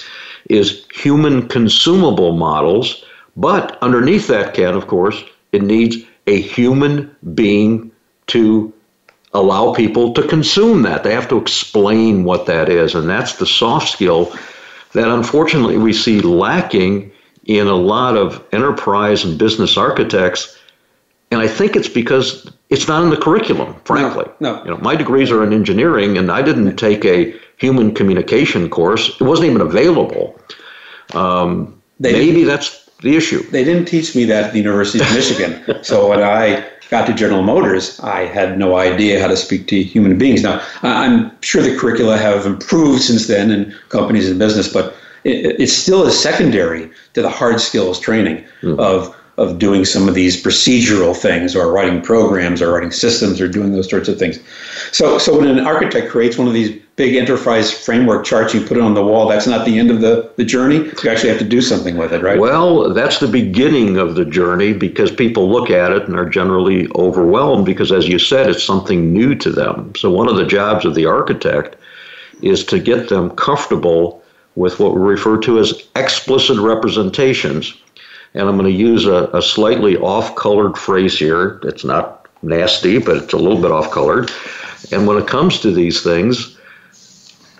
is 0.48 0.87
human 0.92 1.48
consumable 1.48 2.37
models. 2.37 3.04
But 3.37 3.78
underneath 3.83 4.28
that, 4.28 4.54
can, 4.54 4.74
of 4.74 4.87
course, 4.87 5.22
it 5.52 5.62
needs 5.62 5.96
a 6.26 6.40
human 6.40 7.14
being 7.35 7.90
to 8.28 8.72
allow 9.35 9.75
people 9.75 10.14
to 10.14 10.27
consume 10.27 10.83
that. 10.83 11.03
They 11.03 11.12
have 11.12 11.29
to 11.29 11.38
explain 11.38 12.25
what 12.25 12.47
that 12.47 12.68
is. 12.68 12.94
And 12.94 13.09
that's 13.09 13.35
the 13.35 13.47
soft 13.47 13.90
skill 13.90 14.33
that 14.92 15.09
unfortunately 15.09 15.77
we 15.77 15.92
see 15.92 16.20
lacking 16.20 17.11
in 17.44 17.66
a 17.66 17.75
lot 17.75 18.16
of 18.16 18.42
enterprise 18.53 19.25
and 19.25 19.38
business 19.38 19.77
architects. 19.77 20.57
And 21.31 21.40
I 21.40 21.49
think 21.49 21.75
it's 21.75 21.88
because 21.88 22.51
it's 22.70 22.87
not 22.87 23.03
in 23.03 23.11
the 23.11 23.16
curriculum, 23.16 23.75
frankly. 23.85 24.25
No, 24.38 24.55
no. 24.55 24.64
You 24.64 24.70
know, 24.70 24.79
my 24.79 24.94
degrees 24.94 25.31
are 25.33 25.42
in 25.42 25.53
engineering, 25.53 26.16
and 26.16 26.31
I 26.31 26.42
didn't 26.42 26.77
take 26.77 27.05
a 27.05 27.35
human 27.57 27.92
communication 27.92 28.70
course. 28.70 29.09
It 29.20 29.25
wasn't 29.25 29.51
even 29.51 29.61
available. 29.61 30.38
Um, 31.12 31.81
They 31.99 32.12
maybe 32.12 32.44
that's 32.44 32.88
the 33.03 33.16
issue. 33.16 33.42
They 33.51 33.64
didn't 33.64 33.87
teach 33.87 34.14
me 34.14 34.25
that 34.27 34.44
at 34.44 34.53
the 34.53 34.59
University 34.59 35.05
of 35.05 35.12
Michigan. 35.12 35.62
so 35.83 36.09
when 36.09 36.23
I 36.23 36.66
got 36.90 37.07
to 37.07 37.14
General 37.14 37.42
Motors, 37.42 37.99
I 38.01 38.27
had 38.27 38.59
no 38.59 38.77
idea 38.77 39.20
how 39.20 39.29
to 39.29 39.37
speak 39.37 39.66
to 39.68 39.83
human 39.83 40.18
beings. 40.18 40.42
Now, 40.42 40.62
I'm 40.83 41.31
sure 41.42 41.62
the 41.62 41.77
curricula 41.77 42.16
have 42.18 42.47
improved 42.47 43.03
since 43.03 43.27
then 43.27 43.51
in 43.51 43.75
companies 43.88 44.29
and 44.29 44.38
business, 44.38 44.73
but 44.73 44.94
it, 45.25 45.61
it 45.61 45.68
still 45.68 46.07
is 46.07 46.18
secondary 46.18 46.90
to 47.14 47.23
the 47.23 47.31
hard 47.31 47.61
skills 47.61 47.99
training 47.99 48.44
hmm. 48.61 48.79
of 48.79 49.14
of 49.37 49.59
doing 49.59 49.85
some 49.85 50.09
of 50.09 50.14
these 50.14 50.40
procedural 50.40 51.16
things 51.16 51.57
or 51.57 51.73
writing 51.73 52.01
programs 52.01 52.62
or 52.62 52.73
writing 52.73 52.92
systems 52.92 53.40
or 53.40 53.49
doing 53.49 53.73
those 53.73 53.90
sorts 53.90 54.09
of 54.09 54.16
things. 54.16 54.38
So 54.92 55.18
so 55.18 55.38
when 55.38 55.49
an 55.49 55.66
architect 55.66 56.09
creates 56.09 56.38
one 56.38 56.47
of 56.47 56.55
these 56.55 56.81
big 56.96 57.16
enterprise 57.16 57.72
framework 57.72 58.24
charts, 58.24 58.54
you 58.54 58.61
put 58.61 58.76
it 58.76 58.83
on 58.83 58.94
the 58.94 59.04
wall, 59.04 59.28
that's 59.28 59.46
not 59.46 59.64
the 59.66 59.78
end 59.78 59.90
of 59.90 60.00
the, 60.00 60.30
the 60.37 60.44
journey. 60.44 60.76
You 60.76 61.11
actually 61.11 61.30
have 61.30 61.38
to 61.40 61.44
do 61.44 61.61
something 61.61 61.96
with 61.96 62.12
it, 62.12 62.22
right? 62.22 62.38
Well, 62.38 62.92
that's 62.94 63.18
the 63.18 63.26
beginning 63.26 63.96
of 63.96 64.14
the 64.14 64.24
journey 64.24 64.72
because 64.72 65.11
people 65.11 65.50
look 65.50 65.70
at 65.70 65.90
it 65.90 66.07
and 66.07 66.16
are 66.16 66.28
generally 66.28 66.88
overwhelmed 66.94 67.66
because, 67.66 67.90
as 67.90 68.07
you 68.09 68.18
said, 68.18 68.48
it's 68.48 68.62
something 68.62 69.12
new 69.12 69.35
to 69.37 69.50
them. 69.50 69.92
So, 69.96 70.11
one 70.11 70.28
of 70.28 70.37
the 70.37 70.46
jobs 70.46 70.85
of 70.85 70.94
the 70.94 71.07
architect 71.07 71.76
is 72.42 72.64
to 72.66 72.78
get 72.78 73.09
them 73.09 73.30
comfortable 73.30 74.22
with 74.54 74.78
what 74.78 74.94
we 74.94 75.00
refer 75.00 75.38
to 75.38 75.59
as 75.59 75.88
explicit 75.96 76.59
representations. 76.59 77.76
And 78.35 78.48
I'm 78.48 78.57
going 78.57 78.70
to 78.70 78.78
use 78.78 79.07
a, 79.07 79.28
a 79.33 79.42
slightly 79.42 79.96
off 79.96 80.37
colored 80.37 80.76
phrase 80.76 81.18
here. 81.18 81.61
It's 81.64 81.85
not 81.85 82.28
nasty, 82.42 82.98
but 82.98 83.16
it's 83.16 83.33
a 83.33 83.38
little 83.38 83.61
bit 83.61 83.72
off 83.72 83.90
colored. 83.90 84.30
And 84.92 85.07
when 85.07 85.16
it 85.16 85.26
comes 85.26 85.61
to 85.61 85.72
these 85.72 86.02
things, 86.02 86.54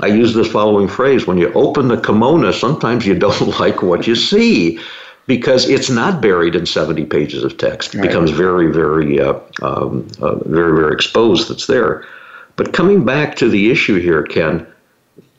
I 0.05 0.09
use 0.09 0.35
this 0.35 0.53
following 0.53 0.87
phrase 0.87 1.27
when 1.27 1.39
you 1.39 1.51
open 1.55 1.89
the 1.89 1.97
kimono, 1.99 2.51
sometimes 2.53 3.07
you 3.07 3.15
don't 3.19 3.59
like 3.61 3.83
what 3.83 4.07
you 4.07 4.15
see 4.15 4.79
because 5.27 5.67
it's 5.67 5.89
not 5.89 6.21
buried 6.21 6.55
in 6.55 6.67
70 6.67 7.07
pages 7.07 7.43
of 7.43 7.57
text. 7.57 7.95
It 7.95 7.99
Right. 7.99 8.09
becomes 8.09 8.31
very, 8.31 8.71
very, 8.71 9.19
uh, 9.19 9.39
um, 9.63 10.07
uh, 10.21 10.35
very, 10.45 10.79
very 10.79 10.93
exposed 10.93 11.49
that's 11.49 11.67
there. 11.67 12.05
But 12.57 12.75
coming 12.75 13.05
back 13.07 13.35
to 13.37 13.49
the 13.49 13.71
issue 13.71 13.99
here, 13.99 14.23
Ken, 14.25 14.67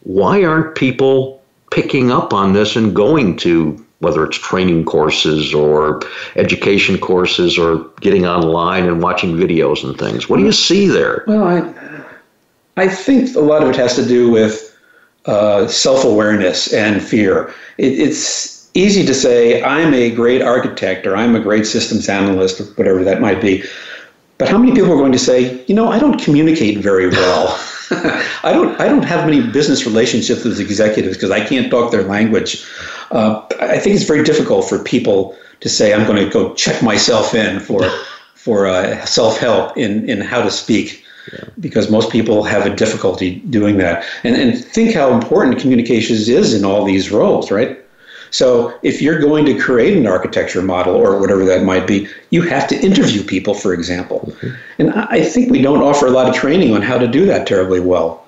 why 0.02 0.44
aren't 0.44 0.74
people 0.74 1.44
picking 1.70 2.12
up 2.12 2.34
on 2.34 2.54
this 2.54 2.76
and 2.76 2.96
going 2.96 3.38
to 3.38 3.80
whether 4.00 4.24
it's 4.26 4.38
training 4.38 4.84
courses 4.86 5.54
or 5.54 6.02
education 6.36 6.98
courses 6.98 7.58
or 7.58 7.86
getting 8.02 8.26
online 8.26 8.86
and 8.88 9.02
watching 9.02 9.36
videos 9.36 9.84
and 9.84 9.98
things? 9.98 10.28
What 10.28 10.38
do 10.38 10.44
you 10.44 10.52
see 10.52 10.88
there? 10.88 11.24
Well, 11.28 11.44
I, 11.44 11.60
I 12.78 12.88
think 12.88 13.36
a 13.36 13.40
lot 13.40 13.64
of 13.64 13.70
it 13.70 13.76
has 13.76 13.96
to 13.96 14.06
do 14.06 14.30
with 14.30 14.78
uh, 15.26 15.68
self 15.68 16.04
awareness 16.04 16.72
and 16.74 17.02
fear. 17.02 17.54
It, 17.78 18.00
it's 18.00 18.70
easy 18.74 19.06
to 19.06 19.14
say, 19.14 19.64
I'm 19.64 19.94
a 19.94 20.12
great 20.12 20.42
architect 20.42 21.08
or 21.08 21.16
I'm 21.16 21.36
a 21.36 21.40
great 21.40 21.66
systems 21.66 22.10
analyst 22.10 22.60
or 22.60 22.66
whatever 22.76 23.04
that 23.04 23.22
might 23.22 23.42
be. 23.42 23.64
But 24.38 24.50
how 24.50 24.58
many 24.58 24.74
people 24.74 24.92
are 24.92 24.98
going 24.98 25.14
to 25.14 25.20
say, 25.20 25.64
you 25.66 25.74
know, 25.74 25.90
I 25.90 25.98
don't 25.98 26.22
communicate 26.22 26.78
very 26.80 27.08
well? 27.08 27.58
I 28.44 28.52
don't. 28.52 28.80
I 28.82 28.88
don't 28.88 29.04
have 29.04 29.26
many 29.26 29.48
business 29.50 29.86
relationships 29.86 30.44
with 30.44 30.60
executives 30.60 31.16
because 31.16 31.32
I 31.32 31.46
can't 31.46 31.70
talk 31.72 31.92
their 31.92 32.04
language. 32.04 32.66
Uh, 33.12 33.46
I 33.62 33.78
think 33.78 33.96
it's 33.96 34.06
very 34.06 34.24
difficult 34.24 34.68
for 34.68 34.80
people 34.80 35.38
to 35.62 35.70
say, 35.70 35.94
"I'm 35.94 36.06
going 36.06 36.24
to 36.24 36.30
go 36.30 36.54
check 36.56 36.82
myself 36.82 37.36
in 37.36 37.60
for 37.60 37.84
for 38.34 38.66
uh, 38.66 39.06
self 39.06 39.38
help 39.38 39.78
in 39.78 40.10
in 40.10 40.20
how 40.20 40.42
to 40.42 40.52
speak." 40.52 41.05
Because 41.60 41.90
most 41.90 42.12
people 42.12 42.44
have 42.44 42.66
a 42.66 42.76
difficulty 42.76 43.36
doing 43.50 43.78
that. 43.78 44.06
And, 44.24 44.36
and 44.36 44.64
think 44.64 44.94
how 44.94 45.14
important 45.14 45.60
communications 45.60 46.30
is 46.30 46.54
in 46.54 46.66
all 46.66 46.86
these 46.86 47.12
roles, 47.12 47.52
right? 47.52 47.80
So 48.32 48.78
if 48.84 49.02
you're 49.02 49.20
going 49.20 49.46
to 49.46 49.58
create 49.58 49.96
an 49.98 50.08
architecture 50.08 50.62
model 50.62 50.96
or 50.96 51.20
whatever 51.20 51.46
that 51.46 51.64
might 51.64 51.88
be, 51.88 52.08
you 52.32 52.42
have 52.42 52.68
to 52.68 52.76
interview 52.82 53.24
people, 53.24 53.54
for 53.54 53.74
example. 53.74 54.34
And 54.78 54.92
I 54.92 55.24
think 55.24 55.52
we 55.52 55.62
don't 55.62 55.82
offer 55.82 56.08
a 56.08 56.12
lot 56.12 56.28
of 56.28 56.36
training 56.36 56.74
on 56.74 56.82
how 56.82 56.98
to 56.98 57.08
do 57.08 57.26
that 57.28 57.48
terribly 57.48 57.80
well. 57.80 58.28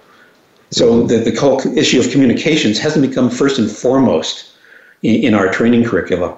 So 0.71 1.05
the, 1.07 1.17
the 1.17 1.37
whole 1.39 1.59
issue 1.77 1.99
of 1.99 2.09
communications 2.09 2.79
hasn't 2.79 3.07
become 3.07 3.29
first 3.29 3.59
and 3.59 3.69
foremost 3.69 4.55
in, 5.01 5.15
in 5.23 5.33
our 5.33 5.51
training 5.51 5.83
curricula. 5.83 6.37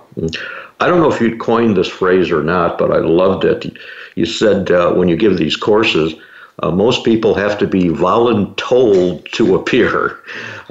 I 0.80 0.88
don't 0.88 1.00
know 1.00 1.12
if 1.12 1.20
you'd 1.20 1.40
coined 1.40 1.76
this 1.76 1.88
phrase 1.88 2.32
or 2.32 2.44
not, 2.44 2.78
but 2.78 2.92
I 2.92 3.00
loved 3.00 3.44
it. 3.44 3.66
You 4.16 4.26
said 4.26 4.72
uh, 4.72 4.94
when 4.94 5.10
you 5.10 5.18
give 5.18 5.38
these 5.38 5.56
courses, 5.56 6.14
uh, 6.62 6.72
most 6.72 7.04
people 7.04 7.34
have 7.34 7.58
to 7.60 7.68
be 7.68 7.86
voluntold 7.86 9.30
to 9.32 9.56
appear. 9.56 10.20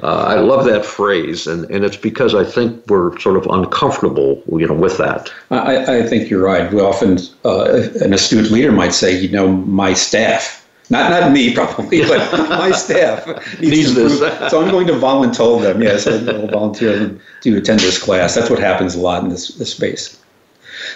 Uh, 0.01 0.25
I 0.27 0.35
love 0.35 0.65
that 0.65 0.85
phrase, 0.85 1.47
and, 1.47 1.69
and 1.71 1.83
it's 1.83 1.97
because 1.97 2.35
I 2.35 2.43
think 2.43 2.85
we're 2.87 3.17
sort 3.19 3.37
of 3.37 3.45
uncomfortable, 3.47 4.43
you 4.47 4.67
know, 4.67 4.73
with 4.73 4.97
that. 4.97 5.31
I, 5.51 5.97
I 5.97 6.03
think 6.03 6.29
you're 6.29 6.43
right. 6.43 6.71
We 6.71 6.79
often, 6.79 7.17
uh, 7.43 7.89
an 8.01 8.13
astute 8.13 8.51
leader 8.51 8.71
might 8.71 8.93
say, 8.93 9.19
you 9.19 9.29
know, 9.29 9.51
my 9.51 9.93
staff, 9.93 10.67
not 10.89 11.11
not 11.11 11.31
me 11.31 11.53
probably, 11.53 12.01
but 12.07 12.31
my 12.49 12.71
staff 12.71 13.25
needs, 13.59 13.95
Needs 13.95 13.95
this. 13.95 14.19
So 14.51 14.61
I'm 14.61 14.71
going 14.71 14.87
to 14.87 14.97
volunteer 14.97 15.59
them. 15.59 15.81
Yes, 15.81 16.07
I 16.07 16.17
will 16.17 16.47
volunteer 16.47 16.97
them 16.97 17.21
to 17.41 17.57
attend 17.57 17.81
this 17.81 18.01
class. 18.01 18.35
That's 18.35 18.49
what 18.49 18.59
happens 18.59 18.95
a 18.95 18.99
lot 18.99 19.23
in 19.23 19.29
this, 19.29 19.49
this 19.55 19.73
space. 19.73 20.19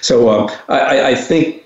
So 0.01 0.29
uh, 0.29 0.57
I, 0.69 1.09
I, 1.09 1.15
think 1.15 1.63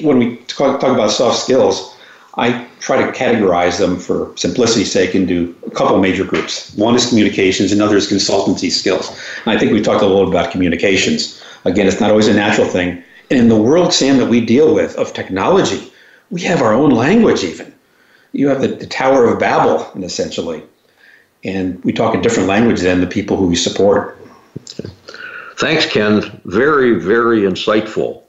when 0.00 0.18
we 0.18 0.36
talk, 0.48 0.80
talk, 0.80 0.92
about 0.94 1.10
soft 1.10 1.38
skills, 1.38 1.96
I 2.36 2.66
try 2.78 3.04
to 3.04 3.12
categorize 3.12 3.78
them 3.78 3.98
for 3.98 4.32
simplicity's 4.36 4.92
sake 4.92 5.14
into 5.14 5.54
a 5.66 5.70
couple 5.70 5.98
major 5.98 6.24
groups. 6.24 6.72
One 6.76 6.94
is 6.94 7.08
communications, 7.08 7.72
another 7.72 7.96
is 7.96 8.10
consultancy 8.10 8.70
skills. 8.70 9.08
And 9.44 9.54
I 9.54 9.58
think 9.58 9.72
we 9.72 9.82
talked 9.82 10.02
a 10.02 10.06
little 10.06 10.28
about 10.28 10.52
communications. 10.52 11.42
Again, 11.64 11.86
it's 11.86 12.00
not 12.00 12.10
always 12.10 12.28
a 12.28 12.34
natural 12.34 12.68
thing. 12.68 13.02
And 13.30 13.38
in 13.38 13.48
the 13.48 13.60
world, 13.60 13.92
Sam, 13.92 14.18
that 14.18 14.28
we 14.28 14.44
deal 14.44 14.74
with 14.74 14.96
of 14.96 15.12
technology, 15.12 15.92
we 16.30 16.40
have 16.42 16.62
our 16.62 16.72
own 16.72 16.90
language 16.90 17.42
even. 17.42 17.74
You 18.32 18.48
have 18.48 18.60
the, 18.60 18.68
the 18.68 18.86
Tower 18.86 19.26
of 19.26 19.40
Babel, 19.40 19.90
essentially. 20.02 20.62
And 21.42 21.82
we 21.84 21.92
talk 21.92 22.14
a 22.14 22.20
different 22.20 22.48
language 22.48 22.80
than 22.80 23.00
the 23.00 23.06
people 23.06 23.36
who 23.36 23.46
we 23.46 23.56
support. 23.56 24.16
Thanks, 25.56 25.86
Ken. 25.86 26.40
Very, 26.44 26.94
very 26.94 27.40
insightful. 27.40 28.22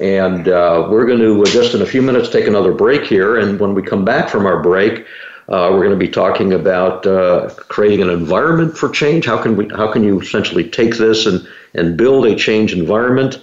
And 0.00 0.48
uh, 0.48 0.88
we're 0.90 1.06
going 1.06 1.20
to, 1.20 1.42
uh, 1.42 1.46
just 1.46 1.74
in 1.74 1.82
a 1.82 1.86
few 1.86 2.02
minutes, 2.02 2.30
take 2.30 2.46
another 2.46 2.72
break 2.72 3.04
here. 3.04 3.36
And 3.38 3.60
when 3.60 3.74
we 3.74 3.82
come 3.82 4.04
back 4.04 4.28
from 4.28 4.46
our 4.46 4.62
break, 4.62 5.06
uh, 5.48 5.68
we're 5.70 5.84
going 5.84 5.90
to 5.90 5.96
be 5.96 6.08
talking 6.08 6.52
about 6.52 7.06
uh, 7.06 7.50
creating 7.68 8.00
an 8.00 8.08
environment 8.08 8.76
for 8.76 8.88
change. 8.88 9.26
How 9.26 9.42
can 9.42 9.56
we? 9.56 9.68
How 9.68 9.92
can 9.92 10.02
you 10.02 10.20
essentially 10.20 10.68
take 10.68 10.96
this 10.96 11.26
and 11.26 11.46
and 11.74 11.96
build 11.96 12.24
a 12.26 12.36
change 12.36 12.72
environment? 12.72 13.42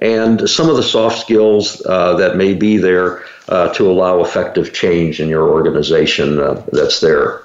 And 0.00 0.48
some 0.48 0.70
of 0.70 0.76
the 0.76 0.82
soft 0.82 1.18
skills 1.18 1.84
uh, 1.84 2.14
that 2.14 2.36
may 2.36 2.54
be 2.54 2.76
there 2.76 3.24
uh, 3.48 3.74
to 3.74 3.90
allow 3.90 4.20
effective 4.20 4.72
change 4.72 5.20
in 5.20 5.28
your 5.28 5.50
organization 5.50 6.36
that's 6.72 7.00
there. 7.00 7.42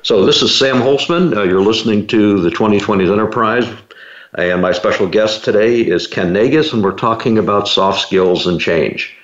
So 0.00 0.24
this 0.24 0.42
is 0.42 0.58
Sam 0.58 0.76
Holcman. 0.76 1.32
you're 1.46 1.60
listening 1.60 2.06
to 2.08 2.40
the 2.40 2.48
2020s 2.48 3.12
Enterprise 3.12 3.68
and 4.34 4.62
my 4.62 4.72
special 4.72 5.06
guest 5.06 5.44
today 5.44 5.80
is 5.80 6.06
Ken 6.06 6.32
Naigus, 6.32 6.72
and 6.72 6.82
we're 6.82 6.92
talking 6.92 7.36
about 7.36 7.68
soft 7.68 8.00
skills 8.00 8.46
and 8.46 8.58
change. 8.60 9.14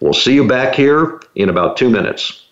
We'll 0.00 0.12
see 0.12 0.34
you 0.34 0.46
back 0.46 0.74
here 0.74 1.20
in 1.34 1.48
about 1.48 1.76
two 1.76 1.88
minutes. 1.88 2.44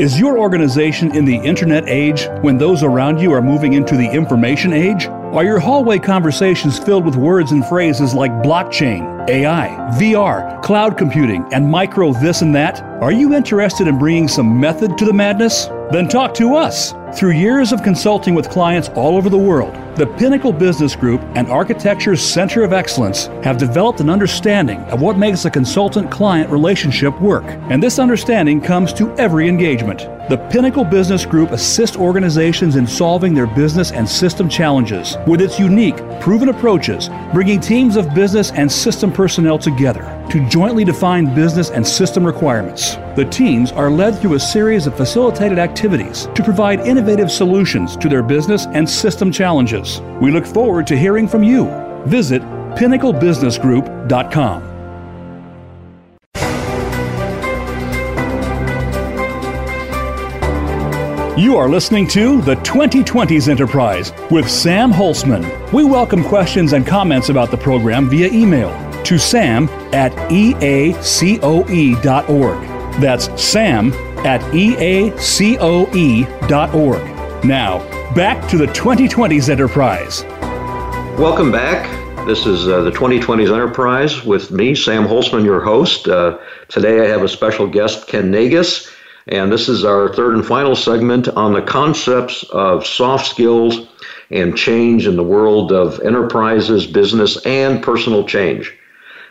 Is 0.00 0.18
your 0.18 0.38
organization 0.38 1.14
in 1.14 1.26
the 1.26 1.36
internet 1.36 1.86
age 1.86 2.26
when 2.40 2.56
those 2.56 2.82
around 2.82 3.20
you 3.20 3.32
are 3.32 3.42
moving 3.42 3.74
into 3.74 3.96
the 3.96 4.10
information 4.10 4.72
age? 4.72 5.08
Are 5.32 5.44
your 5.44 5.60
hallway 5.60 6.00
conversations 6.00 6.76
filled 6.76 7.04
with 7.04 7.14
words 7.14 7.52
and 7.52 7.64
phrases 7.64 8.14
like 8.14 8.32
blockchain, 8.42 9.30
AI, 9.30 9.68
VR, 9.92 10.60
cloud 10.60 10.98
computing, 10.98 11.48
and 11.52 11.70
micro 11.70 12.12
this 12.12 12.42
and 12.42 12.52
that? 12.56 12.82
Are 13.00 13.12
you 13.12 13.32
interested 13.32 13.86
in 13.86 13.96
bringing 13.96 14.26
some 14.26 14.58
method 14.58 14.98
to 14.98 15.04
the 15.04 15.12
madness? 15.12 15.66
Then 15.92 16.08
talk 16.08 16.34
to 16.34 16.56
us. 16.56 16.94
Through 17.14 17.34
years 17.34 17.70
of 17.70 17.84
consulting 17.84 18.34
with 18.34 18.50
clients 18.50 18.88
all 18.96 19.16
over 19.16 19.30
the 19.30 19.38
world, 19.38 19.72
the 20.00 20.06
Pinnacle 20.16 20.50
Business 20.50 20.96
Group 20.96 21.20
and 21.34 21.46
Architecture's 21.48 22.22
Center 22.22 22.64
of 22.64 22.72
Excellence 22.72 23.26
have 23.44 23.58
developed 23.58 24.00
an 24.00 24.08
understanding 24.08 24.78
of 24.84 25.02
what 25.02 25.18
makes 25.18 25.44
a 25.44 25.50
consultant 25.50 26.10
client 26.10 26.48
relationship 26.48 27.20
work. 27.20 27.44
And 27.68 27.82
this 27.82 27.98
understanding 27.98 28.62
comes 28.62 28.94
to 28.94 29.14
every 29.16 29.46
engagement. 29.46 29.98
The 30.30 30.38
Pinnacle 30.50 30.84
Business 30.84 31.26
Group 31.26 31.50
assists 31.50 31.98
organizations 31.98 32.76
in 32.76 32.86
solving 32.86 33.34
their 33.34 33.46
business 33.46 33.92
and 33.92 34.08
system 34.08 34.48
challenges 34.48 35.18
with 35.26 35.42
its 35.42 35.58
unique, 35.58 35.98
proven 36.18 36.48
approaches, 36.48 37.10
bringing 37.34 37.60
teams 37.60 37.96
of 37.96 38.14
business 38.14 38.52
and 38.52 38.72
system 38.72 39.12
personnel 39.12 39.58
together 39.58 40.19
to 40.30 40.48
jointly 40.48 40.84
define 40.84 41.34
business 41.34 41.70
and 41.70 41.86
system 41.86 42.24
requirements. 42.24 42.94
The 43.16 43.26
teams 43.30 43.72
are 43.72 43.90
led 43.90 44.16
through 44.18 44.34
a 44.34 44.40
series 44.40 44.86
of 44.86 44.96
facilitated 44.96 45.58
activities 45.58 46.28
to 46.34 46.44
provide 46.44 46.80
innovative 46.80 47.32
solutions 47.32 47.96
to 47.96 48.08
their 48.08 48.22
business 48.22 48.66
and 48.66 48.88
system 48.88 49.32
challenges. 49.32 50.00
We 50.20 50.30
look 50.30 50.46
forward 50.46 50.86
to 50.86 50.96
hearing 50.96 51.26
from 51.26 51.42
you. 51.42 51.64
Visit 52.06 52.42
pinnaclebusinessgroup.com. 52.42 54.70
You 61.36 61.56
are 61.56 61.68
listening 61.68 62.06
to 62.08 62.40
the 62.42 62.56
2020s 62.56 63.48
Enterprise 63.48 64.12
with 64.30 64.48
Sam 64.48 64.92
Holcman. 64.92 65.72
We 65.72 65.84
welcome 65.84 66.22
questions 66.22 66.74
and 66.74 66.86
comments 66.86 67.30
about 67.30 67.50
the 67.50 67.56
program 67.56 68.10
via 68.10 68.28
email 68.28 68.89
to 69.04 69.18
sam 69.18 69.68
at 69.92 70.12
eacoe.org. 70.30 71.00
That's 73.00 73.42
sam 73.42 73.92
at 74.26 74.40
eacoe.org. 74.52 75.14
Now, 77.44 77.78
back 78.14 78.48
to 78.50 78.58
the 78.58 78.66
2020s 78.66 79.48
Enterprise. 79.48 80.24
Welcome 81.18 81.50
back. 81.50 81.88
This 82.26 82.44
is 82.46 82.68
uh, 82.68 82.82
the 82.82 82.90
2020s 82.90 83.52
Enterprise 83.52 84.24
with 84.24 84.50
me, 84.50 84.74
Sam 84.74 85.06
Holcman, 85.06 85.44
your 85.44 85.60
host. 85.60 86.06
Uh, 86.06 86.38
today 86.68 87.00
I 87.00 87.08
have 87.08 87.22
a 87.22 87.28
special 87.28 87.66
guest, 87.66 88.06
Ken 88.08 88.30
Naigus. 88.30 88.90
And 89.28 89.52
this 89.52 89.68
is 89.68 89.84
our 89.84 90.12
third 90.14 90.34
and 90.34 90.44
final 90.44 90.74
segment 90.74 91.28
on 91.28 91.52
the 91.52 91.62
concepts 91.62 92.42
of 92.50 92.86
soft 92.86 93.26
skills 93.26 93.86
and 94.30 94.56
change 94.56 95.06
in 95.06 95.16
the 95.16 95.22
world 95.22 95.72
of 95.72 96.00
enterprises, 96.00 96.86
business, 96.86 97.44
and 97.46 97.82
personal 97.82 98.26
change. 98.26 98.76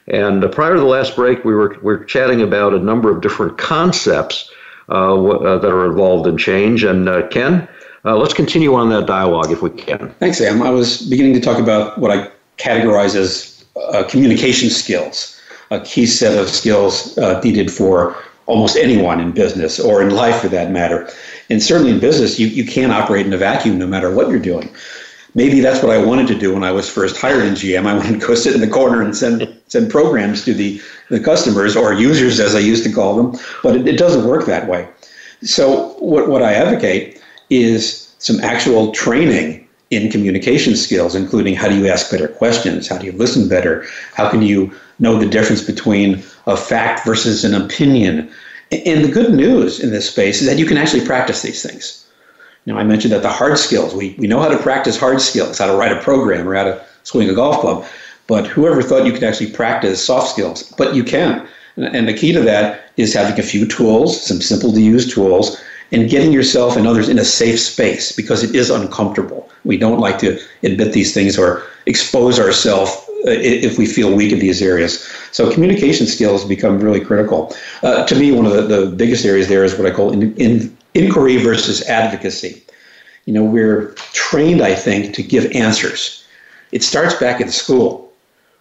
And 0.09 0.43
uh, 0.43 0.47
prior 0.47 0.73
to 0.73 0.79
the 0.79 0.85
last 0.85 1.15
break, 1.15 1.43
we 1.45 1.53
were, 1.53 1.69
we 1.81 1.93
were 1.93 2.03
chatting 2.03 2.41
about 2.41 2.73
a 2.73 2.79
number 2.79 3.09
of 3.09 3.21
different 3.21 3.57
concepts 3.57 4.51
uh, 4.89 5.15
w- 5.15 5.45
uh, 5.45 5.57
that 5.59 5.69
are 5.69 5.85
involved 5.85 6.27
in 6.27 6.37
change. 6.37 6.83
And 6.83 7.07
uh, 7.07 7.27
Ken, 7.27 7.67
uh, 8.05 8.15
let's 8.17 8.33
continue 8.33 8.73
on 8.73 8.89
that 8.89 9.05
dialogue 9.05 9.51
if 9.51 9.61
we 9.61 9.69
can. 9.69 10.09
Thanks, 10.19 10.39
Sam. 10.39 10.61
I 10.61 10.71
was 10.71 11.01
beginning 11.03 11.33
to 11.33 11.39
talk 11.39 11.59
about 11.59 11.97
what 11.99 12.11
I 12.11 12.29
categorize 12.57 13.15
as 13.15 13.63
uh, 13.75 14.03
communication 14.03 14.69
skills, 14.69 15.39
a 15.69 15.79
key 15.81 16.05
set 16.05 16.37
of 16.37 16.49
skills 16.49 17.17
needed 17.43 17.71
for 17.71 18.15
almost 18.47 18.75
anyone 18.77 19.19
in 19.19 19.31
business 19.31 19.79
or 19.79 20.01
in 20.01 20.09
life 20.09 20.41
for 20.41 20.47
that 20.47 20.71
matter. 20.71 21.07
And 21.51 21.61
certainly 21.61 21.91
in 21.91 21.99
business, 21.99 22.39
you, 22.39 22.47
you 22.47 22.65
can't 22.65 22.91
operate 22.91 23.27
in 23.27 23.33
a 23.33 23.37
vacuum 23.37 23.77
no 23.77 23.85
matter 23.85 24.13
what 24.13 24.27
you're 24.29 24.39
doing. 24.39 24.69
Maybe 25.35 25.59
that's 25.59 25.83
what 25.83 25.91
I 25.91 26.03
wanted 26.03 26.27
to 26.29 26.35
do 26.35 26.53
when 26.53 26.63
I 26.63 26.71
was 26.71 26.89
first 26.89 27.17
hired 27.17 27.45
in 27.45 27.53
GM. 27.53 27.85
I 27.85 27.95
wanted 27.95 28.19
to 28.19 28.27
go 28.27 28.35
sit 28.35 28.55
in 28.55 28.61
the 28.61 28.67
corner 28.67 29.01
and 29.01 29.15
send 29.15 29.47
send 29.67 29.91
programs 29.91 30.43
to 30.45 30.53
the, 30.53 30.81
the 31.09 31.19
customers 31.19 31.75
or 31.75 31.93
users, 31.93 32.39
as 32.39 32.55
I 32.55 32.59
used 32.59 32.83
to 32.85 32.91
call 32.91 33.15
them. 33.15 33.39
But 33.61 33.75
it, 33.75 33.87
it 33.87 33.97
doesn't 33.97 34.27
work 34.27 34.47
that 34.47 34.67
way. 34.67 34.89
So 35.43 35.89
what, 35.99 36.27
what 36.27 36.41
I 36.41 36.53
advocate 36.53 37.21
is 37.49 38.13
some 38.17 38.39
actual 38.41 38.91
training 38.91 39.67
in 39.91 40.11
communication 40.11 40.75
skills, 40.75 41.15
including 41.15 41.55
how 41.55 41.67
do 41.69 41.77
you 41.77 41.87
ask 41.87 42.11
better 42.11 42.27
questions? 42.27 42.87
How 42.87 42.97
do 42.97 43.05
you 43.05 43.11
listen 43.13 43.47
better? 43.47 43.85
How 44.13 44.29
can 44.29 44.41
you 44.41 44.71
know 44.99 45.17
the 45.17 45.27
difference 45.27 45.63
between 45.63 46.23
a 46.45 46.57
fact 46.57 47.05
versus 47.05 47.43
an 47.43 47.53
opinion? 47.53 48.31
And 48.71 49.03
the 49.03 49.11
good 49.11 49.33
news 49.33 49.79
in 49.79 49.91
this 49.91 50.09
space 50.09 50.41
is 50.41 50.47
that 50.47 50.59
you 50.59 50.65
can 50.65 50.77
actually 50.77 51.05
practice 51.05 51.41
these 51.41 51.63
things. 51.63 51.98
Know, 52.69 52.77
I 52.77 52.83
mentioned 52.83 53.13
that 53.13 53.23
the 53.23 53.31
hard 53.31 53.57
skills, 53.57 53.95
we, 53.95 54.15
we 54.19 54.27
know 54.27 54.39
how 54.39 54.47
to 54.47 54.57
practice 54.57 54.95
hard 54.95 55.21
skills, 55.21 55.57
how 55.57 55.65
to 55.65 55.73
write 55.73 55.91
a 55.91 55.99
program 56.01 56.47
or 56.47 56.53
how 56.53 56.65
to 56.65 56.85
swing 57.01 57.27
a 57.27 57.33
golf 57.33 57.61
club. 57.61 57.83
But 58.27 58.45
whoever 58.45 58.83
thought 58.83 59.07
you 59.07 59.11
could 59.11 59.23
actually 59.23 59.51
practice 59.51 60.05
soft 60.05 60.29
skills? 60.29 60.71
But 60.77 60.93
you 60.93 61.03
can. 61.03 61.47
And 61.77 62.07
the 62.07 62.13
key 62.13 62.31
to 62.31 62.41
that 62.41 62.91
is 62.95 63.11
having 63.11 63.39
a 63.39 63.43
few 63.43 63.65
tools, 63.65 64.21
some 64.21 64.39
simple 64.39 64.71
to 64.71 64.79
use 64.79 65.11
tools, 65.11 65.59
and 65.91 66.09
getting 66.11 66.31
yourself 66.31 66.77
and 66.77 66.85
others 66.85 67.09
in 67.09 67.17
a 67.17 67.25
safe 67.25 67.59
space 67.59 68.11
because 68.11 68.43
it 68.43 68.53
is 68.53 68.69
uncomfortable. 68.69 69.49
We 69.65 69.77
don't 69.77 69.99
like 69.99 70.19
to 70.19 70.39
admit 70.61 70.93
these 70.93 71.11
things 71.11 71.39
or 71.39 71.63
expose 71.87 72.39
ourselves 72.39 72.91
uh, 73.25 73.31
if 73.31 73.79
we 73.79 73.87
feel 73.87 74.13
weak 74.13 74.31
in 74.31 74.37
these 74.37 74.61
areas. 74.61 75.03
So 75.31 75.51
communication 75.51 76.05
skills 76.05 76.45
become 76.45 76.79
really 76.79 76.99
critical. 76.99 77.55
Uh, 77.81 78.05
to 78.05 78.15
me, 78.15 78.31
one 78.31 78.45
of 78.45 78.53
the, 78.53 78.61
the 78.61 78.95
biggest 78.95 79.25
areas 79.25 79.47
there 79.47 79.63
is 79.63 79.75
what 79.75 79.91
I 79.91 79.95
call 79.95 80.11
in, 80.11 80.35
in, 80.35 80.77
inquiry 80.93 81.37
versus 81.37 81.81
advocacy. 81.83 82.63
You 83.25 83.33
know, 83.33 83.43
we're 83.43 83.93
trained, 84.13 84.61
I 84.61 84.75
think, 84.75 85.13
to 85.15 85.23
give 85.23 85.51
answers. 85.51 86.25
It 86.71 86.83
starts 86.83 87.15
back 87.15 87.41
in 87.41 87.49
school 87.49 88.11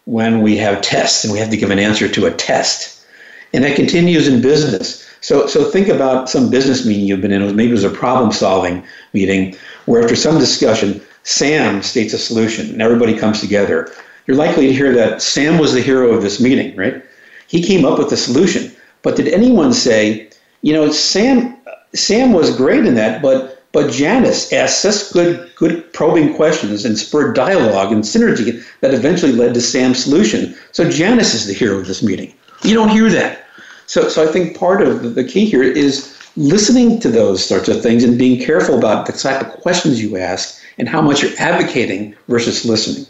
when 0.04 0.42
we 0.42 0.56
have 0.56 0.80
tests 0.80 1.24
and 1.24 1.32
we 1.32 1.38
have 1.38 1.50
to 1.50 1.56
give 1.56 1.70
an 1.70 1.78
answer 1.78 2.08
to 2.08 2.26
a 2.26 2.30
test. 2.32 3.04
And 3.52 3.64
that 3.64 3.76
continues 3.76 4.28
in 4.28 4.40
business. 4.40 5.06
So, 5.20 5.46
so 5.46 5.70
think 5.70 5.88
about 5.88 6.30
some 6.30 6.50
business 6.50 6.86
meeting 6.86 7.06
you've 7.06 7.20
been 7.20 7.32
in. 7.32 7.56
Maybe 7.56 7.70
it 7.70 7.72
was 7.72 7.84
a 7.84 7.90
problem 7.90 8.32
solving 8.32 8.84
meeting 9.12 9.56
where 9.86 10.02
after 10.02 10.16
some 10.16 10.38
discussion, 10.38 11.00
Sam 11.24 11.82
states 11.82 12.14
a 12.14 12.18
solution 12.18 12.70
and 12.70 12.80
everybody 12.80 13.16
comes 13.16 13.40
together. 13.40 13.92
You're 14.26 14.36
likely 14.36 14.66
to 14.66 14.72
hear 14.72 14.94
that 14.94 15.20
Sam 15.22 15.58
was 15.58 15.72
the 15.72 15.80
hero 15.82 16.12
of 16.12 16.22
this 16.22 16.40
meeting, 16.40 16.76
right? 16.76 17.02
He 17.46 17.62
came 17.62 17.84
up 17.84 17.98
with 17.98 18.10
the 18.10 18.16
solution. 18.16 18.74
But 19.02 19.16
did 19.16 19.28
anyone 19.28 19.72
say, 19.72 20.30
you 20.62 20.72
know, 20.72 20.90
Sam 20.90 21.56
Sam 21.94 22.32
was 22.32 22.56
great 22.56 22.84
in 22.84 22.94
that, 22.94 23.22
but 23.22 23.58
but 23.72 23.92
Janice 23.92 24.52
asked 24.52 24.80
such 24.80 25.12
good, 25.12 25.50
good 25.54 25.92
probing 25.92 26.34
questions 26.34 26.84
and 26.84 26.98
spurred 26.98 27.34
dialogue 27.34 27.92
and 27.92 28.02
synergy 28.02 28.64
that 28.80 28.94
eventually 28.94 29.32
led 29.32 29.54
to 29.54 29.60
Sam's 29.60 30.02
solution. 30.02 30.56
So 30.72 30.88
Janice 30.88 31.34
is 31.34 31.46
the 31.46 31.52
hero 31.52 31.78
of 31.78 31.86
this 31.86 32.02
meeting. 32.02 32.32
You 32.62 32.74
don't 32.74 32.88
hear 32.88 33.10
that. 33.10 33.44
So, 33.86 34.08
so 34.08 34.26
I 34.26 34.32
think 34.32 34.56
part 34.56 34.82
of 34.82 35.14
the 35.14 35.24
key 35.24 35.44
here 35.44 35.62
is 35.62 36.16
listening 36.36 36.98
to 37.00 37.10
those 37.10 37.44
sorts 37.44 37.68
of 37.68 37.82
things 37.82 38.04
and 38.04 38.18
being 38.18 38.42
careful 38.42 38.78
about 38.78 39.06
the 39.06 39.12
type 39.12 39.42
of 39.42 39.60
questions 39.60 40.02
you 40.02 40.16
ask 40.16 40.60
and 40.78 40.88
how 40.88 41.02
much 41.02 41.22
you're 41.22 41.38
advocating 41.38 42.14
versus 42.28 42.64
listening. 42.64 43.06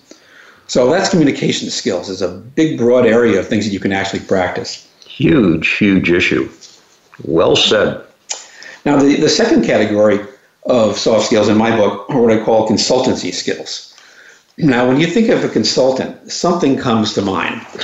So 0.66 0.90
that's 0.90 1.08
communication 1.08 1.70
skills. 1.70 2.08
is 2.08 2.20
a 2.20 2.28
big, 2.28 2.78
broad 2.78 3.06
area 3.06 3.38
of 3.38 3.48
things 3.48 3.64
that 3.64 3.72
you 3.72 3.80
can 3.80 3.92
actually 3.92 4.20
practice. 4.20 4.86
Huge, 5.06 5.68
huge 5.76 6.10
issue. 6.10 6.50
Well 7.24 7.56
said. 7.56 8.04
Now, 8.88 8.96
the, 8.96 9.16
the 9.16 9.28
second 9.28 9.66
category 9.66 10.18
of 10.64 10.96
soft 10.96 11.26
skills 11.26 11.50
in 11.50 11.58
my 11.58 11.76
book 11.76 12.08
are 12.08 12.22
what 12.22 12.32
I 12.32 12.42
call 12.42 12.66
consultancy 12.66 13.34
skills. 13.34 13.94
Now, 14.56 14.88
when 14.88 14.98
you 14.98 15.06
think 15.06 15.28
of 15.28 15.44
a 15.44 15.48
consultant, 15.50 16.32
something 16.32 16.74
comes 16.78 17.12
to 17.12 17.20
mind. 17.20 17.60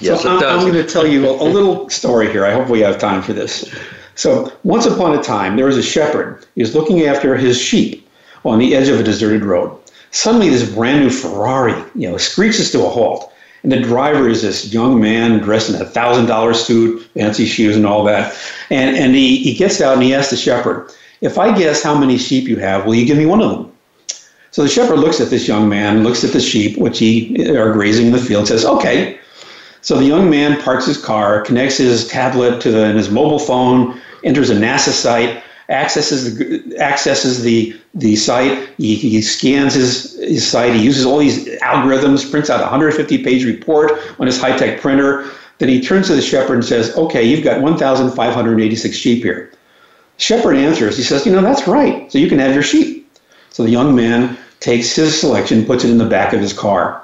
yes, 0.00 0.22
so 0.22 0.36
I'm, 0.36 0.44
I'm, 0.44 0.60
going 0.60 0.74
to 0.74 0.86
tell 0.86 1.04
you 1.04 1.28
a, 1.28 1.32
a 1.42 1.48
little 1.56 1.90
story 1.90 2.30
here. 2.30 2.46
I 2.46 2.52
hope 2.52 2.68
we 2.68 2.78
have 2.78 2.96
time 3.00 3.22
for 3.22 3.32
this. 3.32 3.68
So, 4.14 4.52
once 4.62 4.86
upon 4.86 5.18
a 5.18 5.22
time, 5.22 5.56
there 5.56 5.66
was 5.66 5.76
a 5.76 5.82
shepherd. 5.82 6.46
He 6.54 6.62
was 6.62 6.76
looking 6.76 7.02
after 7.02 7.36
his 7.36 7.60
sheep 7.60 8.08
on 8.44 8.60
the 8.60 8.76
edge 8.76 8.86
of 8.86 9.00
a 9.00 9.02
deserted 9.02 9.44
road. 9.44 9.76
Suddenly, 10.12 10.48
this 10.48 10.72
brand 10.72 11.00
new 11.00 11.10
Ferrari, 11.10 11.74
you 11.96 12.08
know, 12.08 12.18
screeches 12.18 12.70
to 12.70 12.86
a 12.86 12.88
halt. 12.88 13.32
And 13.64 13.72
the 13.72 13.80
driver 13.80 14.28
is 14.28 14.42
this 14.42 14.72
young 14.72 15.00
man 15.00 15.40
dressed 15.40 15.70
in 15.70 15.80
a 15.80 15.86
thousand 15.86 16.26
dollar 16.26 16.52
suit, 16.52 17.02
fancy 17.14 17.46
shoes, 17.46 17.76
and 17.76 17.86
all 17.86 18.04
that. 18.04 18.36
And, 18.68 18.94
and 18.94 19.14
he, 19.14 19.38
he 19.38 19.54
gets 19.54 19.80
out 19.80 19.94
and 19.94 20.02
he 20.02 20.14
asks 20.14 20.30
the 20.30 20.36
shepherd, 20.36 20.92
If 21.22 21.38
I 21.38 21.56
guess 21.56 21.82
how 21.82 21.98
many 21.98 22.18
sheep 22.18 22.46
you 22.46 22.58
have, 22.58 22.84
will 22.84 22.94
you 22.94 23.06
give 23.06 23.16
me 23.16 23.24
one 23.24 23.40
of 23.40 23.50
them? 23.50 23.72
So 24.50 24.62
the 24.62 24.68
shepherd 24.68 24.98
looks 24.98 25.18
at 25.20 25.30
this 25.30 25.48
young 25.48 25.68
man, 25.68 26.04
looks 26.04 26.22
at 26.22 26.32
the 26.32 26.40
sheep, 26.40 26.76
which 26.76 26.98
he 26.98 27.56
are 27.56 27.72
grazing 27.72 28.06
in 28.06 28.12
the 28.12 28.18
field, 28.18 28.48
says, 28.48 28.64
Okay. 28.66 29.18
So 29.80 29.96
the 29.96 30.04
young 30.04 30.30
man 30.30 30.60
parks 30.62 30.86
his 30.86 31.02
car, 31.02 31.40
connects 31.40 31.78
his 31.78 32.06
tablet 32.06 32.60
to 32.62 32.70
the, 32.70 32.84
and 32.84 32.96
his 32.96 33.10
mobile 33.10 33.38
phone, 33.38 34.00
enters 34.24 34.48
a 34.48 34.54
NASA 34.54 34.90
site, 34.90 35.42
accesses 35.68 36.36
the 36.36 36.78
accesses 36.78 37.42
the 37.42 37.78
the 37.94 38.16
site. 38.16 38.68
He, 38.76 38.96
he 38.96 39.22
scans 39.22 39.74
his, 39.74 40.18
his 40.18 40.46
site. 40.46 40.74
He 40.74 40.82
uses 40.82 41.06
all 41.06 41.18
these 41.18 41.46
algorithms, 41.60 42.28
prints 42.30 42.50
out 42.50 42.60
a 42.60 42.64
150 42.64 43.22
page 43.22 43.44
report 43.44 43.92
on 44.18 44.26
his 44.26 44.40
high 44.40 44.56
tech 44.56 44.80
printer. 44.80 45.30
Then 45.58 45.68
he 45.68 45.80
turns 45.80 46.08
to 46.08 46.14
the 46.14 46.22
shepherd 46.22 46.54
and 46.54 46.64
says, 46.64 46.96
"Okay, 46.96 47.22
you've 47.22 47.44
got 47.44 47.60
1,586 47.60 48.96
sheep 48.96 49.22
here." 49.22 49.52
Shepherd 50.16 50.56
answers. 50.56 50.96
He 50.96 51.02
says, 51.02 51.24
"You 51.26 51.32
know 51.32 51.42
that's 51.42 51.66
right. 51.66 52.10
So 52.10 52.18
you 52.18 52.28
can 52.28 52.38
have 52.38 52.54
your 52.54 52.62
sheep." 52.62 53.08
So 53.50 53.62
the 53.62 53.70
young 53.70 53.94
man 53.94 54.36
takes 54.58 54.96
his 54.96 55.20
selection, 55.20 55.64
puts 55.64 55.84
it 55.84 55.90
in 55.90 55.98
the 55.98 56.06
back 56.06 56.32
of 56.32 56.40
his 56.40 56.52
car. 56.52 57.00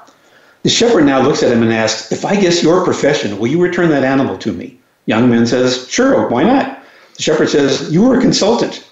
The 0.63 0.69
shepherd 0.69 1.05
now 1.05 1.21
looks 1.21 1.43
at 1.43 1.51
him 1.51 1.63
and 1.63 1.71
asks, 1.71 2.11
If 2.11 2.25
I 2.25 2.35
guess 2.35 2.61
your 2.61 2.83
profession, 2.83 3.39
will 3.39 3.47
you 3.47 3.61
return 3.61 3.89
that 3.89 4.03
animal 4.03 4.37
to 4.39 4.51
me? 4.51 4.79
Young 5.05 5.29
man 5.29 5.47
says, 5.47 5.87
Sure, 5.89 6.27
why 6.27 6.43
not? 6.43 6.80
The 7.21 7.25
shepherd 7.25 7.49
says, 7.49 7.93
You 7.93 8.01
were 8.01 8.17
a 8.17 8.19
consultant. 8.19 8.83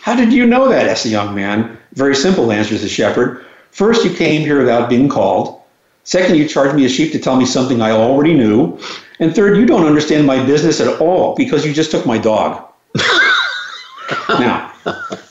How 0.00 0.16
did 0.16 0.32
you 0.32 0.46
know 0.46 0.66
that? 0.70 0.88
asks 0.88 1.02
the 1.02 1.10
young 1.10 1.34
man. 1.34 1.76
Very 1.92 2.16
simple, 2.16 2.50
answers 2.50 2.80
the 2.80 2.88
shepherd. 2.88 3.44
First, 3.70 4.02
you 4.02 4.14
came 4.14 4.40
here 4.40 4.58
without 4.58 4.88
being 4.88 5.10
called. 5.10 5.60
Second, 6.04 6.36
you 6.36 6.48
charged 6.48 6.74
me 6.74 6.86
a 6.86 6.88
sheep 6.88 7.12
to 7.12 7.18
tell 7.18 7.36
me 7.36 7.44
something 7.44 7.82
I 7.82 7.90
already 7.90 8.32
knew. 8.32 8.80
And 9.20 9.34
third, 9.34 9.58
you 9.58 9.66
don't 9.66 9.84
understand 9.84 10.26
my 10.26 10.42
business 10.46 10.80
at 10.80 11.02
all 11.02 11.34
because 11.34 11.66
you 11.66 11.74
just 11.74 11.90
took 11.90 12.06
my 12.06 12.16
dog. 12.16 12.66
now, 14.30 14.72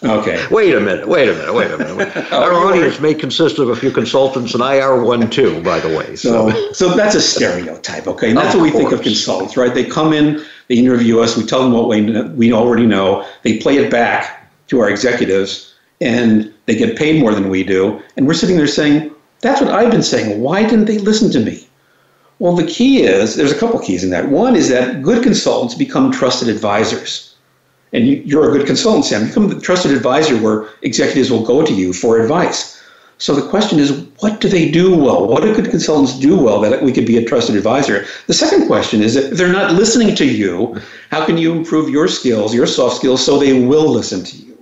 okay. 0.04 0.46
Wait 0.52 0.76
a 0.76 0.80
minute, 0.80 1.08
wait 1.08 1.30
a 1.30 1.34
minute, 1.34 1.52
wait 1.56 1.72
a 1.72 1.78
minute. 1.80 2.32
Our 2.32 2.54
audience 2.54 3.00
may 3.00 3.16
consist 3.16 3.58
of 3.58 3.70
a 3.70 3.76
few 3.76 3.90
consultants, 3.90 4.54
and 4.54 4.62
I 4.62 4.82
are 4.82 5.04
one 5.04 5.32
too, 5.32 5.64
by 5.64 5.80
the 5.80 5.98
way. 5.98 6.16
So, 6.16 6.52
so, 6.52 6.74
so 6.74 6.96
that's 6.96 7.16
a 7.16 7.22
stereotype, 7.22 8.06
okay? 8.06 8.30
And 8.30 8.38
that's 8.38 8.54
of 8.54 8.62
what 8.62 8.66
we 8.66 8.72
course. 8.72 8.84
think 8.84 8.94
of 8.94 9.02
consultants, 9.02 9.58
right? 9.58 9.74
They 9.74 9.86
come 9.86 10.14
in, 10.14 10.46
they 10.68 10.76
interview 10.76 11.20
us, 11.20 11.38
we 11.38 11.46
tell 11.46 11.62
them 11.62 11.74
what 11.74 11.88
we, 11.88 12.22
we 12.30 12.54
already 12.54 12.86
know, 12.86 13.26
they 13.44 13.58
play 13.60 13.78
it 13.78 13.92
back 13.92 14.52
to 14.68 14.80
our 14.80 14.90
executives, 14.90 15.74
and 16.02 16.52
they 16.66 16.76
get 16.76 16.98
paid 16.98 17.20
more 17.20 17.34
than 17.34 17.50
we 17.50 17.64
do. 17.64 18.02
And 18.18 18.28
we're 18.28 18.34
sitting 18.34 18.58
there 18.58 18.68
saying, 18.68 19.12
that's 19.42 19.62
what 19.62 19.70
I've 19.70 19.92
been 19.92 20.04
saying. 20.04 20.42
Why 20.42 20.64
didn't 20.64 20.86
they 20.86 20.98
listen 20.98 21.32
to 21.32 21.40
me? 21.40 21.68
Well, 22.40 22.56
the 22.56 22.66
key 22.66 23.04
is 23.04 23.36
there's 23.36 23.52
a 23.52 23.58
couple 23.58 23.80
keys 23.80 24.04
in 24.04 24.10
that. 24.10 24.30
One 24.30 24.56
is 24.56 24.70
that 24.70 25.02
good 25.02 25.24
consultants 25.24 25.76
become 25.76 26.12
trusted 26.12 26.50
advisors. 26.50 27.36
And 27.94 28.08
you, 28.08 28.42
are 28.42 28.50
a 28.50 28.58
good 28.58 28.68
consultant, 28.68 29.06
Sam. 29.06 29.28
Become 29.28 29.48
the 29.48 29.62
trusted 29.62 29.92
advisor 29.92 30.36
where 30.38 30.68
executives 30.82 31.32
will 31.32 31.46
go 31.46 31.66
to 31.66 31.74
you 31.74 31.94
for 31.94 32.20
advice. 32.20 32.75
So 33.18 33.34
the 33.34 33.48
question 33.50 33.80
is, 33.80 34.08
what 34.20 34.42
do 34.42 34.50
they 34.50 34.70
do 34.70 34.96
well? 34.96 35.26
What 35.26 35.44
do 35.44 35.56
good 35.56 35.70
consultants 35.70 36.20
do 36.20 36.38
well 36.38 36.60
that 36.62 36.84
we 36.84 36.92
could 36.92 37.06
be 37.06 37.18
a 37.18 37.24
trusted 37.24 37.56
advisor? 37.56 38.06
The 38.28 38.34
second 38.34 38.68
question 38.68 39.02
is, 39.02 39.16
if 39.16 39.38
they're 39.38 39.52
not 39.52 39.74
listening 39.74 40.16
to 40.16 40.26
you, 40.26 40.82
how 41.12 41.26
can 41.26 41.38
you 41.38 41.54
improve 41.54 41.90
your 41.90 42.10
skills, 42.10 42.54
your 42.54 42.68
soft 42.68 42.98
skills, 42.98 43.26
so 43.26 43.40
they 43.40 43.66
will 43.66 43.90
listen 43.90 44.24
to 44.26 44.38
you? 44.38 44.58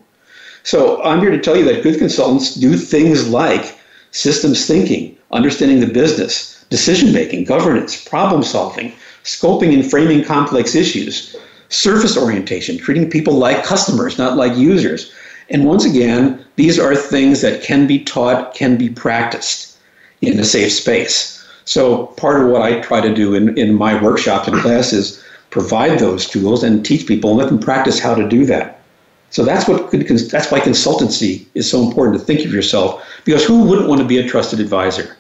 So 0.62 1.02
I'm 1.04 1.20
here 1.20 1.32
to 1.32 1.40
tell 1.40 1.58
you 1.58 1.66
that 1.66 1.84
good 1.84 1.98
consultants 1.98 2.54
do 2.54 2.78
things 2.78 3.28
like 3.28 3.78
systems 4.12 4.68
thinking, 4.68 5.18
understanding 5.32 5.80
the 5.80 5.88
business, 5.88 6.64
decision 6.70 7.12
making, 7.12 7.46
governance, 7.46 8.08
problem 8.08 8.44
solving, 8.44 8.94
scoping 9.24 9.74
and 9.74 9.90
framing 9.90 10.24
complex 10.24 10.76
issues, 10.76 11.36
surface 11.70 12.16
orientation, 12.16 12.78
treating 12.78 13.10
people 13.10 13.34
like 13.34 13.64
customers, 13.64 14.20
not 14.20 14.38
like 14.38 14.56
users 14.56 15.12
and 15.50 15.66
once 15.66 15.86
again, 15.86 16.44
these 16.56 16.80
are 16.80 16.96
things 16.96 17.42
that 17.42 17.64
can 17.64 17.88
be 17.88 18.04
taught, 18.04 18.54
can 18.54 18.78
be 18.78 18.90
practiced 18.90 19.78
in 20.22 20.40
a 20.40 20.44
safe 20.44 20.72
space. 20.72 21.46
So 21.66 22.08
part 22.18 22.42
of 22.42 22.50
what 22.50 22.62
I 22.62 22.82
try 22.82 23.02
to 23.02 23.14
do 23.14 23.34
in, 23.34 23.58
in 23.58 23.74
my 23.74 24.02
workshops 24.02 24.48
and 24.48 24.60
classes 24.60 25.18
is 25.18 25.24
provide 25.50 26.00
those 26.00 26.28
tools 26.28 26.64
and 26.64 26.84
teach 26.84 27.08
people 27.08 27.30
and 27.30 27.40
let 27.40 27.48
them 27.48 27.60
practice 27.60 28.00
how 28.00 28.16
to 28.16 28.28
do 28.28 28.46
that. 28.46 28.82
So 29.30 29.44
that's 29.44 29.68
what 29.68 29.92
that's 29.92 30.52
why 30.52 30.60
consultancy 30.60 31.46
is 31.54 31.70
so 31.70 31.82
important 31.82 32.20
to 32.20 32.24
think 32.24 32.46
of 32.46 32.54
yourself 32.54 33.04
because 33.24 33.44
who 33.44 33.64
wouldn't 33.64 33.88
want 33.88 34.02
to 34.02 34.08
be 34.08 34.18
a 34.18 34.28
trusted 34.28 34.60
advisor? 34.60 35.16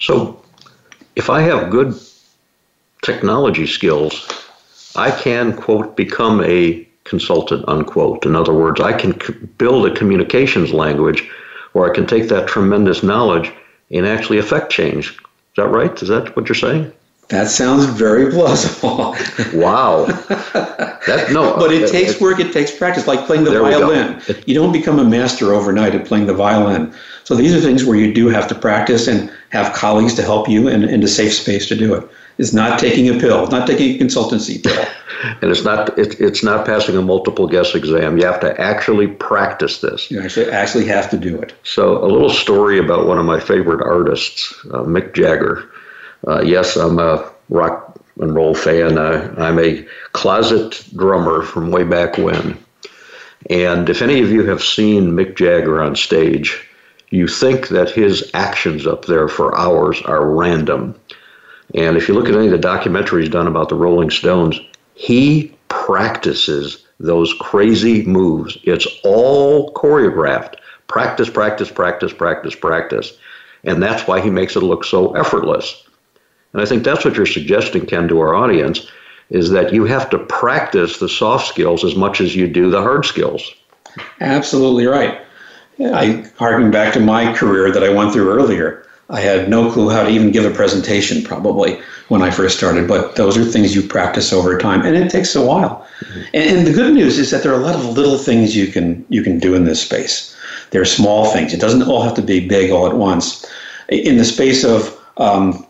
So 0.00 0.40
if 1.16 1.30
I 1.30 1.40
have 1.40 1.70
good 1.70 1.98
technology 3.02 3.66
skills, 3.66 4.14
I 4.96 5.10
can 5.10 5.52
quote 5.56 5.96
become 5.96 6.42
a 6.44 6.87
consultant, 7.08 7.64
unquote. 7.68 8.26
In 8.26 8.36
other 8.36 8.52
words, 8.52 8.80
I 8.80 8.92
can 8.92 9.20
c- 9.20 9.32
build 9.32 9.86
a 9.86 9.94
communications 9.94 10.72
language 10.72 11.28
where 11.72 11.90
I 11.90 11.94
can 11.94 12.06
take 12.06 12.28
that 12.28 12.48
tremendous 12.48 13.02
knowledge 13.02 13.52
and 13.90 14.06
actually 14.06 14.38
affect 14.38 14.70
change. 14.70 15.10
Is 15.10 15.56
that 15.56 15.68
right? 15.68 16.02
Is 16.02 16.08
that 16.08 16.36
what 16.36 16.48
you're 16.48 16.54
saying? 16.54 16.92
That 17.28 17.48
sounds 17.48 17.84
very 17.84 18.30
plausible. 18.30 19.14
wow. 19.54 20.06
That 20.06 21.28
no. 21.30 21.56
But 21.58 21.72
it 21.72 21.90
takes 21.90 22.18
work. 22.20 22.40
It 22.40 22.52
takes 22.52 22.74
practice, 22.74 23.06
like 23.06 23.26
playing 23.26 23.44
the 23.44 23.58
violin. 23.58 24.22
You 24.46 24.54
don't 24.54 24.72
become 24.72 24.98
a 24.98 25.04
master 25.04 25.52
overnight 25.52 25.94
at 25.94 26.06
playing 26.06 26.26
the 26.26 26.34
violin. 26.34 26.94
So 27.24 27.34
these 27.34 27.54
are 27.54 27.60
things 27.60 27.84
where 27.84 27.98
you 27.98 28.14
do 28.14 28.28
have 28.28 28.48
to 28.48 28.54
practice 28.54 29.08
and 29.08 29.30
have 29.50 29.74
colleagues 29.74 30.14
to 30.14 30.22
help 30.22 30.48
you 30.48 30.68
and, 30.68 30.84
and 30.84 31.04
a 31.04 31.08
safe 31.08 31.34
space 31.34 31.68
to 31.68 31.76
do 31.76 31.94
it. 31.94 32.08
It's 32.38 32.52
not 32.52 32.78
taking 32.78 33.08
a 33.08 33.18
pill, 33.18 33.46
not 33.48 33.66
taking 33.66 33.96
a 33.96 34.04
consultancy 34.04 34.62
pill. 34.62 34.86
and 35.42 35.50
it's 35.50 35.64
not 35.64 35.98
it, 35.98 36.20
it's 36.20 36.42
not 36.42 36.64
passing 36.64 36.96
a 36.96 37.02
multiple 37.02 37.46
guess 37.46 37.74
exam. 37.74 38.16
You 38.18 38.26
have 38.26 38.40
to 38.40 38.60
actually 38.60 39.08
practice 39.08 39.80
this. 39.80 40.10
You 40.10 40.22
actually 40.22 40.50
actually 40.50 40.86
have 40.86 41.10
to 41.10 41.18
do 41.18 41.40
it. 41.40 41.54
So 41.64 42.02
a 42.02 42.06
little 42.06 42.30
story 42.30 42.78
about 42.78 43.06
one 43.06 43.18
of 43.18 43.26
my 43.26 43.40
favorite 43.40 43.84
artists, 43.84 44.54
uh, 44.72 44.82
Mick 44.82 45.14
Jagger. 45.14 45.68
Uh, 46.26 46.42
yes, 46.42 46.76
I'm 46.76 46.98
a 46.98 47.30
rock 47.48 48.00
and 48.20 48.34
roll 48.34 48.54
fan. 48.54 48.98
Uh, 48.98 49.34
I'm 49.38 49.58
a 49.58 49.86
closet 50.12 50.84
drummer 50.94 51.42
from 51.42 51.70
way 51.70 51.84
back 51.84 52.18
when. 52.18 52.58
And 53.50 53.88
if 53.88 54.02
any 54.02 54.20
of 54.20 54.30
you 54.30 54.44
have 54.44 54.62
seen 54.62 55.12
Mick 55.12 55.36
Jagger 55.36 55.80
on 55.80 55.96
stage, 55.96 56.68
you 57.10 57.26
think 57.28 57.68
that 57.68 57.90
his 57.90 58.30
actions 58.34 58.86
up 58.86 59.06
there 59.06 59.28
for 59.28 59.56
hours 59.56 60.02
are 60.02 60.28
random. 60.28 60.94
And 61.74 61.96
if 61.96 62.08
you 62.08 62.14
look 62.14 62.28
at 62.28 62.34
any 62.34 62.46
of 62.46 62.52
the 62.52 62.68
documentaries 62.68 63.30
done 63.30 63.46
about 63.46 63.68
the 63.68 63.74
Rolling 63.74 64.10
Stones, 64.10 64.58
he 64.94 65.54
practices 65.68 66.84
those 66.98 67.34
crazy 67.34 68.04
moves. 68.04 68.58
It's 68.64 68.86
all 69.04 69.72
choreographed. 69.74 70.54
Practice, 70.86 71.28
practice, 71.28 71.70
practice, 71.70 72.12
practice, 72.12 72.54
practice. 72.54 73.16
And 73.64 73.82
that's 73.82 74.06
why 74.06 74.20
he 74.20 74.30
makes 74.30 74.56
it 74.56 74.60
look 74.60 74.84
so 74.84 75.14
effortless. 75.14 75.84
And 76.52 76.62
I 76.62 76.64
think 76.64 76.82
that's 76.82 77.04
what 77.04 77.16
you're 77.16 77.26
suggesting, 77.26 77.84
Ken, 77.86 78.08
to 78.08 78.20
our 78.20 78.34
audience, 78.34 78.90
is 79.30 79.50
that 79.50 79.74
you 79.74 79.84
have 79.84 80.08
to 80.10 80.18
practice 80.18 80.98
the 80.98 81.08
soft 81.08 81.48
skills 81.48 81.84
as 81.84 81.94
much 81.94 82.20
as 82.20 82.34
you 82.34 82.48
do 82.48 82.70
the 82.70 82.80
hard 82.80 83.04
skills. 83.04 83.52
Absolutely 84.20 84.86
right. 84.86 85.20
I 85.80 86.24
harken 86.38 86.70
back 86.70 86.94
to 86.94 87.00
my 87.00 87.32
career 87.34 87.70
that 87.70 87.84
I 87.84 87.90
went 87.90 88.12
through 88.12 88.32
earlier. 88.32 88.87
I 89.10 89.20
had 89.20 89.48
no 89.48 89.70
clue 89.72 89.88
how 89.88 90.02
to 90.02 90.10
even 90.10 90.32
give 90.32 90.44
a 90.44 90.54
presentation 90.54 91.22
probably 91.22 91.80
when 92.08 92.22
I 92.22 92.30
first 92.30 92.58
started, 92.58 92.86
but 92.86 93.16
those 93.16 93.38
are 93.38 93.44
things 93.44 93.74
you 93.74 93.82
practice 93.82 94.32
over 94.32 94.58
time 94.58 94.82
and 94.82 94.96
it 94.96 95.10
takes 95.10 95.34
a 95.34 95.44
while. 95.44 95.86
Mm-hmm. 96.00 96.20
And, 96.34 96.58
and, 96.58 96.66
the 96.66 96.72
good 96.72 96.94
news 96.94 97.18
is 97.18 97.30
that 97.30 97.42
there 97.42 97.52
are 97.52 97.60
a 97.60 97.64
lot 97.64 97.74
of 97.74 97.84
little 97.84 98.18
things 98.18 98.54
you 98.54 98.66
can 98.66 99.04
you 99.08 99.22
can 99.22 99.38
do 99.38 99.54
in 99.54 99.64
this 99.64 99.80
space. 99.80 100.36
There 100.70 100.82
are 100.82 100.86
small 100.86 101.32
things. 101.32 101.54
It 101.54 101.60
doesn't 101.60 101.82
all 101.82 102.02
have 102.02 102.14
to 102.14 102.22
be 102.22 102.46
big 102.46 102.70
all 102.70 102.86
at 102.86 102.96
once. 102.96 103.46
In 103.88 104.18
the 104.18 104.24
space 104.24 104.64
of 104.64 104.94
um, 105.16 105.66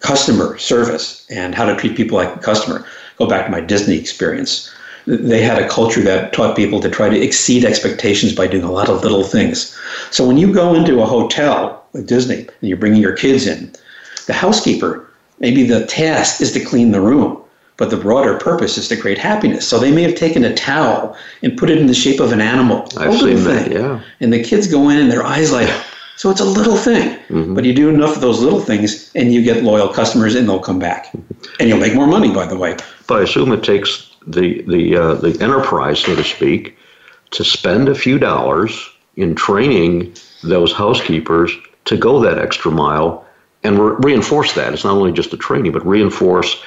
customer 0.00 0.58
service 0.58 1.26
and 1.30 1.54
how 1.54 1.64
to 1.64 1.74
treat 1.74 1.96
people 1.96 2.18
like 2.18 2.36
a 2.36 2.38
customer, 2.38 2.84
go 3.16 3.26
back 3.26 3.46
to 3.46 3.50
my 3.50 3.60
Disney 3.60 3.96
experience 3.96 4.70
they 5.06 5.40
had 5.40 5.62
a 5.62 5.68
culture 5.68 6.02
that 6.02 6.32
taught 6.32 6.56
people 6.56 6.80
to 6.80 6.90
try 6.90 7.08
to 7.08 7.20
exceed 7.20 7.64
expectations 7.64 8.34
by 8.34 8.46
doing 8.46 8.64
a 8.64 8.72
lot 8.72 8.88
of 8.88 9.02
little 9.02 9.22
things. 9.22 9.76
So 10.10 10.26
when 10.26 10.36
you 10.36 10.52
go 10.52 10.74
into 10.74 11.00
a 11.00 11.06
hotel 11.06 11.84
like 11.92 12.06
Disney 12.06 12.40
and 12.40 12.68
you're 12.68 12.76
bringing 12.76 13.00
your 13.00 13.14
kids 13.14 13.46
in, 13.46 13.72
the 14.26 14.32
housekeeper, 14.32 15.08
maybe 15.38 15.62
the 15.62 15.86
task 15.86 16.40
is 16.40 16.52
to 16.52 16.64
clean 16.64 16.90
the 16.90 17.00
room, 17.00 17.40
but 17.76 17.90
the 17.90 17.96
broader 17.96 18.36
purpose 18.38 18.76
is 18.76 18.88
to 18.88 18.96
create 18.96 19.18
happiness. 19.18 19.68
So 19.68 19.78
they 19.78 19.92
may 19.92 20.02
have 20.02 20.16
taken 20.16 20.44
a 20.44 20.54
towel 20.54 21.16
and 21.42 21.56
put 21.56 21.70
it 21.70 21.78
in 21.78 21.86
the 21.86 21.94
shape 21.94 22.18
of 22.18 22.32
an 22.32 22.40
animal. 22.40 22.88
I've 22.96 23.18
seen 23.18 23.44
that, 23.44 23.70
yeah. 23.70 24.00
And 24.20 24.32
the 24.32 24.42
kids 24.42 24.66
go 24.66 24.88
in 24.88 24.98
and 24.98 25.10
their 25.10 25.24
eyes 25.24 25.52
light 25.52 25.68
up. 25.68 25.84
So 26.16 26.30
it's 26.30 26.40
a 26.40 26.44
little 26.44 26.78
thing, 26.78 27.10
mm-hmm. 27.28 27.54
but 27.54 27.64
you 27.64 27.74
do 27.74 27.90
enough 27.90 28.16
of 28.16 28.22
those 28.22 28.40
little 28.40 28.60
things, 28.60 29.10
and 29.14 29.34
you 29.34 29.42
get 29.42 29.62
loyal 29.62 29.88
customers, 29.88 30.34
and 30.34 30.48
they'll 30.48 30.58
come 30.58 30.78
back, 30.78 31.14
and 31.60 31.68
you'll 31.68 31.78
make 31.78 31.94
more 31.94 32.06
money. 32.06 32.32
By 32.32 32.46
the 32.46 32.56
way, 32.56 32.74
but 33.06 33.18
I 33.20 33.22
assume 33.24 33.52
it 33.52 33.62
takes 33.62 34.05
the 34.26 34.62
the 34.62 34.96
uh, 34.96 35.14
the 35.14 35.36
enterprise, 35.40 36.00
so 36.00 36.16
to 36.16 36.24
speak, 36.24 36.76
to 37.32 37.44
spend 37.44 37.88
a 37.88 37.94
few 37.94 38.18
dollars 38.18 38.90
in 39.16 39.34
training 39.34 40.14
those 40.42 40.72
housekeepers 40.72 41.52
to 41.86 41.96
go 41.96 42.20
that 42.20 42.38
extra 42.38 42.70
mile 42.70 43.24
and 43.62 43.78
re- 43.78 43.96
reinforce 44.00 44.52
that. 44.54 44.72
It's 44.72 44.84
not 44.84 44.96
only 44.96 45.12
just 45.12 45.30
the 45.30 45.36
training, 45.36 45.72
but 45.72 45.86
reinforce 45.86 46.62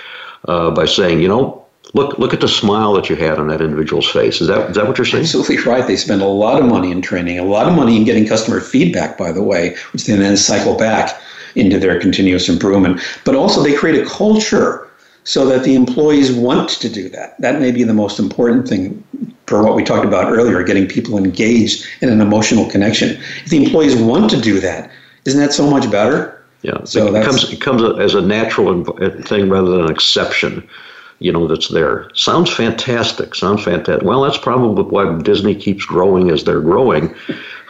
uh, 0.47 0.71
by 0.71 0.85
saying, 0.85 1.21
you 1.21 1.27
know, 1.27 1.65
look 1.93 2.17
look 2.17 2.33
at 2.33 2.41
the 2.41 2.47
smile 2.47 2.93
that 2.93 3.09
you 3.09 3.15
had 3.15 3.39
on 3.39 3.47
that 3.47 3.61
individual's 3.61 4.09
face. 4.09 4.41
Is 4.41 4.47
that 4.47 4.71
is 4.71 4.75
that 4.75 4.87
what 4.87 4.97
you're 4.97 5.05
saying? 5.05 5.23
Absolutely 5.23 5.57
right. 5.59 5.85
They 5.85 5.95
spend 5.95 6.21
a 6.21 6.27
lot 6.27 6.61
of 6.61 6.67
money 6.67 6.91
in 6.91 7.01
training, 7.01 7.39
a 7.39 7.43
lot 7.43 7.67
of 7.67 7.75
money 7.75 7.97
in 7.97 8.05
getting 8.05 8.27
customer 8.27 8.59
feedback, 8.59 9.17
by 9.17 9.31
the 9.31 9.43
way, 9.43 9.75
which 9.93 10.05
they 10.05 10.15
then 10.15 10.37
cycle 10.37 10.77
back 10.77 11.21
into 11.55 11.79
their 11.79 11.99
continuous 11.99 12.47
improvement. 12.47 13.01
But 13.25 13.35
also 13.35 13.63
they 13.63 13.73
create 13.73 14.01
a 14.01 14.09
culture 14.09 14.88
so 15.23 15.45
that 15.45 15.63
the 15.63 15.75
employees 15.75 16.31
want 16.31 16.69
to 16.69 16.89
do 16.89 17.09
that. 17.09 17.39
That 17.39 17.59
may 17.59 17.71
be 17.71 17.83
the 17.83 17.93
most 17.93 18.19
important 18.19 18.67
thing 18.67 19.03
for 19.47 19.63
what 19.63 19.75
we 19.75 19.83
talked 19.83 20.05
about 20.05 20.31
earlier, 20.31 20.63
getting 20.63 20.87
people 20.87 21.17
engaged 21.17 21.85
in 22.01 22.09
an 22.09 22.21
emotional 22.21 22.69
connection. 22.69 23.19
If 23.43 23.49
the 23.49 23.63
employees 23.63 23.95
want 23.95 24.29
to 24.31 24.39
do 24.39 24.59
that, 24.59 24.91
isn't 25.25 25.39
that 25.39 25.53
so 25.53 25.69
much 25.69 25.89
better? 25.91 26.35
Yeah, 26.61 26.83
so 26.83 27.15
it 27.15 27.23
comes 27.23 27.51
it 27.51 27.61
comes 27.61 27.81
as 27.99 28.15
a 28.15 28.21
natural 28.21 28.83
thing 29.23 29.49
rather 29.49 29.71
than 29.71 29.85
an 29.85 29.91
exception. 29.91 30.67
You 31.19 31.31
know 31.31 31.47
that's 31.47 31.69
there. 31.69 32.09
Sounds 32.13 32.53
fantastic. 32.53 33.35
Sounds 33.35 33.63
fantastic. 33.63 34.05
Well, 34.05 34.21
that's 34.21 34.37
probably 34.37 34.83
why 34.83 35.21
Disney 35.21 35.55
keeps 35.55 35.85
growing 35.85 36.29
as 36.31 36.43
they're 36.43 36.61
growing. 36.61 37.15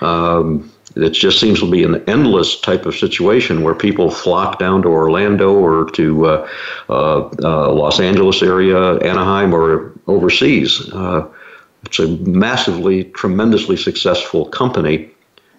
Um, 0.01 0.71
it 0.95 1.11
just 1.11 1.39
seems 1.39 1.59
to 1.59 1.69
be 1.69 1.83
an 1.83 2.03
endless 2.07 2.59
type 2.59 2.85
of 2.85 2.95
situation 2.95 3.63
where 3.63 3.75
people 3.75 4.09
flock 4.09 4.59
down 4.59 4.81
to 4.81 4.87
Orlando 4.87 5.53
or 5.53 5.89
to 5.91 6.25
uh, 6.25 6.49
uh, 6.89 7.29
uh, 7.43 7.73
Los 7.73 7.99
Angeles 7.99 8.41
area, 8.41 8.97
Anaheim, 8.99 9.53
or 9.53 9.93
overseas. 10.07 10.91
Uh, 10.91 11.27
it's 11.85 11.99
a 11.99 12.07
massively, 12.07 13.05
tremendously 13.05 13.77
successful 13.77 14.45
company, 14.45 15.09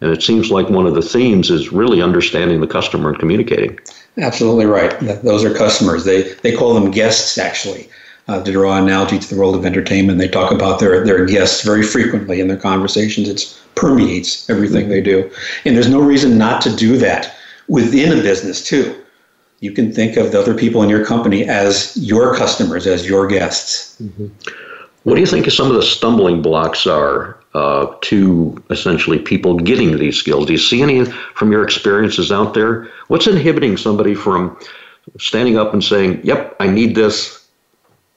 and 0.00 0.10
it 0.10 0.22
seems 0.22 0.50
like 0.50 0.68
one 0.68 0.86
of 0.86 0.94
the 0.94 1.02
themes 1.02 1.50
is 1.50 1.72
really 1.72 2.02
understanding 2.02 2.60
the 2.60 2.66
customer 2.66 3.10
and 3.10 3.18
communicating. 3.18 3.78
Absolutely 4.18 4.66
right. 4.66 4.98
Those 5.22 5.44
are 5.44 5.54
customers. 5.54 6.04
They 6.04 6.34
they 6.42 6.54
call 6.54 6.74
them 6.74 6.90
guests 6.90 7.38
actually 7.38 7.88
uh, 8.30 8.42
to 8.44 8.52
draw 8.52 8.76
an 8.76 8.84
analogy 8.84 9.18
to 9.18 9.28
the 9.28 9.38
world 9.38 9.56
of 9.56 9.64
entertainment. 9.66 10.18
They 10.18 10.28
talk 10.28 10.52
about 10.52 10.78
their, 10.78 11.04
their 11.04 11.24
guests 11.26 11.64
very 11.64 11.82
frequently 11.82 12.40
in 12.40 12.48
their 12.48 12.56
conversations. 12.56 13.28
It 13.28 13.60
permeates 13.80 14.48
everything 14.50 14.88
they 14.88 15.00
do. 15.00 15.30
And 15.64 15.74
there's 15.74 15.88
no 15.88 16.00
reason 16.00 16.36
not 16.36 16.60
to 16.62 16.76
do 16.76 16.98
that 16.98 17.34
within 17.68 18.16
a 18.16 18.22
business, 18.22 18.62
too. 18.62 18.94
You 19.60 19.72
can 19.72 19.92
think 19.92 20.16
of 20.16 20.32
the 20.32 20.40
other 20.40 20.54
people 20.54 20.82
in 20.82 20.88
your 20.88 21.04
company 21.04 21.48
as 21.48 21.96
your 21.96 22.34
customers, 22.34 22.86
as 22.86 23.08
your 23.08 23.26
guests. 23.26 23.96
Mm-hmm. 24.02 24.28
What 25.04 25.14
do 25.14 25.20
you 25.20 25.26
think 25.26 25.50
some 25.50 25.68
of 25.68 25.74
the 25.74 25.82
stumbling 25.82 26.42
blocks 26.42 26.86
are 26.86 27.38
uh, 27.54 27.86
to 28.02 28.62
essentially 28.70 29.18
people 29.18 29.58
getting 29.58 29.96
these 29.98 30.16
skills? 30.16 30.46
Do 30.46 30.52
you 30.52 30.58
see 30.58 30.82
any 30.82 31.04
from 31.34 31.52
your 31.52 31.64
experiences 31.64 32.30
out 32.30 32.52
there? 32.52 32.86
What's 33.08 33.26
inhibiting 33.26 33.78
somebody 33.78 34.14
from 34.14 34.58
standing 35.18 35.56
up 35.56 35.72
and 35.72 35.82
saying, 35.82 36.20
"Yep, 36.22 36.56
I 36.60 36.66
need 36.66 36.94
this. 36.94 37.46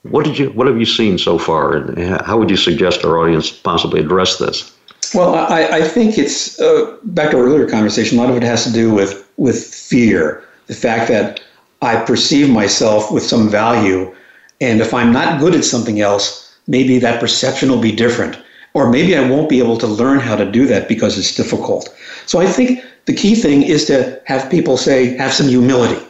What 0.03 0.25
did 0.25 0.37
you? 0.37 0.49
What 0.51 0.67
have 0.67 0.77
you 0.77 0.85
seen 0.85 1.17
so 1.17 1.37
far, 1.37 1.73
and 1.77 2.21
how 2.21 2.37
would 2.37 2.49
you 2.49 2.57
suggest 2.57 3.05
our 3.05 3.17
audience 3.17 3.49
possibly 3.49 4.01
address 4.01 4.37
this? 4.37 4.72
Well, 5.13 5.35
I, 5.35 5.63
I 5.67 5.81
think 5.83 6.17
it's 6.17 6.59
uh, 6.59 6.97
back 7.03 7.31
to 7.31 7.37
our 7.37 7.43
earlier 7.43 7.69
conversation. 7.69 8.17
A 8.17 8.21
lot 8.21 8.31
of 8.31 8.37
it 8.37 8.43
has 8.43 8.63
to 8.65 8.73
do 8.73 8.93
with 8.93 9.23
with 9.37 9.63
fear, 9.63 10.43
the 10.67 10.73
fact 10.73 11.07
that 11.09 11.41
I 11.81 11.97
perceive 11.97 12.49
myself 12.49 13.11
with 13.11 13.23
some 13.23 13.49
value, 13.49 14.13
and 14.61 14.79
if 14.81 14.93
I'm 14.93 15.11
not 15.11 15.39
good 15.39 15.55
at 15.55 15.65
something 15.65 15.99
else, 16.01 16.55
maybe 16.67 16.99
that 16.99 17.19
perception 17.19 17.69
will 17.69 17.81
be 17.81 17.91
different, 17.91 18.37
or 18.73 18.89
maybe 18.89 19.15
I 19.17 19.27
won't 19.29 19.49
be 19.49 19.59
able 19.59 19.77
to 19.79 19.87
learn 19.87 20.19
how 20.19 20.35
to 20.35 20.49
do 20.49 20.65
that 20.67 20.87
because 20.87 21.17
it's 21.17 21.35
difficult. 21.35 21.93
So 22.25 22.39
I 22.39 22.47
think 22.47 22.83
the 23.05 23.13
key 23.13 23.35
thing 23.35 23.63
is 23.63 23.85
to 23.85 24.21
have 24.25 24.49
people 24.49 24.77
say, 24.77 25.17
have 25.17 25.33
some 25.33 25.47
humility, 25.47 26.01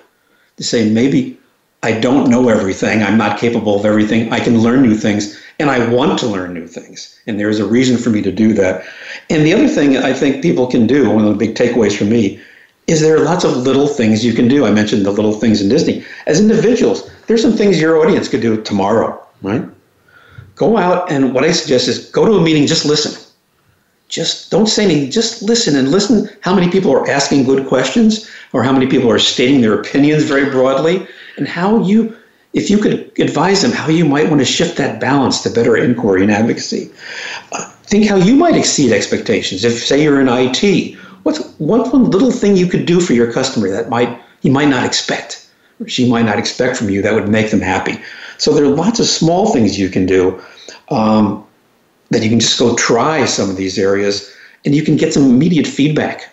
to 0.57 0.63
say 0.63 0.89
maybe 0.89 1.37
I 1.81 1.99
don't 1.99 2.29
know 2.29 2.47
everything. 2.49 3.03
I'm 3.03 3.17
not 3.17 3.39
capable 3.39 3.77
of 3.77 3.85
everything. 3.85 4.31
I 4.31 4.39
can 4.39 4.61
learn 4.61 4.83
new 4.83 4.95
things, 4.95 5.37
and 5.59 5.69
I 5.69 5.87
want 5.89 6.19
to 6.19 6.27
learn 6.27 6.53
new 6.53 6.67
things. 6.67 7.19
And 7.27 7.39
there 7.39 7.49
is 7.49 7.59
a 7.59 7.65
reason 7.65 7.97
for 7.97 8.09
me 8.09 8.21
to 8.21 8.31
do 8.31 8.53
that. 8.53 8.83
And 9.29 9.45
the 9.45 9.53
other 9.53 9.67
thing 9.67 9.97
I 9.97 10.13
think 10.13 10.41
people 10.41 10.67
can 10.67 10.87
do, 10.87 11.09
one 11.09 11.25
of 11.25 11.37
the 11.37 11.45
big 11.45 11.55
takeaways 11.55 11.97
for 11.97 12.05
me, 12.05 12.41
is 12.87 13.01
there 13.01 13.15
are 13.15 13.23
lots 13.23 13.43
of 13.43 13.55
little 13.55 13.87
things 13.87 14.25
you 14.25 14.33
can 14.33 14.47
do. 14.47 14.65
I 14.65 14.71
mentioned 14.71 15.05
the 15.05 15.11
little 15.11 15.33
things 15.33 15.61
in 15.61 15.69
Disney. 15.69 16.03
As 16.27 16.39
individuals, 16.39 17.09
there's 17.27 17.41
some 17.41 17.53
things 17.53 17.79
your 17.79 17.97
audience 17.97 18.27
could 18.27 18.41
do 18.41 18.61
tomorrow, 18.61 19.25
right? 19.41 19.63
Go 20.55 20.77
out, 20.77 21.09
and 21.11 21.33
what 21.33 21.43
I 21.43 21.51
suggest 21.51 21.87
is 21.87 22.09
go 22.09 22.25
to 22.25 22.33
a 22.33 22.41
meeting, 22.41 22.67
just 22.67 22.85
listen. 22.85 23.19
Just 24.09 24.51
don't 24.51 24.67
say 24.67 24.83
anything, 24.83 25.09
just 25.09 25.41
listen 25.41 25.75
and 25.75 25.89
listen 25.89 26.29
how 26.41 26.53
many 26.53 26.69
people 26.69 26.91
are 26.91 27.09
asking 27.09 27.45
good 27.45 27.67
questions 27.67 28.29
or 28.51 28.61
how 28.61 28.71
many 28.71 28.85
people 28.85 29.09
are 29.09 29.17
stating 29.17 29.61
their 29.61 29.73
opinions 29.79 30.23
very 30.23 30.51
broadly 30.51 31.07
and 31.37 31.47
how 31.47 31.83
you, 31.83 32.15
if 32.53 32.69
you 32.69 32.77
could 32.77 33.11
advise 33.19 33.61
them 33.61 33.71
how 33.71 33.89
you 33.89 34.05
might 34.05 34.29
want 34.29 34.39
to 34.39 34.45
shift 34.45 34.77
that 34.77 35.01
balance 35.01 35.41
to 35.41 35.49
better 35.49 35.75
inquiry 35.75 36.21
and 36.21 36.31
advocacy. 36.31 36.91
Uh, 37.51 37.67
think 37.83 38.07
how 38.07 38.15
you 38.15 38.35
might 38.35 38.55
exceed 38.55 38.91
expectations. 38.91 39.63
If, 39.63 39.83
say, 39.83 40.01
you're 40.03 40.21
in 40.21 40.29
IT, 40.29 40.95
what's 41.23 41.43
one 41.57 41.89
little 42.11 42.31
thing 42.31 42.55
you 42.55 42.67
could 42.67 42.85
do 42.85 42.99
for 42.99 43.13
your 43.13 43.31
customer 43.31 43.69
that 43.69 43.89
might 43.89 44.19
you 44.41 44.51
might 44.51 44.67
not 44.67 44.85
expect, 44.85 45.49
or 45.79 45.87
she 45.87 46.09
might 46.09 46.25
not 46.25 46.37
expect 46.37 46.75
from 46.75 46.89
you 46.89 47.01
that 47.01 47.13
would 47.13 47.29
make 47.29 47.49
them 47.49 47.61
happy. 47.61 47.97
So 48.37 48.53
there 48.53 48.65
are 48.65 48.75
lots 48.75 48.99
of 48.99 49.05
small 49.05 49.53
things 49.53 49.79
you 49.79 49.89
can 49.89 50.05
do 50.05 50.41
um, 50.89 51.45
that 52.09 52.23
you 52.23 52.29
can 52.29 52.41
just 52.41 52.59
go 52.59 52.75
try 52.75 53.25
some 53.25 53.49
of 53.49 53.55
these 53.55 53.79
areas, 53.79 54.31
and 54.65 54.75
you 54.75 54.83
can 54.83 54.97
get 54.97 55.13
some 55.13 55.23
immediate 55.23 55.65
feedback. 55.65 56.29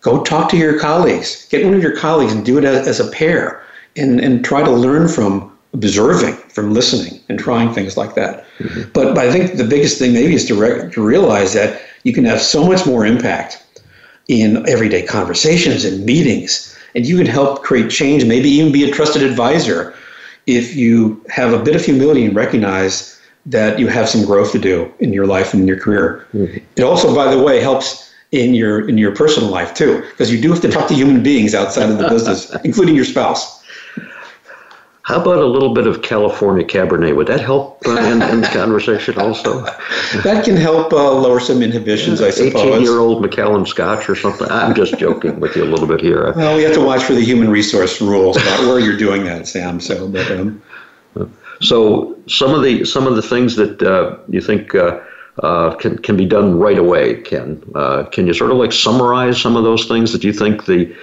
Go 0.00 0.22
talk 0.24 0.50
to 0.50 0.56
your 0.56 0.78
colleagues. 0.78 1.46
Get 1.48 1.64
one 1.64 1.74
of 1.74 1.82
your 1.82 1.96
colleagues 1.96 2.32
and 2.32 2.44
do 2.44 2.58
it 2.58 2.64
as, 2.64 2.86
as 2.88 3.00
a 3.00 3.10
pair 3.10 3.64
and, 3.96 4.20
and 4.20 4.44
try 4.44 4.62
to 4.62 4.70
learn 4.70 5.08
from 5.08 5.50
observing, 5.72 6.34
from 6.48 6.72
listening, 6.72 7.20
and 7.28 7.38
trying 7.38 7.72
things 7.72 7.96
like 7.96 8.14
that. 8.14 8.44
Mm-hmm. 8.58 8.90
But, 8.92 9.14
but 9.14 9.18
I 9.18 9.32
think 9.32 9.56
the 9.56 9.64
biggest 9.64 9.98
thing 9.98 10.12
maybe 10.12 10.34
is 10.34 10.44
to, 10.46 10.54
re- 10.54 10.90
to 10.90 11.04
realize 11.04 11.52
that 11.54 11.80
you 12.04 12.12
can 12.12 12.24
have 12.24 12.40
so 12.40 12.64
much 12.64 12.86
more 12.86 13.04
impact 13.04 13.62
in 14.28 14.66
everyday 14.68 15.02
conversations 15.02 15.84
and 15.84 16.04
meetings, 16.04 16.76
and 16.94 17.06
you 17.06 17.16
can 17.16 17.26
help 17.26 17.62
create 17.62 17.90
change, 17.90 18.24
maybe 18.24 18.48
even 18.48 18.72
be 18.72 18.88
a 18.88 18.92
trusted 18.92 19.22
advisor 19.22 19.94
if 20.46 20.76
you 20.76 21.22
have 21.28 21.52
a 21.52 21.58
bit 21.58 21.74
of 21.74 21.84
humility 21.84 22.24
and 22.24 22.36
recognize 22.36 23.20
that 23.46 23.78
you 23.78 23.88
have 23.88 24.08
some 24.08 24.24
growth 24.24 24.52
to 24.52 24.58
do 24.58 24.92
in 25.00 25.12
your 25.12 25.26
life 25.26 25.52
and 25.52 25.62
in 25.62 25.68
your 25.68 25.78
career. 25.78 26.26
Mm-hmm. 26.32 26.58
It 26.76 26.82
also, 26.82 27.14
by 27.14 27.34
the 27.34 27.42
way, 27.42 27.60
helps 27.60 28.12
in 28.32 28.54
your 28.54 28.88
in 28.88 28.98
your 28.98 29.14
personal 29.14 29.48
life 29.48 29.74
too, 29.74 30.00
because 30.10 30.32
you 30.32 30.40
do 30.40 30.50
have 30.50 30.60
to 30.62 30.70
talk 30.70 30.88
to 30.88 30.94
human 30.94 31.22
beings 31.22 31.54
outside 31.54 31.90
of 31.90 31.98
the 31.98 32.08
business, 32.08 32.54
including 32.64 32.94
your 32.96 33.04
spouse. 33.04 33.62
How 35.04 35.20
about 35.20 35.36
a 35.36 35.44
little 35.44 35.74
bit 35.74 35.86
of 35.86 36.00
California 36.00 36.64
Cabernet? 36.64 37.14
Would 37.14 37.26
that 37.26 37.42
help 37.42 37.78
uh, 37.86 37.90
in, 37.90 38.22
in, 38.22 38.40
the 38.40 38.46
conversation 38.52 39.18
also? 39.18 39.60
that 40.22 40.46
can 40.46 40.56
help 40.56 40.94
uh, 40.94 41.12
lower 41.12 41.40
some 41.40 41.62
inhibitions, 41.62 42.22
I 42.22 42.30
suppose. 42.30 42.62
18 42.62 42.82
year 42.82 43.00
old 43.00 43.20
Macallan 43.20 43.66
Scotch 43.66 44.08
or 44.08 44.16
something. 44.16 44.48
I'm 44.50 44.74
just 44.74 44.98
joking 44.98 45.40
with 45.40 45.56
you 45.56 45.64
a 45.64 45.66
little 45.66 45.86
bit 45.86 46.00
here. 46.00 46.32
Well, 46.44 46.56
we 46.56 46.62
have 46.62 46.72
to 46.74 46.84
watch 46.84 47.02
for 47.02 47.12
the 47.12 47.20
human 47.22 47.50
resource 47.50 48.00
rules 48.00 48.38
about 48.38 48.60
where 48.60 48.78
you're 48.80 48.96
doing 48.96 49.24
that, 49.24 49.46
Sam. 49.46 49.78
So, 49.78 50.08
but, 50.08 50.30
um, 50.30 50.62
so 51.60 52.18
some 52.26 52.54
of 52.54 52.62
the 52.62 52.84
some 52.84 53.06
of 53.06 53.14
the 53.14 53.22
things 53.22 53.56
that 53.56 53.82
uh, 53.82 54.16
you 54.28 54.40
think 54.40 54.74
uh, 55.42 55.74
can 55.74 55.98
can 55.98 56.16
be 56.16 56.26
done 56.26 56.58
right 56.58 56.78
away. 56.78 57.20
Ken, 57.22 57.62
uh, 57.74 58.04
can 58.04 58.26
you 58.26 58.34
sort 58.34 58.50
of 58.50 58.56
like 58.56 58.72
summarize 58.72 59.40
some 59.40 59.56
of 59.56 59.64
those 59.64 59.86
things 59.86 60.12
that 60.12 60.22
you 60.22 60.32
think 60.32 60.66
the, 60.66 60.94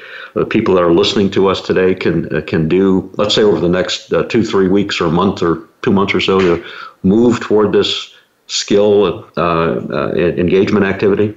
people 0.49 0.73
that 0.75 0.83
are 0.83 0.93
listening 0.93 1.29
to 1.29 1.47
us 1.47 1.59
today 1.61 1.93
can 1.93 2.33
uh, 2.33 2.41
can 2.41 2.69
do? 2.69 3.11
Let's 3.17 3.35
say 3.35 3.43
over 3.43 3.59
the 3.59 3.69
next 3.69 4.13
uh, 4.13 4.23
two, 4.23 4.43
three 4.43 4.69
weeks 4.69 5.01
or 5.01 5.07
a 5.07 5.11
month 5.11 5.43
or 5.43 5.67
two 5.81 5.91
months 5.91 6.13
or 6.13 6.21
so 6.21 6.39
to 6.39 6.65
move 7.03 7.41
toward 7.41 7.73
this 7.73 8.13
skill 8.47 9.27
uh, 9.37 10.11
engagement 10.15 10.85
activity. 10.85 11.35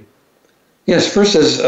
Yes, 0.85 1.11
first 1.11 1.35
is 1.35 1.59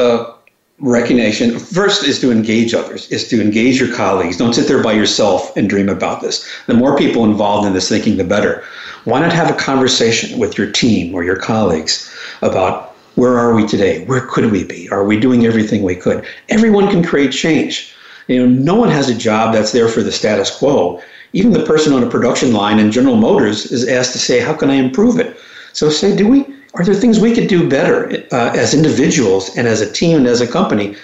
recognition 0.79 1.57
first 1.57 2.03
is 2.03 2.19
to 2.19 2.31
engage 2.31 2.73
others 2.73 3.09
is 3.09 3.27
to 3.29 3.41
engage 3.41 3.79
your 3.79 3.93
colleagues. 3.93 4.37
Don't 4.37 4.53
sit 4.53 4.67
there 4.67 4.83
by 4.83 4.93
yourself 4.93 5.55
and 5.57 5.69
dream 5.69 5.89
about 5.89 6.21
this. 6.21 6.47
The 6.67 6.75
more 6.75 6.95
people 6.95 7.25
involved 7.25 7.67
in 7.67 7.73
this 7.73 7.89
thinking 7.89 8.17
the 8.17 8.23
better. 8.23 8.63
Why 9.05 9.19
not 9.19 9.33
have 9.33 9.49
a 9.49 9.57
conversation 9.57 10.37
with 10.37 10.57
your 10.57 10.71
team 10.71 11.15
or 11.15 11.23
your 11.23 11.37
colleagues 11.37 12.13
about 12.41 12.95
where 13.15 13.39
are 13.39 13.55
we 13.55 13.65
today? 13.65 14.05
Where 14.05 14.21
could 14.21 14.51
we 14.51 14.63
be? 14.63 14.87
Are 14.89 15.03
we 15.03 15.19
doing 15.19 15.45
everything 15.45 15.81
we 15.81 15.95
could? 15.95 16.25
Everyone 16.49 16.87
can 16.89 17.03
create 17.03 17.31
change. 17.31 17.93
You 18.27 18.45
know 18.45 18.47
no 18.47 18.75
one 18.75 18.89
has 18.89 19.09
a 19.09 19.15
job 19.17 19.53
that's 19.53 19.71
there 19.71 19.87
for 19.87 20.03
the 20.03 20.11
status 20.11 20.55
quo. 20.55 21.01
Even 21.33 21.53
the 21.53 21.65
person 21.65 21.93
on 21.93 22.03
a 22.03 22.09
production 22.09 22.53
line 22.53 22.77
in 22.77 22.91
general 22.91 23.15
motors 23.15 23.71
is 23.71 23.87
asked 23.87 24.13
to 24.13 24.19
say 24.19 24.39
how 24.39 24.53
can 24.53 24.69
i 24.69 24.75
improve 24.75 25.19
it 25.19 25.37
so 25.77 25.91
say 25.91 26.15
do 26.15 26.27
we 26.27 26.43
are 26.73 26.83
there 26.83 26.95
things 26.95 27.19
we 27.19 27.35
could 27.35 27.47
do 27.47 27.69
better 27.69 28.09
uh, 28.31 28.51
as 28.55 28.73
individuals 28.73 29.55
and 29.55 29.67
as 29.67 29.79
a 29.79 29.91
team 29.91 30.17
and 30.17 30.25
as 30.25 30.41
a 30.41 30.47
company? 30.47 30.95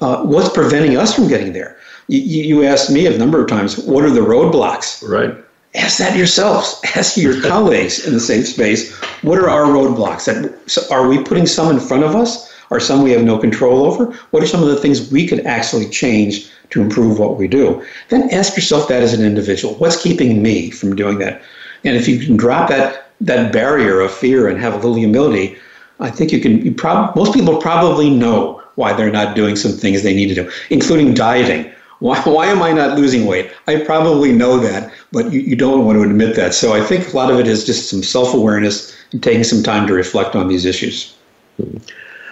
Uh, 0.00 0.24
what's 0.24 0.48
preventing 0.48 0.96
us 0.96 1.14
from 1.14 1.28
getting 1.28 1.52
there? 1.52 1.76
You, 2.08 2.20
you 2.20 2.64
asked 2.64 2.90
me 2.90 3.06
a 3.06 3.16
number 3.16 3.40
of 3.40 3.48
times, 3.48 3.78
what 3.78 4.04
are 4.04 4.10
the 4.10 4.20
roadblocks? 4.20 5.08
Right. 5.08 5.32
Ask 5.76 5.98
that 5.98 6.16
yourselves. 6.16 6.80
Ask 6.96 7.16
your 7.16 7.40
colleagues 7.40 8.04
in 8.04 8.14
the 8.14 8.20
same 8.20 8.42
space. 8.42 8.92
What 9.22 9.38
are 9.38 9.48
our 9.48 9.66
roadblocks? 9.66 10.24
That, 10.24 10.58
so 10.68 10.82
are 10.92 11.06
we 11.06 11.22
putting 11.22 11.46
some 11.46 11.70
in 11.70 11.78
front 11.78 12.02
of 12.02 12.16
us? 12.16 12.52
Are 12.72 12.80
some 12.80 13.04
we 13.04 13.12
have 13.12 13.22
no 13.22 13.38
control 13.38 13.84
over? 13.84 14.06
What 14.32 14.42
are 14.42 14.48
some 14.48 14.62
of 14.62 14.68
the 14.68 14.80
things 14.80 15.08
we 15.12 15.28
could 15.28 15.46
actually 15.46 15.88
change 15.88 16.50
to 16.70 16.82
improve 16.82 17.20
what 17.20 17.36
we 17.36 17.46
do? 17.46 17.80
Then 18.08 18.28
ask 18.30 18.56
yourself 18.56 18.88
that 18.88 19.04
as 19.04 19.12
an 19.12 19.24
individual. 19.24 19.74
What's 19.74 20.02
keeping 20.02 20.42
me 20.42 20.72
from 20.72 20.96
doing 20.96 21.18
that? 21.18 21.42
And 21.84 21.94
if 21.94 22.08
you 22.08 22.18
can 22.18 22.36
drop 22.36 22.68
that 22.70 23.05
that 23.20 23.52
barrier 23.52 24.00
of 24.00 24.12
fear 24.12 24.48
and 24.48 24.58
have 24.60 24.74
a 24.74 24.76
little 24.76 24.94
humility, 24.94 25.56
I 26.00 26.10
think 26.10 26.32
you 26.32 26.40
can. 26.40 26.64
You 26.64 26.72
prob- 26.72 27.16
most 27.16 27.32
people 27.32 27.58
probably 27.58 28.10
know 28.10 28.62
why 28.74 28.92
they're 28.92 29.10
not 29.10 29.34
doing 29.34 29.56
some 29.56 29.72
things 29.72 30.02
they 30.02 30.14
need 30.14 30.28
to 30.28 30.34
do, 30.34 30.50
including 30.70 31.14
dieting. 31.14 31.72
Why, 32.00 32.20
why 32.24 32.46
am 32.46 32.62
I 32.62 32.72
not 32.72 32.98
losing 32.98 33.26
weight? 33.26 33.50
I 33.66 33.80
probably 33.80 34.32
know 34.32 34.58
that, 34.58 34.92
but 35.12 35.32
you, 35.32 35.40
you 35.40 35.56
don't 35.56 35.84
want 35.84 35.96
to 35.96 36.02
admit 36.02 36.36
that. 36.36 36.54
So 36.54 36.74
I 36.74 36.82
think 36.82 37.12
a 37.12 37.16
lot 37.16 37.30
of 37.30 37.38
it 37.38 37.46
is 37.46 37.64
just 37.64 37.90
some 37.90 38.02
self 38.02 38.34
awareness 38.34 38.94
and 39.12 39.22
taking 39.22 39.44
some 39.44 39.62
time 39.62 39.86
to 39.86 39.94
reflect 39.94 40.36
on 40.36 40.48
these 40.48 40.64
issues. 40.64 41.14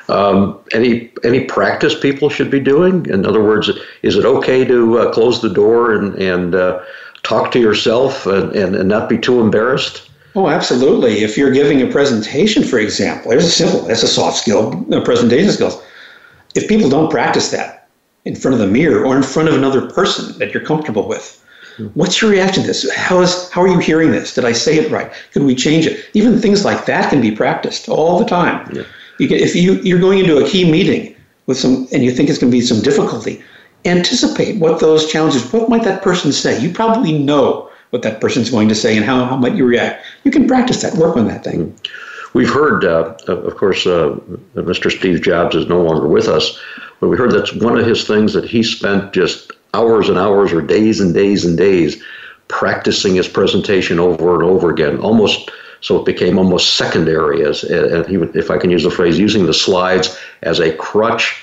Um, 0.09 0.59
any 0.74 1.11
any 1.22 1.45
practice 1.45 1.99
people 1.99 2.28
should 2.28 2.51
be 2.51 2.61
doing? 2.61 3.07
In 3.07 3.24
other 3.24 3.43
words, 3.43 3.70
is 4.03 4.16
it 4.16 4.26
okay 4.26 4.64
to 4.64 4.99
uh, 4.99 5.12
close 5.12 5.41
the 5.41 5.49
door 5.49 5.93
and 5.93 6.14
and 6.16 6.55
uh, 6.55 6.82
talk 7.22 7.53
to 7.53 7.59
yourself 7.59 8.26
and, 8.26 8.55
and, 8.55 8.76
and 8.76 8.89
not 8.89 9.09
be 9.09 9.16
too 9.16 9.41
embarrassed? 9.41 10.11
Oh, 10.37 10.49
absolutely. 10.49 11.22
If 11.22 11.39
you're 11.39 11.53
giving 11.53 11.80
a 11.82 11.87
presentation, 11.87 12.64
for 12.64 12.78
example, 12.78 13.30
there's 13.30 13.45
a 13.45 13.51
simple, 13.51 13.82
that's 13.82 14.03
a 14.03 14.09
soft 14.09 14.37
skill, 14.37 14.85
presentation 15.05 15.53
skills. 15.53 15.80
If 16.55 16.68
people 16.68 16.89
don't 16.89 17.11
practice 17.11 17.51
that 17.51 17.89
in 18.24 18.35
front 18.35 18.55
of 18.55 18.61
the 18.61 18.66
mirror 18.66 19.05
or 19.05 19.16
in 19.16 19.22
front 19.22 19.49
of 19.49 19.55
another 19.55 19.89
person 19.91 20.37
that 20.39 20.53
you're 20.53 20.64
comfortable 20.64 21.07
with, 21.07 21.45
hmm. 21.76 21.87
what's 21.95 22.20
your 22.20 22.30
reaction 22.30 22.62
to 22.64 22.66
this? 22.66 22.93
How 22.95 23.20
is 23.20 23.49
how 23.51 23.62
are 23.62 23.68
you 23.68 23.78
hearing 23.78 24.11
this? 24.11 24.35
Did 24.35 24.45
I 24.45 24.53
say 24.53 24.76
it 24.76 24.91
right? 24.91 25.12
Could 25.32 25.43
we 25.45 25.55
change 25.55 25.87
it? 25.87 26.05
Even 26.14 26.41
things 26.41 26.64
like 26.64 26.87
that 26.87 27.11
can 27.11 27.20
be 27.20 27.30
practiced 27.30 27.89
all 27.89 28.18
the 28.18 28.24
time. 28.24 28.68
Yeah. 28.74 28.82
You 29.20 29.28
can, 29.28 29.39
if 29.39 29.55
you 29.55 29.74
you're 29.82 30.01
going 30.01 30.18
into 30.18 30.39
a 30.39 30.49
key 30.49 30.68
meeting 30.68 31.14
with 31.47 31.59
some 31.59 31.87
and 31.93 32.03
you 32.03 32.11
think 32.11 32.28
it's 32.28 32.39
going 32.39 32.51
to 32.51 32.57
be 32.57 32.61
some 32.61 32.80
difficulty, 32.82 33.43
anticipate 33.85 34.59
what 34.59 34.80
those 34.80 35.11
challenges. 35.11 35.53
What 35.53 35.68
might 35.68 35.85
that 35.85 36.03
person 36.03 36.32
say? 36.32 36.61
You 36.61 36.72
probably 36.72 37.16
know 37.16 37.70
what 37.95 38.03
that 38.03 38.20
person's 38.20 38.51
going 38.51 38.68
to 38.68 38.74
say 38.74 38.97
and 38.97 39.07
how, 39.07 39.24
how 39.24 39.36
might 39.36 39.55
you 39.55 39.64
react. 39.64 40.05
You 40.24 40.32
can 40.32 40.49
practice 40.49 40.82
that, 40.82 40.95
work 40.95 41.16
on 41.16 41.28
that 41.28 41.45
thing. 41.45 41.72
We've 42.32 42.53
heard, 42.53 42.84
uh, 42.84 43.14
of 43.28 43.55
course, 43.57 43.86
uh, 43.86 44.16
Mr. 44.57 44.90
Steve 44.90 45.22
Jobs 45.22 45.55
is 45.55 45.68
no 45.68 45.80
longer 45.80 46.09
with 46.09 46.26
us, 46.26 46.59
but 46.99 47.07
we 47.07 47.16
heard 47.16 47.30
that's 47.30 47.53
one 47.55 47.78
of 47.78 47.86
his 47.86 48.05
things 48.05 48.32
that 48.32 48.45
he 48.45 48.64
spent 48.64 49.12
just 49.12 49.53
hours 49.74 50.09
and 50.09 50.18
hours 50.18 50.53
or 50.53 50.61
days 50.61 50.99
and 50.99 51.14
days 51.14 51.45
and 51.45 51.57
days 51.57 52.03
practicing 52.49 53.14
his 53.14 53.28
presentation 53.28 54.01
over 54.01 54.34
and 54.34 54.42
over 54.42 54.72
again, 54.72 54.99
almost 54.99 55.53
so 55.80 55.97
it 55.97 56.05
became 56.05 56.36
almost 56.36 56.74
secondary 56.74 57.45
as 57.45 57.61
he 57.61 58.16
if 58.34 58.51
I 58.51 58.59
can 58.59 58.70
use 58.70 58.82
the 58.82 58.90
phrase, 58.90 59.20
using 59.20 59.47
the 59.47 59.55
slides 59.55 60.18
as 60.42 60.59
a 60.59 60.74
crutch 60.74 61.40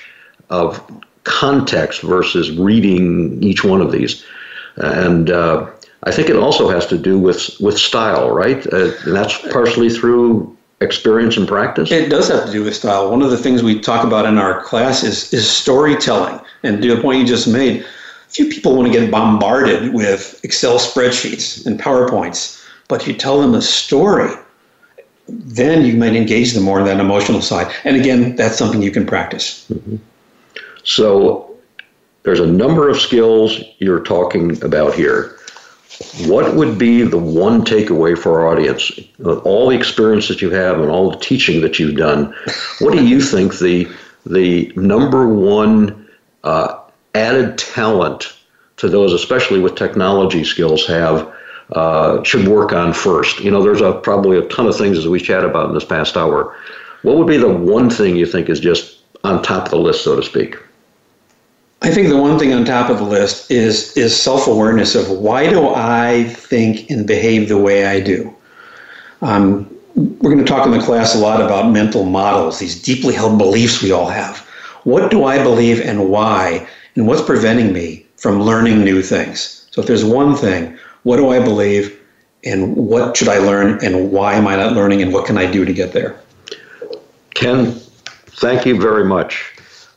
of 0.50 0.84
context 1.24 2.02
versus 2.02 2.50
reading 2.50 3.42
each 3.42 3.64
one 3.64 3.80
of 3.80 3.90
these. 3.90 4.22
And 4.76 5.30
uh, 5.30 5.70
I 6.04 6.10
think 6.10 6.28
it 6.28 6.36
also 6.36 6.68
has 6.68 6.86
to 6.86 6.98
do 6.98 7.18
with 7.18 7.56
with 7.60 7.78
style, 7.78 8.30
right? 8.30 8.66
Uh, 8.72 8.92
and 9.04 9.16
that's 9.16 9.38
partially 9.52 9.88
through 9.88 10.56
experience 10.80 11.36
and 11.36 11.46
practice. 11.46 11.92
It 11.92 12.08
does 12.08 12.28
have 12.28 12.46
to 12.46 12.52
do 12.52 12.64
with 12.64 12.74
style. 12.74 13.10
One 13.10 13.22
of 13.22 13.30
the 13.30 13.38
things 13.38 13.62
we 13.62 13.78
talk 13.78 14.04
about 14.04 14.26
in 14.26 14.38
our 14.38 14.62
class 14.62 15.04
is 15.04 15.32
is 15.32 15.48
storytelling. 15.48 16.40
And 16.64 16.82
to 16.82 16.94
the 16.94 17.00
point 17.00 17.20
you 17.20 17.26
just 17.26 17.46
made, 17.46 17.84
few 18.28 18.48
people 18.48 18.74
want 18.74 18.92
to 18.92 18.98
get 18.98 19.10
bombarded 19.10 19.94
with 19.94 20.40
Excel 20.42 20.78
spreadsheets 20.78 21.64
and 21.66 21.78
PowerPoints, 21.78 22.64
but 22.88 23.02
if 23.02 23.08
you 23.08 23.14
tell 23.14 23.40
them 23.40 23.54
a 23.54 23.62
story, 23.62 24.32
then 25.28 25.84
you 25.84 25.94
might 25.94 26.16
engage 26.16 26.52
them 26.52 26.64
more 26.64 26.80
on 26.80 26.86
that 26.86 26.98
emotional 26.98 27.42
side. 27.42 27.72
And 27.84 27.96
again, 27.96 28.34
that's 28.36 28.56
something 28.56 28.82
you 28.82 28.90
can 28.90 29.06
practice. 29.06 29.66
Mm-hmm. 29.72 29.96
So 30.82 31.56
there's 32.24 32.40
a 32.40 32.46
number 32.46 32.88
of 32.88 33.00
skills 33.00 33.60
you're 33.78 34.02
talking 34.02 34.62
about 34.64 34.94
here 34.94 35.36
what 36.26 36.54
would 36.56 36.78
be 36.78 37.02
the 37.02 37.18
one 37.18 37.64
takeaway 37.64 38.16
for 38.16 38.40
our 38.40 38.48
audience? 38.48 38.90
All 39.44 39.68
the 39.68 39.76
experience 39.76 40.28
that 40.28 40.42
you 40.42 40.50
have 40.50 40.80
and 40.80 40.90
all 40.90 41.10
the 41.10 41.18
teaching 41.18 41.60
that 41.62 41.78
you've 41.78 41.96
done, 41.96 42.34
what 42.80 42.92
do 42.92 43.04
you 43.04 43.20
think 43.20 43.58
the 43.58 43.88
the 44.24 44.72
number 44.76 45.26
one 45.28 46.08
uh, 46.44 46.78
added 47.14 47.58
talent 47.58 48.32
to 48.76 48.88
those, 48.88 49.12
especially 49.12 49.60
with 49.60 49.74
technology 49.74 50.44
skills, 50.44 50.86
have 50.86 51.32
uh, 51.72 52.22
should 52.22 52.48
work 52.48 52.72
on 52.72 52.92
first? 52.92 53.40
You 53.40 53.50
know, 53.50 53.62
there's 53.62 53.80
a, 53.80 53.92
probably 53.92 54.38
a 54.38 54.48
ton 54.48 54.66
of 54.66 54.76
things 54.76 54.98
as 54.98 55.08
we 55.08 55.20
chat 55.20 55.44
about 55.44 55.68
in 55.68 55.74
this 55.74 55.84
past 55.84 56.16
hour. 56.16 56.56
What 57.02 57.16
would 57.16 57.26
be 57.26 57.36
the 57.36 57.52
one 57.52 57.90
thing 57.90 58.16
you 58.16 58.26
think 58.26 58.48
is 58.48 58.60
just 58.60 58.98
on 59.24 59.42
top 59.42 59.66
of 59.66 59.70
the 59.70 59.78
list, 59.78 60.04
so 60.04 60.16
to 60.16 60.22
speak? 60.22 60.56
I 61.84 61.90
think 61.90 62.08
the 62.08 62.16
one 62.16 62.38
thing 62.38 62.52
on 62.52 62.64
top 62.64 62.90
of 62.90 62.98
the 62.98 63.04
list 63.04 63.50
is 63.50 63.96
is 63.96 64.18
self 64.20 64.46
awareness 64.46 64.94
of 64.94 65.10
why 65.10 65.50
do 65.50 65.68
I 65.74 66.24
think 66.28 66.88
and 66.90 67.06
behave 67.06 67.48
the 67.48 67.58
way 67.58 67.86
I 67.86 67.98
do. 67.98 68.32
Um, 69.20 69.68
we're 69.94 70.32
going 70.32 70.44
to 70.44 70.44
talk 70.44 70.64
in 70.64 70.72
the 70.72 70.80
class 70.80 71.14
a 71.14 71.18
lot 71.18 71.40
about 71.40 71.70
mental 71.70 72.04
models, 72.04 72.58
these 72.58 72.80
deeply 72.80 73.14
held 73.14 73.36
beliefs 73.36 73.82
we 73.82 73.90
all 73.90 74.08
have. 74.08 74.38
What 74.84 75.10
do 75.10 75.24
I 75.24 75.42
believe 75.42 75.80
and 75.80 76.08
why, 76.08 76.66
and 76.96 77.06
what's 77.06 77.22
preventing 77.22 77.72
me 77.72 78.06
from 78.16 78.42
learning 78.42 78.84
new 78.84 79.02
things? 79.02 79.66
So 79.70 79.80
if 79.80 79.86
there's 79.86 80.04
one 80.04 80.34
thing, 80.34 80.78
what 81.02 81.16
do 81.16 81.30
I 81.30 81.40
believe, 81.40 81.98
and 82.44 82.76
what 82.76 83.16
should 83.16 83.28
I 83.28 83.38
learn, 83.38 83.84
and 83.84 84.10
why 84.10 84.34
am 84.34 84.46
I 84.46 84.56
not 84.56 84.72
learning, 84.72 85.02
and 85.02 85.12
what 85.12 85.26
can 85.26 85.36
I 85.36 85.50
do 85.50 85.64
to 85.64 85.72
get 85.72 85.92
there? 85.92 86.18
Ken, 87.34 87.72
thank 88.40 88.66
you 88.66 88.80
very 88.80 89.04
much. 89.04 89.51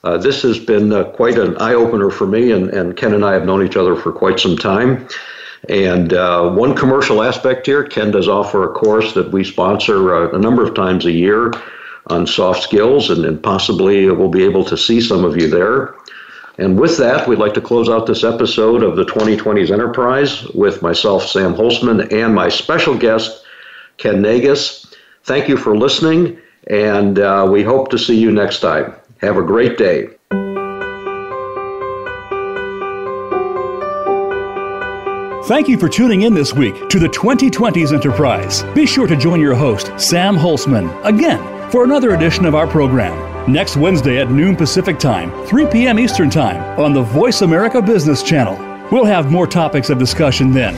Uh, 0.05 0.17
this 0.17 0.43
has 0.43 0.59
been 0.59 0.93
uh, 0.93 1.03
quite 1.03 1.35
an 1.39 1.57
eye 1.57 1.73
opener 1.73 2.11
for 2.11 2.27
me, 2.27 2.51
and, 2.51 2.69
and 2.69 2.95
Ken 2.95 3.15
and 3.15 3.25
I 3.25 3.33
have 3.33 3.43
known 3.43 3.65
each 3.65 3.75
other 3.75 3.95
for 3.95 4.11
quite 4.11 4.39
some 4.39 4.55
time. 4.55 5.07
And 5.67 6.13
uh, 6.13 6.51
one 6.51 6.75
commercial 6.75 7.23
aspect 7.23 7.65
here 7.65 7.83
Ken 7.83 8.11
does 8.11 8.27
offer 8.27 8.63
a 8.63 8.73
course 8.73 9.15
that 9.15 9.31
we 9.31 9.43
sponsor 9.43 10.13
uh, 10.13 10.31
a 10.31 10.37
number 10.37 10.63
of 10.63 10.75
times 10.75 11.07
a 11.07 11.11
year 11.11 11.51
on 12.07 12.27
soft 12.27 12.61
skills, 12.61 13.09
and, 13.09 13.25
and 13.25 13.41
possibly 13.41 14.09
we'll 14.11 14.29
be 14.29 14.43
able 14.43 14.63
to 14.65 14.77
see 14.77 15.01
some 15.01 15.25
of 15.25 15.37
you 15.37 15.49
there. 15.49 15.95
And 16.59 16.79
with 16.79 16.97
that, 16.99 17.27
we'd 17.27 17.39
like 17.39 17.55
to 17.55 17.61
close 17.61 17.89
out 17.89 18.05
this 18.05 18.23
episode 18.23 18.83
of 18.83 18.95
the 18.95 19.05
2020s 19.05 19.71
Enterprise 19.71 20.45
with 20.49 20.83
myself, 20.83 21.25
Sam 21.25 21.55
Holcman, 21.55 22.13
and 22.13 22.35
my 22.35 22.49
special 22.49 22.95
guest, 22.95 23.43
Ken 23.97 24.21
Naigus. 24.21 24.93
Thank 25.23 25.49
you 25.49 25.57
for 25.57 25.75
listening, 25.75 26.37
and 26.67 27.17
uh, 27.17 27.47
we 27.51 27.63
hope 27.63 27.89
to 27.89 27.97
see 27.97 28.15
you 28.15 28.31
next 28.31 28.59
time. 28.59 28.93
Have 29.21 29.37
a 29.37 29.43
great 29.43 29.77
day. 29.77 30.09
Thank 35.47 35.67
you 35.67 35.77
for 35.77 35.87
tuning 35.87 36.23
in 36.23 36.33
this 36.33 36.53
week 36.53 36.89
to 36.89 36.97
the 36.97 37.07
2020s 37.07 37.93
Enterprise. 37.93 38.63
Be 38.73 38.87
sure 38.87 39.05
to 39.05 39.15
join 39.15 39.39
your 39.39 39.53
host, 39.53 39.91
Sam 39.99 40.35
Holcman, 40.35 41.05
again 41.05 41.69
for 41.71 41.83
another 41.83 42.15
edition 42.15 42.45
of 42.45 42.55
our 42.55 42.65
program. 42.65 43.51
Next 43.51 43.77
Wednesday 43.77 44.19
at 44.19 44.31
noon 44.31 44.55
Pacific 44.55 44.97
Time, 44.97 45.45
3 45.45 45.67
p.m. 45.67 45.99
Eastern 45.99 46.29
Time 46.29 46.79
on 46.79 46.93
the 46.93 47.03
Voice 47.03 47.41
America 47.41 47.81
Business 47.81 48.23
Channel. 48.23 48.57
We'll 48.91 49.05
have 49.05 49.31
more 49.31 49.45
topics 49.45 49.89
of 49.89 49.99
discussion 49.99 50.51
then. 50.51 50.73